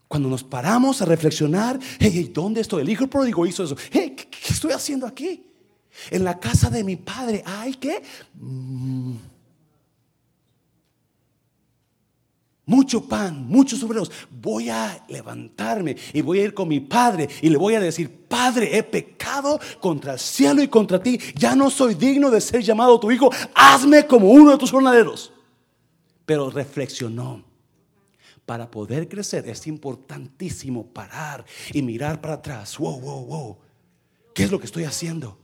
Cuando 0.08 0.28
nos 0.28 0.44
paramos 0.44 1.02
a 1.02 1.06
reflexionar, 1.06 1.80
hey, 2.00 2.32
¿dónde 2.34 2.62
estoy? 2.62 2.82
El 2.82 2.90
hijo 2.90 3.08
pródigo 3.08 3.46
hizo 3.46 3.64
eso. 3.64 3.78
Hey, 3.92 4.16
¿qué, 4.16 4.28
estoy 4.50 4.72
haciendo 4.72 5.08
aquí? 5.08 5.46
En 6.12 6.24
la 6.24 6.40
casa 6.40 6.70
de 6.70 6.84
mi 6.84 6.96
padre 6.96 7.44
hay 7.46 7.76
que 7.76 8.02
mm, 8.34 9.14
mucho 12.66 13.06
pan, 13.06 13.48
muchos 13.48 13.82
obreros. 13.84 14.12
Voy 14.30 14.70
a 14.70 15.06
levantarme 15.08 15.96
y 16.12 16.22
voy 16.22 16.40
a 16.40 16.44
ir 16.44 16.54
con 16.54 16.68
mi 16.68 16.82
padre 16.82 17.30
y 17.42 17.50
le 17.50 17.58
voy 17.58 17.76
a 17.76 17.80
decir, 17.80 18.28
Padre, 18.30 18.78
he 18.78 18.84
pecado 18.84 19.60
contra 19.80 20.14
el 20.14 20.20
cielo 20.20 20.62
y 20.62 20.68
contra 20.68 21.02
ti. 21.02 21.20
Ya 21.36 21.56
no 21.56 21.70
soy 21.70 21.96
digno 21.96 22.30
de 22.30 22.42
ser 22.42 22.62
llamado 22.62 23.00
tu 23.00 23.12
hijo. 23.12 23.32
Hazme 23.56 24.06
como 24.06 24.30
uno 24.30 24.52
de 24.52 24.58
tus 24.58 24.72
jornaleros 24.72 25.32
pero 26.30 26.48
reflexionó. 26.52 27.44
Para 28.46 28.70
poder 28.70 29.10
crecer 29.10 29.50
es 29.50 29.66
importantísimo 29.66 30.86
parar 30.86 31.44
y 31.74 31.82
mirar 31.82 32.22
para 32.22 32.36
atrás. 32.36 32.78
Wow, 32.78 33.00
wow, 33.00 33.26
wow. 33.26 33.58
¿Qué 34.36 34.44
es 34.44 34.52
lo 34.52 34.60
que 34.60 34.68
estoy 34.68 34.84
haciendo? 34.84 35.40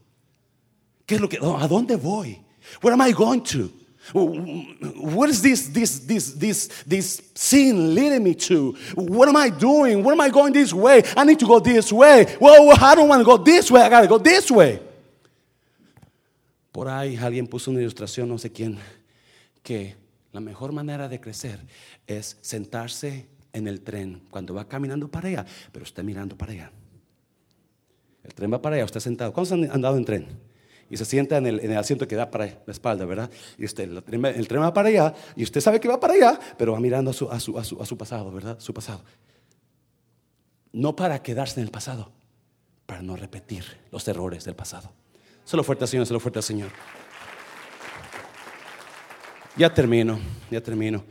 ¿Qué 1.07 1.15
es 1.15 1.21
lo 1.21 1.27
que 1.27 1.37
a 1.37 1.67
dónde 1.67 1.95
voy? 1.95 2.39
Where 2.83 2.93
am 2.93 3.01
I 3.01 3.13
going 3.13 3.41
to? 3.45 3.71
What 4.13 5.29
is 5.29 5.41
this 5.41 5.73
this 5.73 6.05
this 6.05 6.37
this 6.37 6.69
this 6.87 7.31
scene 7.33 7.95
leading 7.95 8.23
me 8.23 8.35
to? 8.35 8.75
What 8.93 9.27
am 9.27 9.37
I 9.37 9.49
doing? 9.49 10.03
What 10.03 10.13
am 10.13 10.21
I 10.21 10.29
going 10.29 10.53
this 10.53 10.71
way? 10.71 11.01
I 11.17 11.25
need 11.25 11.39
to 11.39 11.47
go 11.47 11.59
this 11.59 11.91
way. 11.91 12.27
Well, 12.39 12.69
I 12.79 12.93
don't 12.93 13.09
want 13.09 13.21
to 13.21 13.25
go 13.25 13.37
this 13.37 13.71
way. 13.71 13.81
I 13.81 13.89
got 13.89 14.01
to 14.01 14.07
go 14.07 14.19
this 14.19 14.51
way. 14.51 14.79
Por 16.71 16.89
ahí 16.89 17.17
alguien 17.17 17.47
puso 17.47 17.71
una 17.71 17.81
ilustración, 17.81 18.29
no 18.29 18.37
sé 18.37 18.51
quién, 18.51 18.77
que 19.63 20.04
la 20.35 20.41
mejor 20.41 20.73
manera 20.73 21.07
de 21.07 21.21
crecer 21.21 21.61
es 22.07 22.37
sentarse 22.41 23.29
en 23.53 23.69
el 23.69 23.79
tren 23.79 24.21
cuando 24.29 24.53
va 24.53 24.67
caminando 24.67 25.07
para 25.07 25.29
allá, 25.29 25.45
pero 25.71 25.85
está 25.85 26.03
mirando 26.03 26.37
para 26.37 26.51
allá. 26.51 26.71
El 28.21 28.33
tren 28.33 28.51
va 28.51 28.61
para 28.61 28.75
allá, 28.75 28.83
usted 28.83 28.99
sentado. 28.99 29.31
¿Cuántos 29.31 29.53
han 29.53 29.71
andado 29.71 29.95
en 29.95 30.03
tren? 30.03 30.27
Y 30.89 30.97
se 30.97 31.05
sienta 31.05 31.37
en 31.37 31.47
el, 31.47 31.77
asiento 31.77 32.05
que 32.05 32.17
da 32.17 32.29
para 32.29 32.47
la 32.47 32.71
espalda, 32.73 33.05
¿verdad? 33.05 33.31
Y 33.57 33.63
usted, 33.63 33.89
el 33.89 34.47
tren, 34.47 34.61
va 34.61 34.73
para 34.73 34.89
allá, 34.89 35.13
y 35.37 35.43
usted 35.43 35.61
sabe 35.61 35.79
que 35.79 35.87
va 35.87 36.01
para 36.01 36.15
allá, 36.15 36.37
pero 36.57 36.73
va 36.73 36.81
mirando 36.81 37.11
a 37.11 37.13
su, 37.13 37.31
a 37.31 37.39
su, 37.39 37.57
a 37.57 37.61
a 37.61 37.85
su 37.85 37.97
pasado, 37.97 38.29
¿verdad? 38.29 38.59
Su 38.59 38.73
pasado. 38.73 39.05
No 40.73 40.97
para 40.97 41.23
quedarse 41.23 41.61
en 41.61 41.65
el 41.65 41.71
pasado, 41.71 42.11
para 42.85 43.01
no 43.01 43.15
repetir 43.15 43.63
los 43.89 44.05
errores 44.09 44.43
del 44.43 44.55
pasado. 44.55 44.91
Solo 45.45 45.63
fuerte 45.63 45.85
al 45.85 45.87
Señor, 45.87 46.05
solo 46.05 46.19
fuerte 46.19 46.39
al 46.39 46.43
Señor. 46.43 46.71
Ya 49.57 49.73
termino, 49.73 50.19
ya 50.51 50.59
termino. 50.59 51.01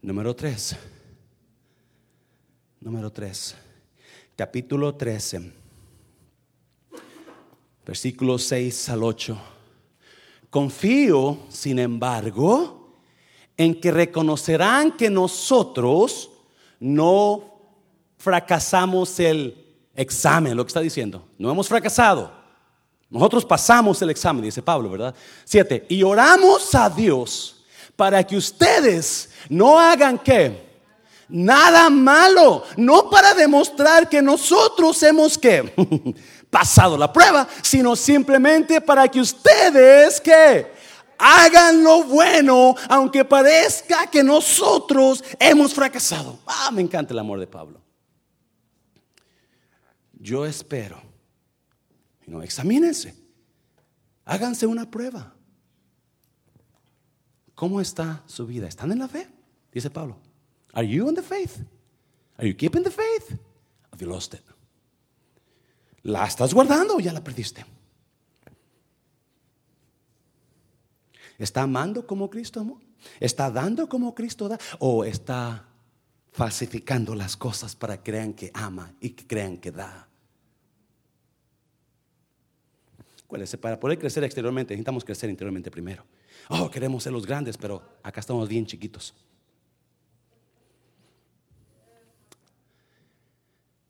Número 0.00 0.34
3. 0.34 0.76
Número 2.80 3.10
3. 3.10 3.56
Capítulo 4.36 4.94
13. 4.94 5.52
Versículos 7.84 8.44
6 8.44 8.88
al 8.90 9.02
8. 9.02 9.36
Confío, 10.50 11.40
sin 11.48 11.80
embargo, 11.80 12.94
en 13.56 13.80
que 13.80 13.90
reconocerán 13.90 14.96
que 14.96 15.10
nosotros 15.10 16.30
no 16.78 17.58
fracasamos 18.18 19.18
el 19.18 19.66
examen, 19.96 20.56
lo 20.56 20.64
que 20.64 20.68
está 20.68 20.80
diciendo. 20.80 21.26
No 21.38 21.50
hemos 21.50 21.68
fracasado. 21.68 22.30
Nosotros 23.08 23.44
pasamos 23.44 24.00
el 24.00 24.10
examen, 24.10 24.44
dice 24.44 24.62
Pablo, 24.62 24.90
¿verdad? 24.90 25.12
Siete. 25.44 25.86
Y 25.88 26.04
oramos 26.04 26.72
a 26.76 26.88
Dios 26.88 27.56
para 28.00 28.24
que 28.24 28.34
ustedes 28.34 29.28
no 29.50 29.78
hagan 29.78 30.18
qué? 30.18 30.70
Nada 31.28 31.90
malo, 31.90 32.64
no 32.78 33.10
para 33.10 33.34
demostrar 33.34 34.08
que 34.08 34.22
nosotros 34.22 35.02
hemos 35.02 35.36
que 35.36 36.14
pasado 36.50 36.96
la 36.96 37.12
prueba, 37.12 37.46
sino 37.60 37.94
simplemente 37.94 38.80
para 38.80 39.06
que 39.06 39.20
ustedes 39.20 40.18
que 40.18 40.72
hagan 41.18 41.84
lo 41.84 42.04
bueno, 42.04 42.74
aunque 42.88 43.22
parezca 43.22 44.06
que 44.06 44.24
nosotros 44.24 45.22
hemos 45.38 45.74
fracasado. 45.74 46.38
Ah, 46.46 46.70
me 46.72 46.80
encanta 46.80 47.12
el 47.12 47.18
amor 47.18 47.38
de 47.38 47.48
Pablo. 47.48 47.82
Yo 50.14 50.46
espero, 50.46 51.02
no, 52.24 52.42
examínense, 52.42 53.14
háganse 54.24 54.66
una 54.66 54.90
prueba. 54.90 55.34
¿Cómo 57.60 57.78
está 57.78 58.22
su 58.24 58.46
vida? 58.46 58.66
¿Están 58.66 58.90
en 58.90 59.00
la 59.00 59.06
fe? 59.06 59.28
Dice 59.70 59.90
Pablo. 59.90 60.16
Are 60.72 60.88
you 60.88 61.10
in 61.10 61.14
the 61.14 61.20
faith? 61.20 61.58
Are 62.38 62.48
you 62.48 62.56
keeping 62.56 62.82
the 62.82 62.90
faith? 62.90 63.38
Have 63.92 64.00
you 64.00 64.08
lost 64.08 64.32
it? 64.32 64.40
¿La 66.04 66.24
estás 66.24 66.54
guardando 66.54 66.96
o 66.96 67.00
ya 67.00 67.12
la 67.12 67.22
perdiste? 67.22 67.62
¿Está 71.38 71.60
amando 71.60 72.06
como 72.06 72.30
Cristo 72.30 72.60
amó? 72.60 72.80
¿Está 73.20 73.50
dando 73.50 73.90
como 73.90 74.14
Cristo 74.14 74.48
da? 74.48 74.58
¿O 74.78 75.04
está 75.04 75.68
falsificando 76.32 77.14
las 77.14 77.36
cosas 77.36 77.76
para 77.76 77.98
que 77.98 78.10
crean 78.10 78.32
que 78.32 78.50
ama 78.54 78.94
y 79.02 79.10
que 79.10 79.26
crean 79.26 79.58
que 79.58 79.70
da? 79.70 80.08
Acuérdense, 83.22 83.58
para 83.58 83.78
poder 83.78 83.98
crecer 83.98 84.24
exteriormente 84.24 84.72
necesitamos 84.72 85.04
crecer 85.04 85.28
interiormente 85.28 85.70
primero. 85.70 86.06
Oh, 86.52 86.68
queremos 86.68 87.04
ser 87.04 87.12
los 87.12 87.26
grandes, 87.26 87.56
pero 87.56 87.80
acá 88.02 88.18
estamos 88.18 88.48
bien 88.48 88.66
chiquitos. 88.66 89.14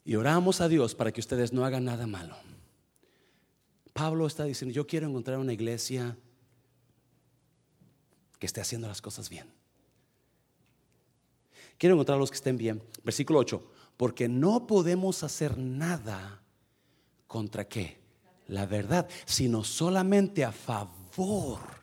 Y 0.04 0.14
oramos 0.14 0.61
a 0.61 0.68
Dios 0.68 0.94
para 0.94 1.11
que 1.11 1.20
ustedes 1.20 1.54
no 1.54 1.64
hagan 1.64 1.86
nada 1.86 2.06
malo. 2.06 2.36
Pablo 3.94 4.26
está 4.26 4.44
diciendo, 4.44 4.74
yo 4.74 4.86
quiero 4.86 5.08
encontrar 5.08 5.38
una 5.38 5.54
iglesia 5.54 6.18
que 8.38 8.44
esté 8.44 8.61
haciendo 8.61 8.88
las 8.88 9.00
cosas 9.00 9.30
bien. 9.30 9.50
Quiero 11.78 11.94
encontrar 11.94 12.16
a 12.16 12.20
los 12.20 12.30
que 12.30 12.36
estén 12.36 12.58
bien. 12.58 12.82
Versículo 13.02 13.38
8, 13.38 13.72
porque 13.96 14.28
no 14.28 14.66
podemos 14.66 15.22
hacer 15.22 15.56
nada 15.56 16.42
contra 17.26 17.66
qué? 17.66 18.00
La 18.48 18.66
verdad, 18.66 19.08
sino 19.24 19.64
solamente 19.64 20.44
a 20.44 20.52
favor 20.52 21.80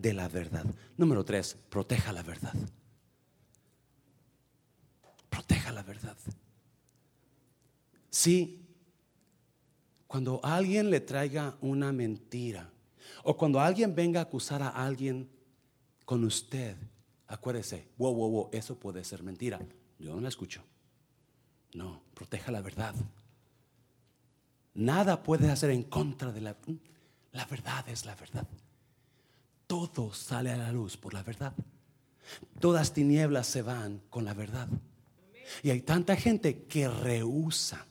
de 0.00 0.14
la 0.14 0.28
verdad. 0.28 0.64
Número 0.96 1.24
3, 1.24 1.56
proteja 1.68 2.12
la 2.12 2.22
verdad. 2.22 2.54
Proteja 5.28 5.72
la 5.72 5.82
verdad. 5.82 6.16
Si 8.10 8.66
cuando 10.06 10.40
alguien 10.42 10.90
le 10.90 11.00
traiga 11.00 11.56
una 11.60 11.92
mentira 11.92 12.68
o 13.22 13.36
cuando 13.36 13.60
alguien 13.60 13.94
venga 13.94 14.20
a 14.20 14.24
acusar 14.24 14.62
a 14.62 14.68
alguien 14.70 15.28
con 16.04 16.24
usted, 16.24 16.76
acuérdese, 17.28 17.88
wow, 17.96 18.12
wow, 18.12 18.30
wow, 18.30 18.48
eso 18.52 18.78
puede 18.78 19.04
ser 19.04 19.22
mentira. 19.22 19.60
Yo 19.98 20.14
no 20.14 20.20
la 20.20 20.28
escucho. 20.28 20.62
No, 21.74 22.02
proteja 22.14 22.50
la 22.50 22.60
verdad. 22.60 22.94
Nada 24.74 25.22
puede 25.22 25.50
hacer 25.50 25.70
en 25.70 25.84
contra 25.84 26.32
de 26.32 26.40
la... 26.40 26.56
La 27.32 27.44
verdad 27.44 27.88
es 27.88 28.04
la 28.04 28.16
verdad. 28.16 28.46
Todo 29.70 30.12
sale 30.12 30.50
a 30.50 30.56
la 30.56 30.72
luz 30.72 30.96
por 30.96 31.14
la 31.14 31.22
verdad. 31.22 31.52
Todas 32.58 32.92
tinieblas 32.92 33.46
se 33.46 33.62
van 33.62 34.02
con 34.10 34.24
la 34.24 34.34
verdad. 34.34 34.66
Y 35.62 35.70
hay 35.70 35.82
tanta 35.82 36.16
gente 36.16 36.64
que 36.64 36.88
rehúsa 36.88 37.86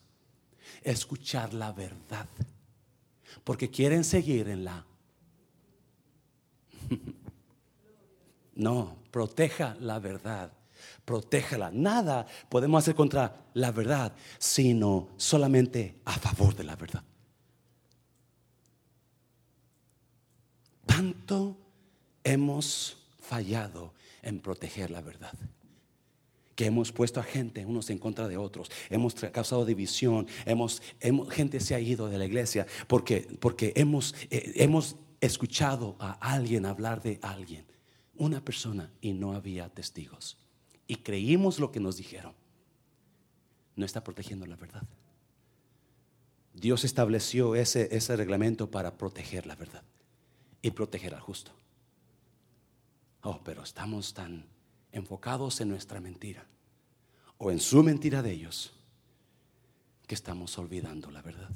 escuchar 0.83 1.53
la 1.53 1.71
verdad. 1.71 2.27
Porque 3.45 3.69
quieren 3.69 4.03
seguir 4.03 4.49
en 4.49 4.65
la 4.65 4.85
No, 8.55 8.97
proteja 9.09 9.77
la 9.79 9.99
verdad. 9.99 10.51
Protéjala. 11.05 11.71
Nada 11.71 12.27
podemos 12.49 12.83
hacer 12.83 12.93
contra 12.93 13.45
la 13.53 13.71
verdad, 13.71 14.11
sino 14.37 15.11
solamente 15.15 16.01
a 16.03 16.19
favor 16.19 16.53
de 16.57 16.65
la 16.65 16.75
verdad. 16.75 17.05
Tanto 20.85 21.68
hemos 22.29 22.97
fallado 23.19 23.93
en 24.21 24.39
proteger 24.39 24.91
la 24.91 25.01
verdad 25.01 25.33
que 26.55 26.65
hemos 26.65 26.91
puesto 26.91 27.21
a 27.21 27.23
gente 27.23 27.65
unos 27.65 27.89
en 27.89 27.97
contra 27.97 28.27
de 28.27 28.35
otros, 28.35 28.69
hemos 28.89 29.15
causado 29.15 29.65
división, 29.65 30.27
hemos, 30.45 30.81
gente 31.29 31.61
se 31.61 31.73
ha 31.73 31.79
ido 31.79 32.09
de 32.09 32.17
la 32.17 32.25
iglesia 32.25 32.67
porque, 32.87 33.25
porque 33.39 33.71
hemos, 33.77 34.13
eh, 34.29 34.51
hemos 34.55 34.97
escuchado 35.21 35.95
a 35.99 36.11
alguien 36.11 36.65
hablar 36.65 37.01
de 37.01 37.17
alguien 37.21 37.65
una 38.17 38.43
persona 38.43 38.91
y 38.99 39.13
no 39.13 39.33
había 39.33 39.69
testigos. 39.69 40.37
Y 40.85 40.97
creímos 40.97 41.59
lo 41.59 41.71
que 41.71 41.79
nos 41.79 41.95
dijeron. 41.95 42.33
No 43.77 43.85
está 43.85 44.03
protegiendo 44.03 44.45
la 44.45 44.57
verdad. 44.57 44.83
Dios 46.53 46.83
estableció 46.83 47.55
ese, 47.55 47.87
ese 47.95 48.17
reglamento 48.17 48.69
para 48.69 48.97
proteger 48.97 49.45
la 49.45 49.55
verdad 49.55 49.83
y 50.61 50.71
proteger 50.71 51.15
al 51.15 51.21
justo. 51.21 51.53
Oh, 53.21 53.41
pero 53.43 53.63
estamos 53.63 54.13
tan 54.13 54.45
enfocados 54.91 55.59
en 55.61 55.69
nuestra 55.69 55.99
mentira 55.99 56.45
o 57.37 57.51
en 57.51 57.59
su 57.59 57.83
mentira 57.83 58.21
de 58.21 58.31
ellos 58.31 58.73
que 60.07 60.15
estamos 60.15 60.57
olvidando 60.57 61.11
la 61.11 61.21
verdad. 61.21 61.49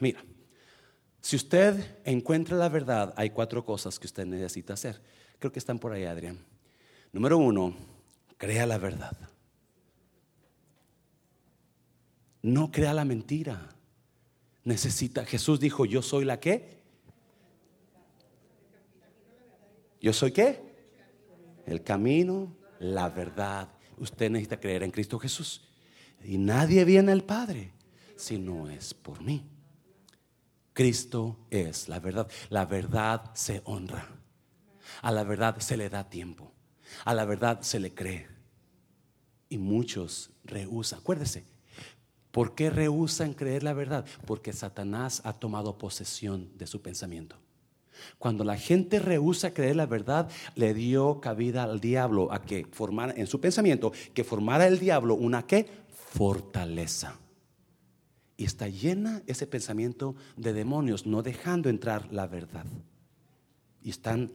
Mira, 0.00 0.24
si 1.20 1.36
usted 1.36 2.00
encuentra 2.04 2.56
la 2.56 2.68
verdad, 2.68 3.14
hay 3.16 3.30
cuatro 3.30 3.64
cosas 3.64 3.98
que 3.98 4.06
usted 4.06 4.26
necesita 4.26 4.74
hacer. 4.74 5.00
Creo 5.38 5.52
que 5.52 5.60
están 5.60 5.78
por 5.78 5.92
ahí, 5.92 6.04
Adrián. 6.04 6.44
Número 7.12 7.38
uno, 7.38 7.76
crea 8.36 8.66
la 8.66 8.78
verdad. 8.78 9.16
No 12.42 12.72
crea 12.72 12.92
la 12.94 13.04
mentira. 13.04 13.68
Necesita, 14.64 15.24
Jesús 15.24 15.60
dijo, 15.60 15.84
yo 15.84 16.02
soy 16.02 16.24
la 16.24 16.40
qué. 16.40 16.81
Yo 20.02 20.12
soy 20.12 20.32
qué? 20.32 20.60
El 21.64 21.84
camino, 21.84 22.56
la 22.80 23.08
verdad. 23.08 23.68
Usted 23.96 24.30
necesita 24.30 24.58
creer 24.58 24.82
en 24.82 24.90
Cristo 24.90 25.18
Jesús. 25.18 25.62
Y 26.24 26.38
nadie 26.38 26.84
viene 26.84 27.12
al 27.12 27.22
Padre 27.22 27.72
si 28.16 28.36
no 28.36 28.68
es 28.68 28.94
por 28.94 29.22
mí. 29.22 29.48
Cristo 30.72 31.38
es 31.50 31.88
la 31.88 32.00
verdad. 32.00 32.28
La 32.50 32.66
verdad 32.66 33.30
se 33.34 33.62
honra. 33.64 34.08
A 35.02 35.12
la 35.12 35.22
verdad 35.22 35.58
se 35.60 35.76
le 35.76 35.88
da 35.88 36.10
tiempo. 36.10 36.52
A 37.04 37.14
la 37.14 37.24
verdad 37.24 37.62
se 37.62 37.78
le 37.78 37.94
cree. 37.94 38.26
Y 39.48 39.58
muchos 39.58 40.30
rehusan. 40.42 40.98
Acuérdese, 40.98 41.44
¿por 42.32 42.56
qué 42.56 42.70
rehusan 42.70 43.34
creer 43.34 43.62
la 43.62 43.72
verdad? 43.72 44.04
Porque 44.26 44.52
Satanás 44.52 45.20
ha 45.24 45.32
tomado 45.32 45.78
posesión 45.78 46.50
de 46.58 46.66
su 46.66 46.82
pensamiento. 46.82 47.38
Cuando 48.18 48.44
la 48.44 48.56
gente 48.56 48.98
rehúsa 48.98 49.54
creer 49.54 49.76
la 49.76 49.86
verdad, 49.86 50.30
le 50.54 50.74
dio 50.74 51.20
cabida 51.20 51.64
al 51.64 51.80
diablo 51.80 52.32
a 52.32 52.42
que 52.42 52.66
formara 52.70 53.14
en 53.16 53.26
su 53.26 53.40
pensamiento, 53.40 53.92
que 54.14 54.24
formara 54.24 54.66
el 54.66 54.78
diablo 54.78 55.14
una 55.14 55.46
qué? 55.46 55.66
Fortaleza. 55.88 57.18
Y 58.36 58.44
está 58.44 58.68
llena 58.68 59.22
ese 59.26 59.46
pensamiento 59.46 60.16
de 60.36 60.52
demonios, 60.52 61.06
no 61.06 61.22
dejando 61.22 61.68
entrar 61.68 62.12
la 62.12 62.26
verdad. 62.26 62.66
Y 63.82 63.90
están 63.90 64.32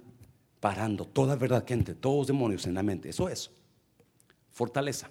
parando 0.59 1.05
toda 1.05 1.36
verdad 1.36 1.63
que 1.63 1.74
entre, 1.74 1.95
todos 1.95 2.18
los 2.18 2.28
demonios 2.28 2.65
en 2.68 2.74
la 2.74 2.84
mente. 2.84 3.09
Eso 3.09 3.30
es 3.30 3.51
fortaleza. 4.51 5.09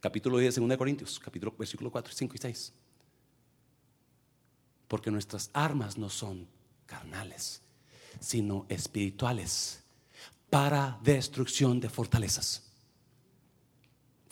Capítulo 0.00 0.38
10 0.38 0.54
de 0.54 0.66
2 0.66 0.76
Corintios, 0.76 1.18
capítulo, 1.18 1.54
versículo 1.58 1.90
4, 1.90 2.12
5 2.14 2.34
y 2.34 2.38
6. 2.38 2.72
Porque 4.88 5.10
nuestras 5.10 5.50
armas 5.52 5.96
no 5.98 6.08
son 6.08 6.46
carnales, 6.86 7.62
sino 8.20 8.66
espirituales 8.68 9.80
para 10.50 10.98
destrucción 11.02 11.80
de 11.80 11.88
fortalezas 11.88 12.64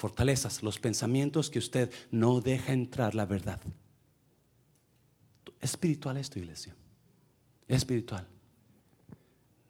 fortalezas, 0.03 0.64
los 0.64 0.80
pensamientos 0.80 1.48
que 1.48 1.61
usted 1.61 1.88
no 2.11 2.40
deja 2.40 2.72
entrar 2.72 3.14
la 3.14 3.24
verdad. 3.24 3.61
Espiritual 5.61 6.16
esto, 6.16 6.40
iglesia. 6.40 6.74
Espiritual. 7.68 8.26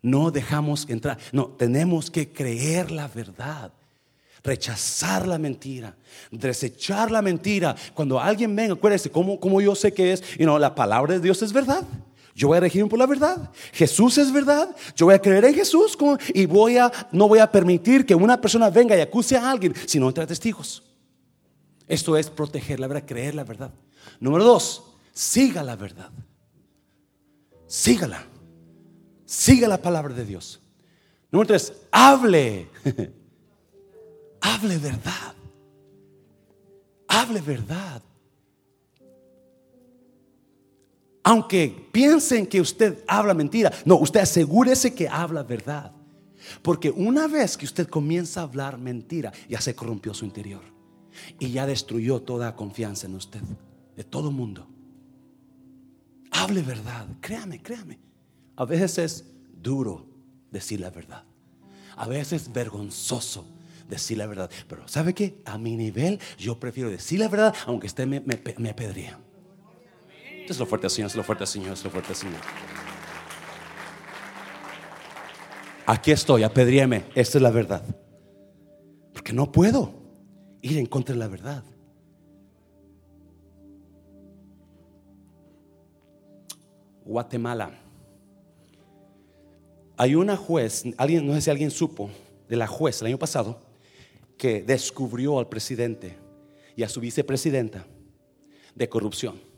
No 0.00 0.30
dejamos 0.30 0.88
entrar. 0.88 1.18
No, 1.32 1.48
tenemos 1.48 2.10
que 2.10 2.32
creer 2.32 2.90
la 2.90 3.08
verdad. 3.08 3.74
Rechazar 4.42 5.28
la 5.28 5.36
mentira, 5.36 5.94
desechar 6.30 7.10
la 7.10 7.20
mentira. 7.20 7.76
Cuando 7.92 8.18
alguien 8.18 8.56
venga, 8.56 8.72
acuérdese, 8.72 9.10
¿cómo, 9.10 9.38
cómo 9.38 9.60
yo 9.60 9.74
sé 9.74 9.92
que 9.92 10.14
es? 10.14 10.22
Y 10.38 10.46
no, 10.46 10.58
la 10.58 10.74
palabra 10.74 11.12
de 11.12 11.20
Dios 11.20 11.42
es 11.42 11.52
verdad. 11.52 11.86
Yo 12.34 12.48
voy 12.48 12.56
a 12.56 12.60
regirme 12.60 12.88
por 12.88 12.98
la 12.98 13.06
verdad. 13.06 13.50
Jesús 13.72 14.16
es 14.18 14.32
verdad. 14.32 14.74
Yo 14.96 15.06
voy 15.06 15.14
a 15.14 15.18
creer 15.20 15.44
en 15.44 15.54
Jesús 15.54 15.96
y 16.32 16.46
voy 16.46 16.78
a, 16.78 16.90
no 17.12 17.28
voy 17.28 17.38
a 17.38 17.50
permitir 17.50 18.06
que 18.06 18.14
una 18.14 18.40
persona 18.40 18.70
venga 18.70 18.96
y 18.96 19.00
acuse 19.00 19.36
a 19.36 19.50
alguien 19.50 19.74
si 19.86 19.98
no 19.98 20.12
trae 20.12 20.26
testigos. 20.26 20.82
Esto 21.86 22.16
es 22.16 22.30
proteger 22.30 22.80
la 22.80 22.86
verdad, 22.86 23.06
creer 23.06 23.34
la 23.34 23.44
verdad. 23.44 23.70
Número 24.18 24.44
dos, 24.44 24.82
siga 25.12 25.62
la 25.62 25.76
verdad. 25.76 26.10
Sígala. 27.66 28.24
Siga 29.26 29.68
la 29.68 29.80
palabra 29.80 30.14
de 30.14 30.24
Dios. 30.24 30.60
Número 31.30 31.48
tres, 31.48 31.72
hable. 31.90 32.68
hable 34.40 34.78
verdad. 34.78 35.34
Hable 37.08 37.40
verdad. 37.40 38.02
Aunque 41.24 41.88
piensen 41.92 42.46
que 42.46 42.60
usted 42.60 43.04
habla 43.06 43.34
mentira, 43.34 43.72
no, 43.84 43.96
usted 43.96 44.20
asegúrese 44.20 44.94
que 44.94 45.08
habla 45.08 45.42
verdad. 45.42 45.92
Porque 46.62 46.90
una 46.90 47.28
vez 47.28 47.56
que 47.56 47.64
usted 47.64 47.86
comienza 47.88 48.40
a 48.40 48.44
hablar 48.44 48.78
mentira, 48.78 49.32
ya 49.48 49.60
se 49.60 49.74
corrompió 49.74 50.12
su 50.14 50.24
interior. 50.24 50.62
Y 51.38 51.50
ya 51.50 51.66
destruyó 51.66 52.22
toda 52.22 52.56
confianza 52.56 53.06
en 53.06 53.14
usted, 53.14 53.40
de 53.96 54.02
todo 54.02 54.32
mundo. 54.32 54.66
Hable 56.32 56.62
verdad, 56.62 57.06
créame, 57.20 57.62
créame. 57.62 58.00
A 58.56 58.64
veces 58.64 58.98
es 58.98 59.24
duro 59.62 60.06
decir 60.50 60.80
la 60.80 60.90
verdad. 60.90 61.24
A 61.96 62.08
veces 62.08 62.42
es 62.42 62.52
vergonzoso 62.52 63.46
decir 63.88 64.18
la 64.18 64.26
verdad. 64.26 64.50
Pero 64.66 64.88
¿sabe 64.88 65.14
qué? 65.14 65.40
A 65.44 65.58
mi 65.58 65.76
nivel 65.76 66.18
yo 66.38 66.58
prefiero 66.58 66.90
decir 66.90 67.20
la 67.20 67.28
verdad 67.28 67.54
aunque 67.66 67.86
usted 67.86 68.06
me, 68.06 68.20
me, 68.20 68.40
me. 68.58 68.74
Es 70.48 70.58
lo 70.58 70.66
fuerte, 70.66 70.88
Señor, 70.90 71.10
es 71.10 71.16
lo 71.16 71.22
fuerte, 71.22 71.46
Señor, 71.46 71.72
es 71.72 71.84
lo 71.84 71.90
fuerte, 71.90 72.14
Señor. 72.14 72.40
Aquí 75.86 76.10
estoy, 76.10 76.42
apedríame. 76.42 77.04
Esta 77.14 77.38
es 77.38 77.42
la 77.42 77.50
verdad. 77.50 77.82
Porque 79.12 79.32
no 79.32 79.50
puedo 79.50 79.92
ir 80.60 80.78
en 80.78 80.86
contra 80.86 81.14
de 81.14 81.18
la 81.18 81.28
verdad. 81.28 81.64
Guatemala. 87.04 87.78
Hay 89.96 90.14
una 90.14 90.36
juez, 90.36 90.84
alguien, 90.96 91.26
no 91.26 91.34
sé 91.34 91.42
si 91.42 91.50
alguien 91.50 91.70
supo, 91.70 92.10
de 92.48 92.56
la 92.56 92.66
juez 92.66 93.00
el 93.00 93.08
año 93.08 93.18
pasado, 93.18 93.60
que 94.38 94.62
descubrió 94.62 95.38
al 95.38 95.48
presidente 95.48 96.16
y 96.76 96.82
a 96.82 96.88
su 96.88 97.00
vicepresidenta 97.00 97.86
de 98.74 98.88
corrupción. 98.88 99.51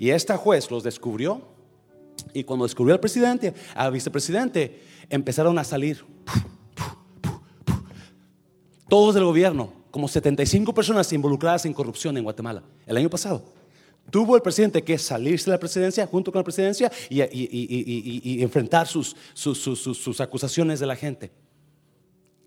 Y 0.00 0.12
esta 0.12 0.38
juez 0.38 0.70
los 0.70 0.82
descubrió 0.82 1.42
y 2.32 2.44
cuando 2.44 2.64
descubrió 2.64 2.94
al 2.94 3.00
presidente, 3.00 3.52
al 3.74 3.92
vicepresidente, 3.92 4.80
empezaron 5.10 5.58
a 5.58 5.62
salir 5.62 6.02
todos 8.88 9.14
del 9.14 9.24
gobierno, 9.24 9.74
como 9.90 10.08
75 10.08 10.72
personas 10.72 11.12
involucradas 11.12 11.66
en 11.66 11.74
corrupción 11.74 12.16
en 12.16 12.24
Guatemala 12.24 12.62
el 12.86 12.96
año 12.96 13.10
pasado. 13.10 13.44
Tuvo 14.10 14.36
el 14.36 14.42
presidente 14.42 14.82
que 14.82 14.96
salirse 14.96 15.50
de 15.50 15.56
la 15.56 15.60
presidencia 15.60 16.06
junto 16.06 16.32
con 16.32 16.38
la 16.38 16.44
presidencia 16.44 16.90
y, 17.10 18.42
enfrentar 18.42 18.86
sus, 18.86 19.14
sus, 19.34 20.20
acusaciones 20.22 20.80
de 20.80 20.86
la 20.86 20.96
gente. 20.96 21.30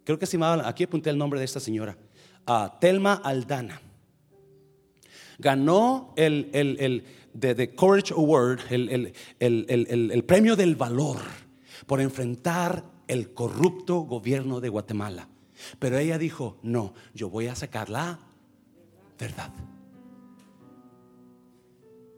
Creo 0.04 0.18
que 0.18 0.26
se 0.26 0.40
aquí 0.42 0.86
apunté 0.86 1.12
el 1.12 1.20
nombre 1.20 1.38
de 1.40 1.46
esta 1.46 1.60
señora, 1.60 1.96
Telma 2.82 3.14
Aldana. 3.14 3.80
Ganó 5.38 6.14
el, 6.16 6.50
el, 6.54 7.04
the, 7.40 7.76
Courage 7.76 8.14
Award, 8.14 8.60
el 8.70 10.24
premio 10.26 10.56
del 10.56 10.76
valor 10.76 11.18
por 11.86 12.02
enfrentar 12.02 12.84
el 13.08 13.34
corrupto 13.34 14.02
gobierno 14.02 14.60
de 14.60 14.70
Guatemala. 14.70 15.28
Pero 15.80 15.98
ella 15.98 16.18
dijo, 16.18 16.58
no, 16.64 16.94
yo 17.14 17.30
voy 17.30 17.48
a 17.48 17.56
sacar 17.56 17.90
la 17.90 18.20
verdad. 19.20 19.52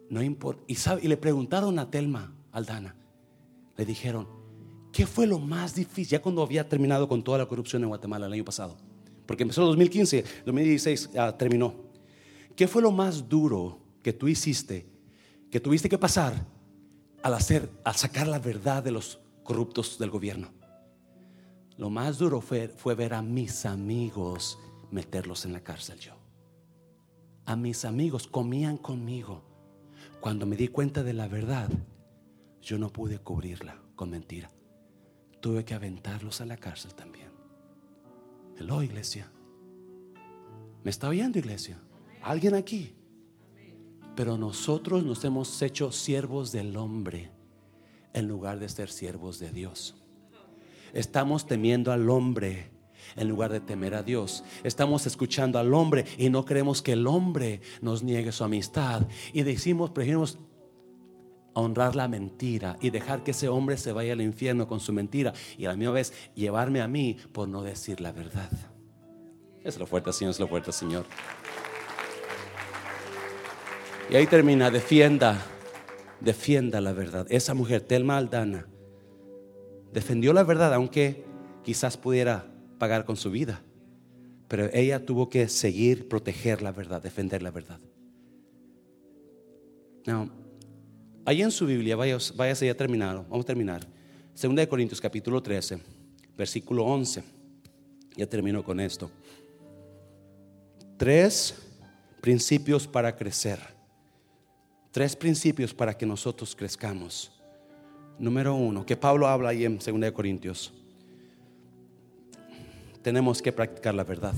No 0.09 0.21
importa. 0.21 0.63
Y, 0.67 0.77
y 1.01 1.07
le 1.07 1.17
preguntaron 1.17 1.77
a 1.79 1.89
Telma 1.89 2.33
Aldana, 2.51 2.95
le 3.77 3.85
dijeron, 3.85 4.27
¿qué 4.91 5.05
fue 5.05 5.27
lo 5.27 5.39
más 5.39 5.75
difícil? 5.75 6.07
Ya 6.07 6.21
cuando 6.21 6.41
había 6.41 6.67
terminado 6.67 7.07
con 7.07 7.23
toda 7.23 7.37
la 7.39 7.45
corrupción 7.47 7.83
en 7.83 7.89
Guatemala 7.89 8.27
el 8.27 8.33
año 8.33 8.45
pasado, 8.45 8.77
porque 9.25 9.43
empezó 9.43 9.61
en 9.61 9.67
2015, 9.67 10.23
2016 10.45 11.09
terminó. 11.37 11.73
¿Qué 12.55 12.67
fue 12.67 12.81
lo 12.81 12.91
más 12.91 13.27
duro 13.27 13.79
que 14.01 14.13
tú 14.13 14.27
hiciste, 14.27 14.85
que 15.55 15.61
tuviste 15.61 15.87
que 15.87 15.97
pasar 15.97 16.33
al 17.23 17.33
hacer, 17.33 17.71
al 17.85 17.95
sacar 17.95 18.27
la 18.27 18.39
verdad 18.39 18.83
de 18.83 18.91
los 18.91 19.21
corruptos 19.41 19.97
del 19.97 20.09
gobierno? 20.09 20.49
Lo 21.77 21.89
más 21.89 22.17
duro 22.17 22.41
fue, 22.41 22.67
fue 22.67 22.93
ver 22.93 23.13
a 23.13 23.21
mis 23.21 23.65
amigos 23.65 24.59
meterlos 24.91 25.45
en 25.45 25.53
la 25.53 25.61
cárcel 25.61 25.97
yo. 25.97 26.11
A 27.45 27.55
mis 27.55 27.85
amigos 27.85 28.27
comían 28.27 28.75
conmigo 28.75 29.43
cuando 30.19 30.45
me 30.45 30.57
di 30.57 30.67
cuenta 30.67 31.03
de 31.03 31.13
la 31.13 31.29
verdad, 31.29 31.69
yo 32.61 32.77
no 32.77 32.91
pude 32.91 33.19
cubrirla 33.19 33.79
con 33.95 34.09
mentira. 34.09 34.51
Tuve 35.39 35.63
que 35.63 35.73
aventarlos 35.73 36.41
a 36.41 36.45
la 36.45 36.57
cárcel 36.57 36.93
también. 36.95 37.29
Hello, 38.57 38.83
iglesia. 38.83 39.31
¿Me 40.83 40.91
está 40.91 41.07
oyendo, 41.07 41.39
iglesia? 41.39 41.79
¿Alguien 42.21 42.55
aquí? 42.55 42.94
Pero 44.15 44.37
nosotros 44.37 45.03
nos 45.03 45.23
hemos 45.25 45.61
hecho 45.61 45.91
siervos 45.91 46.51
del 46.51 46.77
hombre 46.77 47.31
en 48.13 48.27
lugar 48.27 48.59
de 48.59 48.69
ser 48.69 48.89
siervos 48.89 49.39
de 49.39 49.51
Dios. 49.51 49.95
Estamos 50.93 51.45
temiendo 51.45 51.91
al 51.91 52.09
hombre 52.09 52.71
en 53.15 53.27
lugar 53.27 53.51
de 53.51 53.59
temer 53.59 53.93
a 53.93 54.03
Dios. 54.03 54.43
Estamos 54.63 55.05
escuchando 55.05 55.59
al 55.59 55.73
hombre 55.73 56.05
y 56.17 56.29
no 56.29 56.45
creemos 56.45 56.81
que 56.81 56.93
el 56.93 57.07
hombre 57.07 57.61
nos 57.81 58.03
niegue 58.03 58.31
su 58.31 58.43
amistad. 58.43 59.05
Y 59.33 59.43
decimos, 59.43 59.91
preferimos 59.91 60.37
honrar 61.53 61.95
la 61.95 62.07
mentira 62.07 62.77
y 62.81 62.89
dejar 62.89 63.23
que 63.23 63.31
ese 63.31 63.49
hombre 63.49 63.77
se 63.77 63.91
vaya 63.91 64.13
al 64.13 64.21
infierno 64.21 64.67
con 64.67 64.79
su 64.79 64.93
mentira 64.93 65.33
y 65.57 65.65
a 65.65 65.69
la 65.69 65.75
misma 65.75 65.93
vez 65.93 66.13
llevarme 66.35 66.81
a 66.81 66.87
mí 66.87 67.17
por 67.31 67.47
no 67.47 67.63
decir 67.63 68.01
la 68.01 68.11
verdad. 68.11 68.51
Es 69.63 69.79
lo 69.79 69.87
fuerte, 69.87 70.13
Señor, 70.13 70.31
es 70.31 70.39
lo 70.39 70.47
fuerte, 70.47 70.71
Señor. 70.71 71.05
Y 74.07 74.15
ahí 74.15 74.27
termina, 74.27 74.69
defienda, 74.69 75.43
defienda 76.21 76.79
la 76.79 76.93
verdad. 76.93 77.25
Esa 77.29 77.55
mujer, 77.55 77.81
Telma 77.81 78.17
Aldana, 78.17 78.67
defendió 79.91 80.31
la 80.31 80.43
verdad, 80.43 80.73
aunque 80.75 81.25
quizás 81.63 81.97
pudiera 81.97 82.45
pagar 82.77 83.05
con 83.05 83.17
su 83.17 83.31
vida. 83.31 83.63
Pero 84.47 84.69
ella 84.73 85.03
tuvo 85.03 85.27
que 85.29 85.47
seguir, 85.49 86.07
proteger 86.07 86.61
la 86.61 86.71
verdad, 86.71 87.01
defender 87.01 87.41
la 87.41 87.49
verdad. 87.49 87.79
Now, 90.05 90.29
ahí 91.25 91.41
en 91.41 91.49
su 91.49 91.65
Biblia, 91.65 91.95
váyase, 91.95 92.67
ya 92.67 92.75
terminado, 92.75 93.23
vamos 93.23 93.43
a 93.43 93.47
terminar. 93.47 93.87
Segunda 94.35 94.61
de 94.61 94.67
Corintios 94.67 95.01
capítulo 95.01 95.41
13, 95.41 95.79
versículo 96.37 96.85
11. 96.85 97.23
Ya 98.15 98.27
termino 98.27 98.63
con 98.63 98.79
esto. 98.79 99.09
Tres 100.95 101.55
principios 102.21 102.87
para 102.87 103.15
crecer. 103.15 103.74
Tres 104.95 105.13
principios 105.13 105.73
para 105.73 105.93
que 105.93 106.05
nosotros 106.05 106.55
crezcamos. 106.55 107.29
Número 108.17 108.55
uno, 108.55 108.85
que 108.85 108.95
Pablo 108.95 109.27
habla 109.27 109.49
ahí 109.49 109.65
en 109.65 109.81
Segunda 109.81 110.07
de 110.07 110.13
Corintios 110.13 110.71
tenemos 113.01 113.41
que 113.41 113.51
practicar 113.51 113.93
la 113.93 114.05
verdad. 114.05 114.33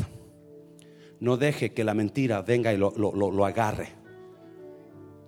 No 1.20 1.38
deje 1.38 1.74
que 1.74 1.84
la 1.84 1.93
mentira 1.93 2.41
venga 2.41 2.74
y 2.74 2.78
lo, 2.78 3.45
agarre. 3.45 3.89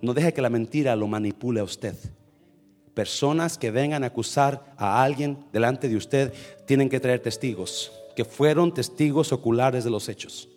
No 0.02 0.14
deje 0.14 0.34
que 0.34 0.42
la 0.42 0.50
mentira 0.50 0.96
lo 0.96 1.06
manipule 1.06 1.60
a 1.60 1.64
usted. 1.64 1.94
Personas 2.92 3.56
que 3.56 3.70
vengan 3.70 4.02
a 4.02 4.08
acusar 4.08 4.74
a 4.76 5.00
alguien 5.00 5.46
delante 5.52 5.88
de 5.88 5.94
usted 5.94 6.34
tienen 6.66 6.88
que 6.88 6.98
traer 6.98 7.20
testigos, 7.20 7.92
que 8.16 8.26
fueron 8.26 8.74
testigos 8.74 9.32
oculares 9.32 9.84
de 9.84 9.90
los 9.90 10.08
hechos. 10.08 10.48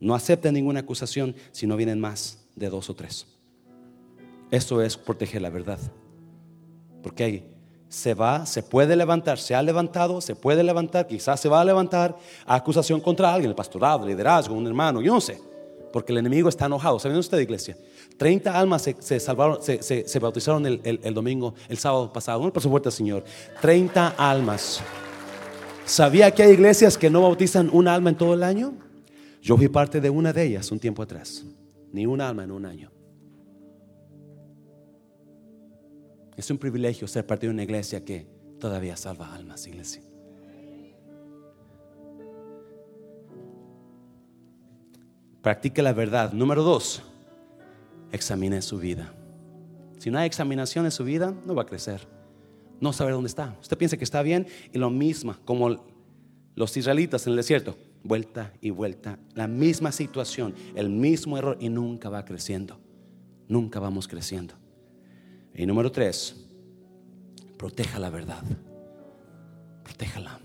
No 0.00 0.16
acepten 0.16 0.54
ninguna 0.54 0.80
acusación 0.80 1.36
si 1.52 1.68
no 1.68 1.76
vienen 1.76 2.00
más 2.00 2.46
de 2.56 2.68
dos 2.68 2.90
o 2.90 2.94
tres. 2.94 3.39
Eso 4.50 4.82
es 4.82 4.96
proteger 4.96 5.42
la 5.42 5.50
verdad. 5.50 5.78
Porque 7.02 7.24
hay 7.24 7.50
se 7.90 8.14
va, 8.14 8.46
se 8.46 8.62
puede 8.62 8.94
levantar, 8.94 9.36
se 9.36 9.52
ha 9.52 9.62
levantado, 9.62 10.20
se 10.20 10.36
puede 10.36 10.62
levantar, 10.62 11.08
quizás 11.08 11.40
se 11.40 11.48
va 11.48 11.60
a 11.60 11.64
levantar 11.64 12.16
acusación 12.46 13.00
contra 13.00 13.34
alguien, 13.34 13.50
el 13.50 13.56
pastorado, 13.56 14.04
el 14.04 14.10
liderazgo, 14.10 14.54
un 14.54 14.64
hermano, 14.64 15.02
yo 15.02 15.12
no 15.12 15.20
sé, 15.20 15.40
porque 15.92 16.12
el 16.12 16.18
enemigo 16.18 16.48
está 16.48 16.66
enojado. 16.66 17.00
¿Saben 17.00 17.18
usted, 17.18 17.40
iglesia? 17.40 17.76
30 18.16 18.56
almas 18.56 18.88
se, 19.00 19.18
salvaron, 19.18 19.58
se, 19.60 20.18
bautizaron 20.20 20.64
el, 20.66 21.14
domingo, 21.14 21.54
el 21.68 21.78
sábado 21.78 22.12
pasado. 22.12 22.52
Por 22.52 22.62
fuerte, 22.62 22.92
Señor. 22.92 23.24
30 23.60 24.14
almas. 24.16 24.80
¿Sabía 25.84 26.30
que 26.30 26.44
hay 26.44 26.52
iglesias 26.52 26.96
que 26.96 27.10
no 27.10 27.22
bautizan 27.22 27.70
un 27.72 27.88
alma 27.88 28.10
en 28.10 28.16
todo 28.16 28.34
el 28.34 28.44
año? 28.44 28.72
Yo 29.42 29.56
fui 29.56 29.68
parte 29.68 30.00
de 30.00 30.10
una 30.10 30.32
de 30.32 30.44
ellas 30.44 30.70
un 30.70 30.78
tiempo 30.78 31.02
atrás. 31.02 31.44
Ni 31.92 32.06
un 32.06 32.20
alma 32.20 32.44
en 32.44 32.52
un 32.52 32.66
año. 32.66 32.92
Es 36.40 36.50
un 36.50 36.56
privilegio 36.56 37.06
ser 37.06 37.26
parte 37.26 37.46
de 37.46 37.52
una 37.52 37.64
iglesia 37.64 38.02
que 38.02 38.26
todavía 38.58 38.96
salva 38.96 39.34
almas, 39.34 39.66
iglesia. 39.66 40.00
Practique 45.42 45.82
la 45.82 45.92
verdad. 45.92 46.32
Número 46.32 46.62
dos, 46.62 47.02
examine 48.10 48.62
su 48.62 48.78
vida. 48.78 49.12
Si 49.98 50.10
no 50.10 50.18
hay 50.18 50.26
examinación 50.26 50.86
en 50.86 50.92
su 50.92 51.04
vida, 51.04 51.34
no 51.44 51.54
va 51.54 51.60
a 51.60 51.66
crecer. 51.66 52.08
No 52.80 52.94
sabe 52.94 53.12
dónde 53.12 53.28
está. 53.28 53.54
Usted 53.60 53.76
piensa 53.76 53.98
que 53.98 54.04
está 54.04 54.22
bien 54.22 54.46
y 54.72 54.78
lo 54.78 54.88
mismo, 54.88 55.36
como 55.44 55.84
los 56.54 56.74
israelitas 56.74 57.26
en 57.26 57.32
el 57.32 57.36
desierto, 57.36 57.76
vuelta 58.02 58.54
y 58.62 58.70
vuelta, 58.70 59.18
la 59.34 59.46
misma 59.46 59.92
situación, 59.92 60.54
el 60.74 60.88
mismo 60.88 61.36
error 61.36 61.58
y 61.60 61.68
nunca 61.68 62.08
va 62.08 62.24
creciendo. 62.24 62.80
Nunca 63.46 63.78
vamos 63.78 64.08
creciendo. 64.08 64.59
Y 65.54 65.66
número 65.66 65.90
tres, 65.90 66.36
proteja 67.56 67.98
la 67.98 68.10
verdad. 68.10 68.42
déjala. 69.98 70.40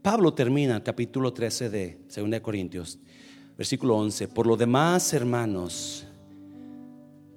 Pablo 0.00 0.32
termina 0.34 0.76
el 0.76 0.82
capítulo 0.82 1.32
13 1.32 1.70
de 1.70 1.98
2 2.14 2.40
Corintios, 2.40 2.98
versículo 3.56 3.96
11. 3.96 4.28
Por 4.28 4.46
lo 4.46 4.56
demás, 4.56 5.12
hermanos, 5.12 6.06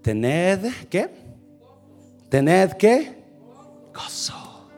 tened, 0.02 0.72
¿qué? 0.89 1.10
Tened, 2.30 2.74
¿qué? 2.74 3.24
Gozo. 3.93 4.70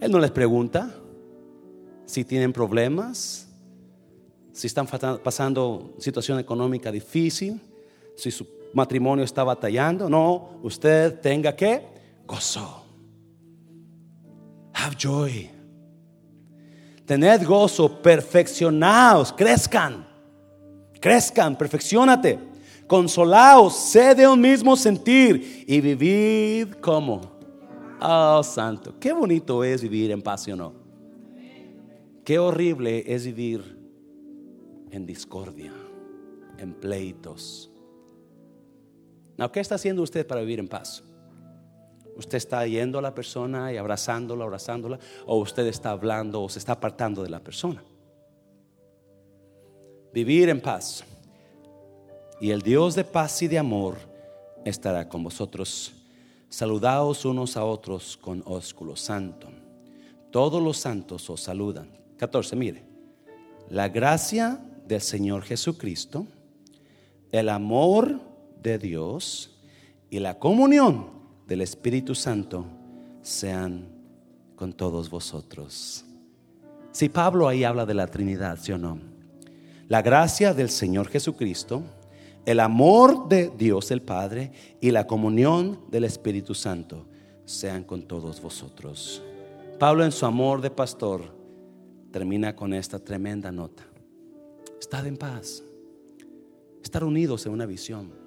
Él 0.00 0.10
no 0.10 0.18
les 0.18 0.30
pregunta 0.30 0.94
si 2.06 2.24
tienen 2.24 2.52
problemas, 2.52 3.48
si 4.52 4.66
están 4.66 4.86
pasando 4.86 5.94
situación 5.98 6.38
económica 6.38 6.90
difícil, 6.90 7.60
si 8.16 8.30
su 8.30 8.55
matrimonio 8.76 9.24
está 9.24 9.42
batallando. 9.42 10.08
No, 10.08 10.60
usted 10.62 11.18
tenga 11.20 11.56
que 11.56 11.82
gozo. 12.26 12.84
Have 14.74 14.94
joy. 14.96 15.50
Tened 17.06 17.46
gozo, 17.46 18.02
perfeccionaos, 18.02 19.32
crezcan. 19.32 20.06
Crezcan, 21.00 21.56
perfeccionate. 21.56 22.38
Consolaos, 22.86 23.74
sed 23.74 24.18
de 24.18 24.28
un 24.28 24.40
mismo 24.40 24.76
sentir 24.76 25.64
y 25.66 25.80
vivid 25.80 26.74
como. 26.82 27.22
Oh, 28.00 28.42
santo. 28.42 28.94
Qué 29.00 29.12
bonito 29.12 29.64
es 29.64 29.80
vivir 29.80 30.10
en 30.10 30.20
paz, 30.20 30.46
¿o 30.48 30.56
no? 30.56 30.74
Qué 32.24 32.38
horrible 32.38 33.04
es 33.06 33.24
vivir 33.24 33.78
en 34.90 35.06
discordia, 35.06 35.72
en 36.58 36.74
pleitos. 36.74 37.70
¿Qué 39.52 39.60
está 39.60 39.74
haciendo 39.74 40.02
usted 40.02 40.26
para 40.26 40.40
vivir 40.40 40.58
en 40.58 40.68
paz? 40.68 41.02
¿Usted 42.16 42.38
está 42.38 42.66
yendo 42.66 42.98
a 42.98 43.02
la 43.02 43.14
persona 43.14 43.72
y 43.72 43.76
abrazándola, 43.76 44.44
abrazándola? 44.44 44.98
¿O 45.26 45.36
usted 45.36 45.66
está 45.66 45.90
hablando 45.90 46.42
o 46.42 46.48
se 46.48 46.58
está 46.58 46.72
apartando 46.72 47.22
de 47.22 47.28
la 47.28 47.40
persona? 47.40 47.82
Vivir 50.14 50.48
en 50.48 50.60
paz. 50.60 51.04
Y 52.40 52.50
el 52.50 52.62
Dios 52.62 52.94
de 52.94 53.04
paz 53.04 53.42
y 53.42 53.48
de 53.48 53.58
amor 53.58 53.96
estará 54.64 55.08
con 55.08 55.22
vosotros. 55.22 55.92
Saludaos 56.48 57.26
unos 57.26 57.56
a 57.58 57.64
otros 57.64 58.16
con 58.16 58.42
ósculo 58.46 58.96
santo. 58.96 59.48
Todos 60.30 60.62
los 60.62 60.78
santos 60.78 61.28
os 61.28 61.42
saludan. 61.42 61.90
14, 62.16 62.56
mire. 62.56 62.82
La 63.68 63.88
gracia 63.88 64.58
del 64.86 65.00
Señor 65.02 65.42
Jesucristo, 65.42 66.26
el 67.32 67.50
amor 67.50 68.20
de 68.62 68.78
Dios 68.78 69.58
y 70.10 70.18
la 70.18 70.38
comunión 70.38 71.10
del 71.46 71.60
Espíritu 71.60 72.14
Santo 72.14 72.66
sean 73.22 73.88
con 74.54 74.72
todos 74.72 75.10
vosotros. 75.10 76.04
Si 76.92 77.08
Pablo 77.08 77.48
ahí 77.48 77.64
habla 77.64 77.84
de 77.84 77.94
la 77.94 78.06
Trinidad, 78.06 78.58
¿sí 78.60 78.72
o 78.72 78.78
no? 78.78 78.98
La 79.88 80.02
gracia 80.02 80.54
del 80.54 80.70
Señor 80.70 81.08
Jesucristo, 81.08 81.82
el 82.44 82.60
amor 82.60 83.28
de 83.28 83.50
Dios 83.56 83.90
el 83.90 84.02
Padre 84.02 84.52
y 84.80 84.90
la 84.90 85.06
comunión 85.06 85.80
del 85.90 86.04
Espíritu 86.04 86.54
Santo 86.54 87.06
sean 87.44 87.84
con 87.84 88.02
todos 88.02 88.40
vosotros. 88.40 89.22
Pablo 89.78 90.04
en 90.04 90.12
su 90.12 90.24
amor 90.26 90.60
de 90.62 90.70
pastor 90.70 91.34
termina 92.10 92.56
con 92.56 92.72
esta 92.72 92.98
tremenda 92.98 93.52
nota. 93.52 93.84
Estad 94.80 95.06
en 95.06 95.16
paz. 95.16 95.62
Estar 96.82 97.04
unidos 97.04 97.44
en 97.46 97.52
una 97.52 97.66
visión. 97.66 98.25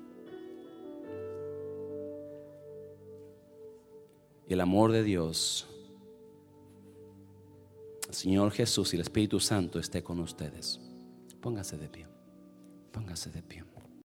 El 4.54 4.62
amor 4.62 4.92
de 4.92 5.04
Dios, 5.04 5.68
el 8.08 8.16
Señor 8.16 8.52
Jesús 8.52 8.94
y 8.94 8.98
el 8.98 9.02
Espíritu 9.02 9.40
Santo 9.40 9.80
esté 9.80 10.02
con 10.02 10.20
ustedes. 10.20 10.80
Póngase 11.40 11.78
de 11.78 11.88
pie. 11.88 12.08
Póngase 12.92 13.30
de 13.30 13.44
pie. 13.44 13.64